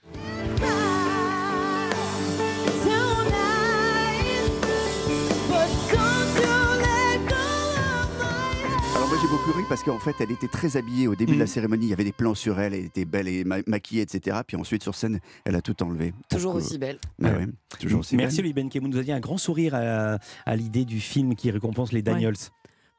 J'ai 9.21 9.27
beaucoup 9.27 9.51
ri 9.51 9.63
parce 9.69 9.83
qu'en 9.83 9.99
fait, 9.99 10.15
elle 10.19 10.31
était 10.31 10.47
très 10.47 10.77
habillée 10.77 11.07
au 11.07 11.15
début 11.15 11.33
de 11.33 11.37
la 11.39 11.43
Mm. 11.45 11.47
cérémonie. 11.47 11.85
Il 11.85 11.89
y 11.89 11.93
avait 11.93 12.03
des 12.03 12.11
plans 12.11 12.33
sur 12.33 12.59
elle, 12.59 12.73
elle 12.73 12.85
était 12.85 13.05
belle 13.05 13.27
et 13.27 13.43
ma- 13.43 13.57
maquillée, 13.67 14.01
etc. 14.01 14.39
Puis 14.45 14.57
ensuite, 14.57 14.81
sur 14.81 14.95
scène, 14.95 15.19
elle 15.45 15.55
a 15.55 15.61
tout 15.61 15.81
enlevé. 15.83 16.13
Toujours 16.29 16.53
Donc, 16.53 16.63
aussi 16.63 16.75
euh, 16.75 16.79
belle. 16.79 16.99
bah 17.19 17.31
ouais, 17.33 17.47
toujours 17.79 17.99
aussi 17.99 18.15
Merci 18.15 18.37
belle. 18.37 18.45
Louis 18.45 18.53
Ben 18.53 18.69
Kemoun. 18.69 18.91
Vous 18.91 18.97
aviez 18.97 19.13
un 19.13 19.19
grand 19.19 19.37
sourire 19.37 19.75
à, 19.75 20.17
à 20.45 20.55
l'idée 20.55 20.85
du 20.85 20.99
film 20.99 21.35
qui 21.35 21.51
récompense 21.51 21.91
les 21.91 22.01
Daniels. 22.01 22.35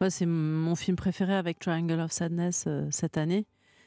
Moi, 0.01 0.11
c'est 0.11 0.27
mon 0.27 0.75
film 0.77 0.97
préféré 0.97 1.35
avec 1.35 1.59
Triangle 1.59 1.99
of 2.01 2.13
Sadness 2.13 2.65
euh, 2.67 2.87
cette 2.91 3.17
année. 3.17 3.47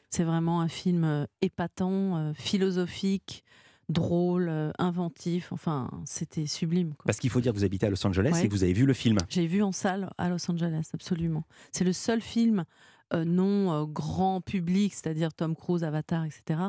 C'est 0.10 0.24
vraiment 0.24 0.62
un 0.62 0.68
film 0.68 1.04
euh, 1.04 1.26
épatant, 1.42 2.18
euh, 2.18 2.34
philosophique, 2.34 3.44
drôle, 3.90 4.48
euh, 4.50 4.72
inventif. 4.78 5.52
Enfin, 5.52 5.90
c'était 6.06 6.46
sublime. 6.48 6.94
quoi. 6.96 7.06
Parce 7.06 7.20
qu'il 7.20 7.30
faut 7.30 7.42
dire 7.42 7.52
que 7.54 7.58
vous 7.58 7.66
habitez 7.66 7.86
à 7.86 7.90
Los 7.90 8.06
Angeles 8.06 8.32
Ouais. 8.34 8.46
et 8.46 8.48
que 8.48 8.54
vous 8.54 8.64
avez 8.64 8.74
vu 8.74 8.86
le 8.86 8.94
film. 8.94 9.18
J'ai 9.30 9.48
vu 9.48 9.62
en 9.62 9.72
salle 9.72 10.10
à 10.18 10.30
Los 10.30 10.50
Angeles, 10.50 10.90
absolument. 10.94 11.44
C'est 11.72 11.84
le 11.84 11.94
seul 11.94 12.22
film 12.22 12.66
euh, 13.14 13.24
non 13.24 13.72
euh, 13.72 13.86
grand 13.86 14.42
public, 14.42 14.94
c'est-à-dire 14.94 15.34
Tom 15.34 15.56
Cruise, 15.56 15.84
Avatar, 15.84 16.26
etc., 16.26 16.60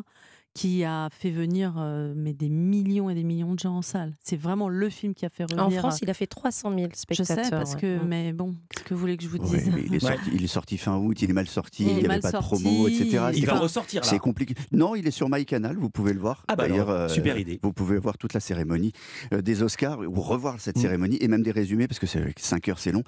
qui 0.57 0.85
a 0.85 1.09
fait 1.11 1.31
venir 1.31 1.75
euh, 1.79 2.15
mais 2.17 2.33
des 2.33 2.49
millions 2.49 3.11
et 3.11 3.15
des 3.15 3.25
millions 3.25 3.53
de 3.53 3.59
gens 3.59 3.77
en 3.77 3.83
salle. 3.83 4.15
C'est 4.25 4.37
vraiment 4.41 4.71
le 4.71 4.89
film 4.89 5.13
qui 5.13 5.27
a 5.27 5.29
fait 5.29 5.45
revenir. 5.45 5.67
En 5.67 5.71
France, 5.71 5.99
il 6.01 6.09
a 6.09 6.15
fait 6.15 6.27
300 6.27 6.71
000 6.75 6.89
Je 6.93 6.99
spectateurs. 6.99 7.45
sais, 7.45 7.51
parce 7.51 7.75
ouais. 7.75 7.81
que, 7.81 7.97
Mm. 7.99 8.07
mais 8.09 8.33
bon, 8.33 8.55
qu'est-ce 8.71 8.85
que 8.85 8.95
vous 8.95 9.01
voulez 9.01 9.19
que 9.19 9.23
je 9.25 9.29
vous 9.29 9.37
dise 9.39 9.71
il, 9.77 9.95
est 9.95 10.03
Ouais. 10.03 10.13
sorti, 10.17 10.31
il 10.33 10.43
est 10.45 10.47
sorti 10.47 10.79
fin 10.79 10.97
août, 10.97 11.21
il 11.21 11.29
est 11.29 11.35
mal 11.35 11.47
sorti, 11.47 11.83
Il 11.85 11.95
n'y 11.97 12.07
avait 12.07 12.21
pas 12.21 12.29
de 12.29 12.33
sorti, 12.33 12.63
promo, 12.63 12.89
etc. 12.89 13.19
il 13.35 13.45
va 13.45 13.53
pas- 13.53 13.59
ressortir, 13.59 14.01
là. 14.03 14.09
C'est 14.09 14.19
compliqué. 14.19 14.55
Non, 14.73 14.95
il 14.95 15.07
est 15.07 15.11
sur 15.11 15.29
MyCanal, 15.29 15.77
vous 15.77 15.91
pouvez 15.91 16.15
le 16.15 16.21
voir. 16.21 16.45
Ah 16.49 16.57
bah 16.57 16.67
D'ailleurs, 16.69 16.89
alors, 16.89 17.11
super 17.11 17.37
idée. 17.37 17.61
Vous 17.63 17.73
pouvez 17.75 17.99
voir 17.99 18.17
toute 18.17 18.33
la 18.33 18.41
cérémonie 18.41 18.93
euh, 19.35 19.43
des 19.43 19.63
Oscars 19.63 19.99
ou 20.01 20.21
revoir 20.23 20.59
cette 20.61 20.79
Mm. 20.79 20.81
cérémonie 20.81 21.19
et 21.21 21.29
même 21.29 21.43
des 21.43 21.51
résumés 21.53 21.87
parce 21.87 21.99
que 21.99 22.07
c'est 22.07 22.33
5 22.39 22.69
heures, 22.71 22.79
c'est 22.79 22.93
long, 22.93 23.03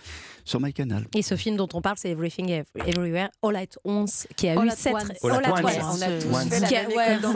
sur 0.44 0.60
MyCanal. 0.60 1.06
Et 1.14 1.22
ce 1.22 1.34
film 1.34 1.56
dont 1.56 1.68
on 1.72 1.80
parle, 1.80 1.96
c'est 1.98 2.10
Everything 2.10 2.50
Ev- 2.50 2.66
Everywhere 2.86 3.30
All 3.42 3.56
at 3.56 3.66
Once, 3.84 4.26
qui 4.36 4.48
a 4.48 4.60
All 4.60 4.66
eu 4.66 4.70
at 4.70 4.76
sept. 4.76 4.92
once. 4.92 5.24
All 5.24 5.30
at 5.44 5.50
once. 5.50 5.76
On 5.82 6.02
a 6.02 6.10
tous 6.20 6.48
fait 6.50 6.60
la 6.60 6.68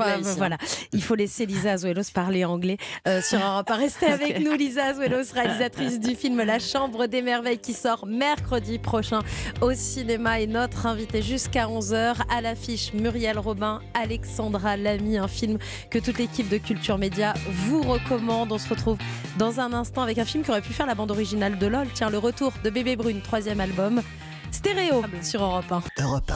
Hein. 0.09 0.35
voilà. 0.37 0.57
Il 0.93 1.03
faut 1.03 1.15
laisser 1.15 1.47
Lisa 1.47 1.73
Azuelos 1.73 2.11
parler 2.15 2.45
anglais 2.45 2.77
euh, 3.07 3.21
sur 3.23 3.39
Europe 3.39 3.71
1. 3.71 3.77
Restez 3.77 4.07
avec 4.13 4.41
nous, 4.41 4.53
Lisa 4.53 4.87
Azuelos, 4.87 5.33
réalisatrice 5.33 6.01
du 6.01 6.15
film 6.15 6.43
La 6.43 6.59
Chambre 6.59 7.07
des 7.07 7.23
Merveilles 7.23 7.59
qui 7.59 7.73
sort 7.73 8.07
mercredi 8.07 8.79
prochain 8.79 9.21
au 9.61 9.73
cinéma 9.75 10.41
et 10.41 10.47
notre 10.47 10.87
invitée 10.87 11.23
jusqu'à 11.23 11.67
11h 11.67 12.17
à 12.31 12.41
l'affiche 12.41 12.93
Muriel 12.93 13.39
Robin, 13.39 13.81
Alexandra 13.95 14.77
Lamy, 14.77 15.19
un 15.19 15.29
film 15.29 15.59
que 15.91 15.99
toute 15.99 16.19
l'équipe 16.19 16.49
de 16.49 16.59
Culture 16.59 16.99
Média 16.99 17.35
vous 17.67 17.83
recommande. 17.83 18.53
On 18.53 18.59
se 18.59 18.69
retrouve 18.69 18.99
dans 19.39 19.61
un 19.61 19.73
instant 19.73 20.03
avec 20.03 20.19
un 20.19 20.25
film 20.25 20.45
qui 20.45 20.51
aurait 20.51 20.63
pu 20.63 20.73
faire 20.73 20.87
la 20.87 20.95
bande 20.95 21.11
originale 21.11 21.59
de 21.59 21.67
LOL. 21.67 21.87
Tiens, 21.95 22.11
le 22.11 22.19
retour 22.19 22.53
de 22.63 22.71
Bébé 22.71 22.97
Brune, 22.97 23.21
troisième 23.23 23.61
album. 23.61 24.03
Stéréo 24.51 25.03
sur 25.23 25.43
Europe 25.43 25.73
1. 25.73 25.83
Europe 26.03 26.33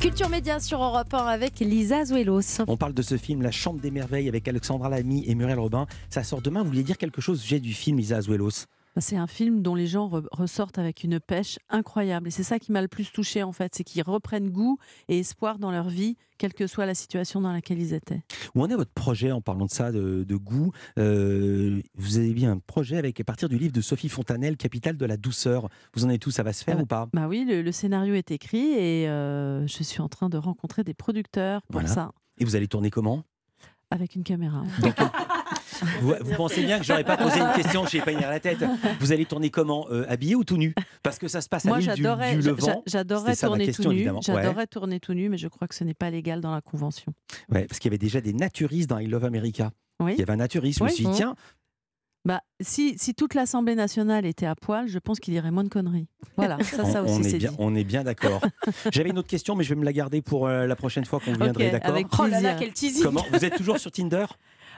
Culture 0.00 0.28
Média 0.28 0.60
sur 0.60 0.80
Europe 0.82 1.12
1 1.12 1.26
avec 1.26 1.58
Lisa 1.58 1.98
Azuelos. 1.98 2.60
On 2.68 2.76
parle 2.76 2.94
de 2.94 3.02
ce 3.02 3.16
film 3.16 3.42
La 3.42 3.50
Chambre 3.50 3.80
des 3.80 3.90
Merveilles 3.90 4.28
avec 4.28 4.46
Alexandra 4.46 4.88
Lamy 4.88 5.24
et 5.26 5.34
Muriel 5.34 5.58
Robin. 5.58 5.86
Ça 6.08 6.22
sort 6.22 6.40
demain. 6.40 6.62
Vous 6.62 6.68
vouliez 6.68 6.84
dire 6.84 6.98
quelque 6.98 7.20
chose? 7.20 7.38
Au 7.38 7.42
sujet 7.42 7.58
du 7.58 7.74
film 7.74 7.98
Lisa 7.98 8.18
Azuelos 8.18 8.50
Bah, 8.50 8.77
C'est 9.00 9.16
un 9.16 9.26
film 9.26 9.62
dont 9.62 9.74
les 9.74 9.86
gens 9.86 10.08
re- 10.08 10.26
ressortent 10.32 10.78
avec 10.78 11.04
une 11.04 11.20
pêche 11.20 11.58
incroyable. 11.68 12.28
Et 12.28 12.30
c'est 12.30 12.42
ça 12.42 12.58
qui 12.58 12.72
m'a 12.72 12.82
le 12.82 12.88
plus 12.88 13.10
touché 13.12 13.42
en 13.42 13.52
fait, 13.52 13.74
c'est 13.74 13.84
qu'ils 13.84 14.02
reprennent 14.02 14.50
goût 14.50 14.78
et 15.08 15.18
espoir 15.18 15.58
dans 15.58 15.70
leur 15.70 15.88
vie, 15.88 16.16
quelle 16.38 16.54
que 16.54 16.66
soit 16.66 16.86
la 16.86 16.94
situation 16.94 17.40
dans 17.40 17.52
laquelle 17.52 17.78
ils 17.80 17.94
étaient. 17.94 18.22
Où 18.54 18.62
en 18.62 18.68
est 18.68 18.74
votre 18.76 18.92
projet 18.92 19.32
en 19.32 19.40
parlant 19.40 19.66
de 19.66 19.70
ça, 19.70 19.92
de, 19.92 20.24
de 20.24 20.36
goût 20.36 20.72
Euh, 20.98 21.80
Vous 21.96 22.16
avez 22.18 22.32
mis 22.32 22.46
un 22.46 22.58
projet 22.58 22.96
avec 22.96 23.18
à 23.20 23.24
partir 23.24 23.48
du 23.48 23.58
livre 23.58 23.72
de 23.72 23.80
Sophie 23.80 24.08
Fontanelle, 24.08 24.56
Capitale 24.56 24.96
de 24.96 25.06
la 25.06 25.16
douceur. 25.16 25.68
Vous 25.94 26.04
en 26.04 26.10
êtes 26.10 26.20
tout 26.20 26.30
Ça 26.30 26.42
va 26.42 26.52
se 26.52 26.64
faire 26.64 26.74
Ah 26.78 26.78
bah- 26.78 26.82
ou 26.82 26.86
pas? 26.86 27.08
Bah 27.12 27.28
oui, 27.28 27.44
le, 27.48 27.62
le 27.62 27.72
scénario 27.72 28.14
est 28.14 28.30
écrit 28.30 28.72
et 28.72 29.08
euh, 29.08 29.66
je 29.66 29.82
suis 29.82 30.00
en 30.00 30.08
train 30.08 30.28
de 30.28 30.36
rencontrer 30.38 30.84
des 30.84 30.94
producteurs 30.94 31.62
pour 31.62 31.80
Voilà. 31.80 31.88
ça, 31.88 32.12
Et 32.38 32.44
vous 32.44 32.56
allez 32.56 32.68
tourner 32.68 32.90
comment? 32.90 33.24
Avec 33.90 34.14
une 34.16 34.22
caméra. 34.24 34.64
vous, 36.00 36.14
vous 36.20 36.34
pensez 36.36 36.62
bien 36.64 36.78
que 36.78 36.84
j'aurais 36.84 37.04
pas 37.04 37.16
posé 37.16 37.38
une 37.40 37.52
question, 37.54 37.86
je 37.86 37.96
n'ai 37.96 38.02
pas 38.02 38.10
à 38.12 38.30
la 38.30 38.40
tête. 38.40 38.64
Vous 39.00 39.12
allez 39.12 39.24
tourner 39.26 39.50
comment 39.50 39.86
Euh, 39.90 40.04
Habillé 40.08 40.34
ou 40.34 40.44
tout 40.44 40.56
nu? 40.56 40.74
Parce 41.02 41.18
que 41.18 41.28
ça 41.28 41.40
se 41.40 41.48
passe 41.48 41.64
à 41.66 41.68
Moi, 41.68 41.78
l'île 41.78 41.92
du, 41.94 42.02
j'adorais, 42.02 42.36
du 42.36 42.42
Levant. 42.42 42.82
j'adorais 42.86 43.36
tourner 43.36 43.66
question, 43.66 43.84
tout 43.84 43.92
nu. 43.92 44.10
Ouais. 44.10 44.18
J'adorais 44.22 44.66
tourner 44.66 45.00
tout 45.00 45.14
nu, 45.14 45.28
mais 45.28 45.38
je 45.38 45.48
crois 45.48 45.68
que 45.68 45.74
ce 45.74 45.84
n'est 45.84 45.94
pas 45.94 46.10
légal 46.10 46.40
dans 46.40 46.52
la 46.54 46.60
convention. 46.60 47.12
Ouais, 47.50 47.64
parce 47.66 47.78
qu'il 47.78 47.88
y 47.88 47.92
avait 47.92 47.98
déjà 47.98 48.20
des 48.20 48.32
naturistes 48.32 48.88
dans 48.90 48.98
I 48.98 49.06
Love 49.06 49.24
America. 49.24 49.70
Oui. 50.00 50.12
Il 50.14 50.18
y 50.18 50.22
avait 50.22 50.32
un 50.32 50.36
naturiste. 50.36 50.78
Je 50.78 50.84
me 50.84 50.88
Oui. 50.88 50.94
suis 50.94 51.04
dit, 51.06 51.10
tiens, 51.12 51.34
Bah, 52.24 52.40
si, 52.60 52.96
si 52.98 53.14
toute 53.14 53.34
l'Assemblée 53.34 53.74
nationale 53.74 54.26
était 54.26 54.44
à 54.46 54.54
poil, 54.54 54.86
je 54.88 54.98
pense 54.98 55.18
qu'il 55.18 55.32
y 55.34 55.38
aurait 55.38 55.50
moins 55.50 55.64
de 55.64 55.68
conneries. 55.68 56.08
Voilà, 56.36 56.58
ça, 56.62 56.84
ça 56.84 57.02
on, 57.02 57.04
aussi 57.04 57.14
on 57.14 57.20
est 57.22 57.30
c'est 57.30 57.38
bien, 57.38 57.50
dit. 57.50 57.56
on 57.58 57.74
est 57.74 57.84
bien 57.84 58.04
d'accord. 58.04 58.40
J'avais 58.92 59.10
une 59.10 59.18
autre 59.18 59.28
question, 59.28 59.54
mais 59.56 59.64
je 59.64 59.70
vais 59.70 59.80
me 59.80 59.84
la 59.84 59.92
garder 59.92 60.20
pour 60.20 60.46
euh, 60.46 60.66
la 60.66 60.76
prochaine 60.76 61.04
fois 61.04 61.20
qu'on 61.20 61.32
viendrait, 61.32 61.70
d'accord? 61.70 61.90
avec 61.90 62.06
Oh 62.18 62.22
là 62.26 62.28
là, 62.28 62.38
plaisir. 62.40 62.56
quel 62.58 62.72
teasing 62.72 63.02
Comment 63.02 63.24
Vous 63.32 63.44
êtes 63.44 63.56
toujours 63.56 63.78
sur 63.78 63.90
Tinder? 63.90 64.26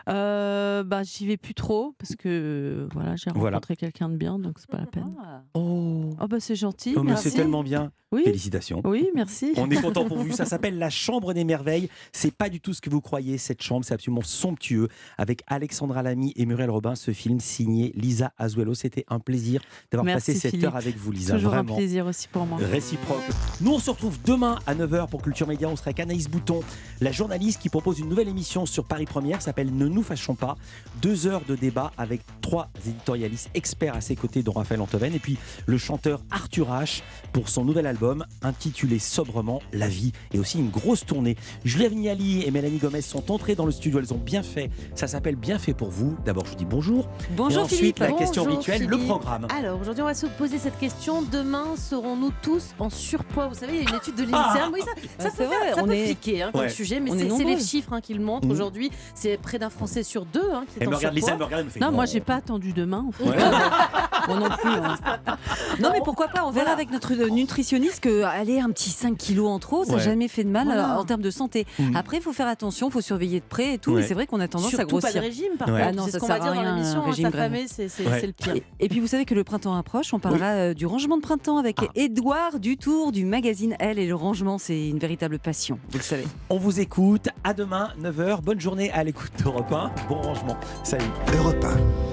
Euh, 0.09 0.83
bah, 0.83 1.03
j'y 1.03 1.27
vais 1.27 1.37
plus 1.37 1.55
trop 1.55 1.95
parce 1.99 2.17
que 2.17 2.89
voilà, 2.93 3.17
j'ai 3.17 3.31
rencontré 3.31 3.41
Voilà. 3.41 3.61
quelqu'un 3.77 4.09
de 4.09 4.17
bien, 4.17 4.39
donc 4.39 4.59
c'est 4.59 4.71
pas 4.71 4.79
la 4.79 4.87
peine. 4.87 5.13
Oh, 5.55 6.11
Oh 6.23 6.27
bah 6.29 6.39
c'est 6.41 6.57
gentil. 6.57 6.95
Oh, 6.97 7.05
c'est 7.17 7.31
tellement 7.31 7.63
bien. 7.63 7.93
Oui. 8.13 8.23
Félicitations. 8.25 8.81
Oui, 8.85 9.09
merci. 9.15 9.53
On 9.57 9.71
est 9.71 9.81
content 9.81 10.05
pour 10.05 10.19
vous. 10.19 10.33
Ça 10.33 10.45
s'appelle 10.45 10.79
La 10.79 10.91
Chambre 10.91 11.33
des 11.33 11.45
Merveilles. 11.45 11.89
C'est 12.13 12.35
pas 12.35 12.49
du 12.49 12.61
tout 12.61 12.75
ce 12.75 12.81
que 12.81 12.91
vous 12.91 13.01
croyez. 13.01 13.39
Cette 13.39 13.63
chambre, 13.63 13.85
c'est 13.85 13.95
absolument 13.95 14.23
somptueux. 14.25 14.89
Avec 15.17 15.43
Alexandra 15.47 16.03
Lamy 16.03 16.33
et 16.35 16.45
Muriel 16.45 16.71
Robin, 16.71 16.97
ce 16.97 17.13
film 17.13 17.39
signé 17.39 17.93
Lisa 17.95 18.33
Azuelo. 18.37 18.75
C'était 18.75 19.05
un 19.09 19.21
plaisir 19.21 19.63
d'avoir 19.93 20.13
passé 20.13 20.35
cette 20.35 20.51
Philippe. 20.51 20.67
heure 20.67 20.77
avec 20.77 20.97
vous, 20.97 21.13
Lisa. 21.13 21.35
Toujours 21.37 21.53
Vraiment. 21.53 21.75
un 21.75 21.77
plaisir 21.77 22.05
aussi 22.07 22.27
pour 22.27 22.47
moi. 22.47 22.59
Réciproque. 22.61 23.23
Nous, 23.61 23.71
on 23.73 23.79
se 23.79 23.91
retrouve 23.91 24.19
demain 24.27 24.59
à 24.67 24.75
9h 24.75 25.09
pour 25.09 25.23
Culture 25.23 25.47
Média. 25.47 25.69
On 25.69 25.77
sera 25.77 25.91
avec 25.91 26.01
Anaïs 26.01 26.29
Bouton, 26.29 26.61
la 27.01 27.13
journaliste 27.13 27.63
qui 27.63 27.69
propose 27.69 28.01
une 28.01 28.09
nouvelle 28.09 28.29
émission 28.29 28.67
sur 28.67 28.85
Paris 28.87 29.07
Première, 29.07 29.41
s'appelle 29.41 29.73
Ne 29.73 29.87
nous 29.91 30.03
fâchons 30.03 30.35
pas. 30.35 30.57
Deux 31.03 31.27
heures 31.27 31.43
de 31.49 31.55
débat 31.57 31.93
avec 31.99 32.23
trois 32.41 32.69
éditorialistes 32.87 33.51
experts 33.55 33.95
à 33.97 34.01
ses 34.01 34.17
côtés, 34.17 34.43
dont 34.43 34.53
Raphaël 34.53 34.81
Antoven, 34.81 35.15
et 35.15 35.19
puis 35.19 35.39
le 35.67 35.79
chanteur 35.79 36.21
Arthur 36.31 36.69
H 36.71 37.03
pour 37.33 37.49
son 37.49 37.65
nouvel 37.65 37.87
album 37.87 38.25
intitulé 38.43 38.99
sobrement 38.99 39.61
La 39.73 39.89
vie, 39.89 40.13
et 40.33 40.39
aussi 40.39 40.59
une 40.59 40.71
grosse 40.71 41.05
tournée. 41.07 41.37
Julia 41.65 41.89
Vignali 41.89 42.43
et 42.45 42.51
Mélanie 42.51 42.79
Gomez 42.79 43.03
sont 43.03 43.31
entrées 43.31 43.55
dans 43.55 43.67
le 43.67 43.73
studio. 43.73 43.99
Elles 44.01 44.13
ont 44.13 44.19
bien 44.19 44.43
fait. 44.43 44.71
Ça 44.95 45.07
s'appelle 45.07 45.37
Bien 45.37 45.59
fait 45.59 45.75
pour 45.75 45.91
vous. 45.91 46.17
D'abord, 46.25 46.45
je 46.45 46.51
vous 46.51 46.57
dis 46.57 46.65
bonjour. 46.65 47.09
Bonjour 47.37 47.61
et 47.61 47.65
ensuite, 47.65 47.79
Philippe. 47.79 47.99
la 48.01 48.13
question 48.13 48.45
Bonjour 48.45 48.59
rituelle, 48.59 48.87
le 48.87 48.99
programme. 48.99 49.47
Alors 49.57 49.81
aujourd'hui, 49.81 50.03
on 50.03 50.07
va 50.07 50.15
se 50.15 50.27
poser 50.27 50.59
cette 50.59 50.79
question. 50.79 51.23
Demain, 51.23 51.77
serons-nous 51.77 52.33
tous 52.43 52.75
en 52.79 52.91
surpoids? 52.91 53.49
Vous 53.49 53.55
savez, 53.55 53.75
il 53.79 53.83
y 53.85 53.87
a 53.87 53.91
une 53.91 53.97
étude 53.97 54.15
de 54.17 54.27
Ah 54.33 54.53
l'INSERM. 54.55 54.73
Oui, 54.73 54.81
ça, 54.81 54.87
ça 54.87 54.93
Ah, 54.97 55.23
peut, 55.25 55.31
c'est 55.31 55.37
faire- 55.49 55.49
vrai, 55.61 55.75
ça 55.75 55.83
on 55.83 55.87
peut 55.87 55.93
est- 55.95 56.09
piquer 56.15 56.43
hein, 56.43 56.51
comme 56.53 56.61
Ouais. 56.63 56.69
sujet, 56.69 57.01
mais 57.01 57.11
c'est 57.13 57.31
c'est 57.31 57.45
les 57.45 57.59
chiffres 57.61 57.93
hein, 57.93 58.01
qui 58.01 58.15
le 58.15 58.23
montrent 58.23 58.47
Mhm. 58.47 58.53
aujourd'hui. 58.53 58.91
C'est 59.15 59.37
près 59.39 59.59
d'un 59.59 59.71
Français 59.81 60.03
sur 60.03 60.27
deux 60.27 60.51
hein, 60.53 60.65
qui 60.69 60.79
est 60.79 60.83
Elle 60.83 60.89
en 60.89 60.91
me 60.91 60.97
regarde, 60.97 61.15
Lisa, 61.15 61.33
elle 61.33 61.39
me 61.39 61.45
regarde, 61.45 61.61
elle 61.61 61.65
me 61.67 61.71
fait 61.71 61.81
Non, 61.81 61.91
moi 61.91 62.05
Oh. 62.07 62.11
j'ai 62.13 62.21
pas 62.21 62.35
attendu 62.35 62.75
demain. 62.75 63.07
En 63.09 63.13
fait. 63.13 63.25
Ouais. 63.25 63.37
Moi 64.29 64.37
non 64.39 64.49
plus. 64.57 64.71
hein. 64.71 64.97
Non, 65.81 65.91
mais 65.93 66.01
pourquoi 66.05 66.29
pas 66.29 66.45
On 66.45 66.51
verra 66.51 66.71
avec 66.73 66.91
notre 66.91 67.15
nutritionniste 67.15 68.01
que 68.01 68.23
aller 68.23 68.61
un 68.61 68.71
petit 68.71 68.91
5 68.91 69.17
kilos 69.17 69.49
en 69.49 69.59
trop, 69.59 69.85
ça 69.85 69.93
n'a 69.93 69.97
Ouais. 69.99 70.03
jamais 70.05 70.29
fait 70.29 70.45
de 70.45 70.51
mal 70.51 70.67
Voilà. 70.67 70.95
euh, 70.97 70.99
en 70.99 71.05
termes 71.05 71.23
de 71.23 71.31
santé. 71.31 71.67
Mhm. 71.79 71.97
Après, 71.97 72.19
il 72.19 72.23
faut 72.23 72.33
faire 72.33 72.49
attention, 72.49 72.89
il 72.89 72.93
faut 72.93 73.01
surveiller 73.01 73.41
de 73.41 73.45
près 73.49 73.75
et 73.75 73.79
tout. 73.79 73.91
Ouais. 73.93 74.01
Mais 74.03 74.07
c'est 74.07 74.15
vrai 74.15 74.27
qu'on 74.27 74.41
a 74.41 74.49
tendance 74.49 74.69
à 74.75 74.79
Surtout 74.79 74.97
pas 74.97 75.01
grossir. 75.03 75.21
de 75.23 75.27
régime, 75.27 75.57
par 75.59 75.69
Ouais. 75.69 75.75
contre. 75.81 75.87
Ah 75.89 75.93
non, 75.93 76.05
c'est 76.05 76.11
ça 76.13 76.19
ce 76.19 76.21
qu'on 76.21 76.27
va 76.29 76.35
sert 76.35 76.43
à 76.43 76.47
dire 76.47 76.55
dans 76.55 76.61
rien, 76.63 76.75
l'émission. 76.77 77.05
hein, 77.07 77.13
S'affamer, 77.31 77.65
c'est 77.69 77.89
c'est- 77.89 78.07
Ouais. 78.07 78.21
c'est 78.21 78.27
le 78.27 78.33
pire. 78.33 78.55
Et, 78.57 78.63
et 78.81 78.89
puis 78.89 79.01
vous 79.01 79.07
savez 79.07 79.25
que 79.25 79.35
le 79.35 79.45
printemps 79.45 79.75
approche, 79.77 80.13
on 80.15 80.19
parlera 80.19 80.47
euh, 80.49 80.75
du 80.75 80.87
rangement 80.87 81.17
de 81.17 81.23
printemps 81.23 81.59
avec 81.59 81.79
Édouard 81.95 82.59
Dutour 82.61 83.13
du 83.13 83.25
magazine 83.25 83.75
Elle 83.79 83.99
et 83.99 84.07
le 84.07 84.15
rangement, 84.15 84.59
c'est 84.59 84.89
une 84.89 84.99
véritable 84.99 85.39
passion, 85.39 85.79
vous 85.91 85.99
le 85.99 86.05
savez. 86.05 86.25
On 86.51 86.59
vous 86.59 86.81
écoute. 86.81 87.29
À 87.45 87.55
demain, 87.55 87.91
9h. 88.03 88.43
Bonne 88.43 88.61
journée 88.61 88.91
à 88.93 89.03
l'écoute 89.05 89.31
d'Europe 89.43 89.73
1. 89.73 89.91
Bon 90.09 90.21
rangement. 90.21 90.57
Salut. 90.83 91.05
Europe 91.37 91.65
1. 91.65 92.11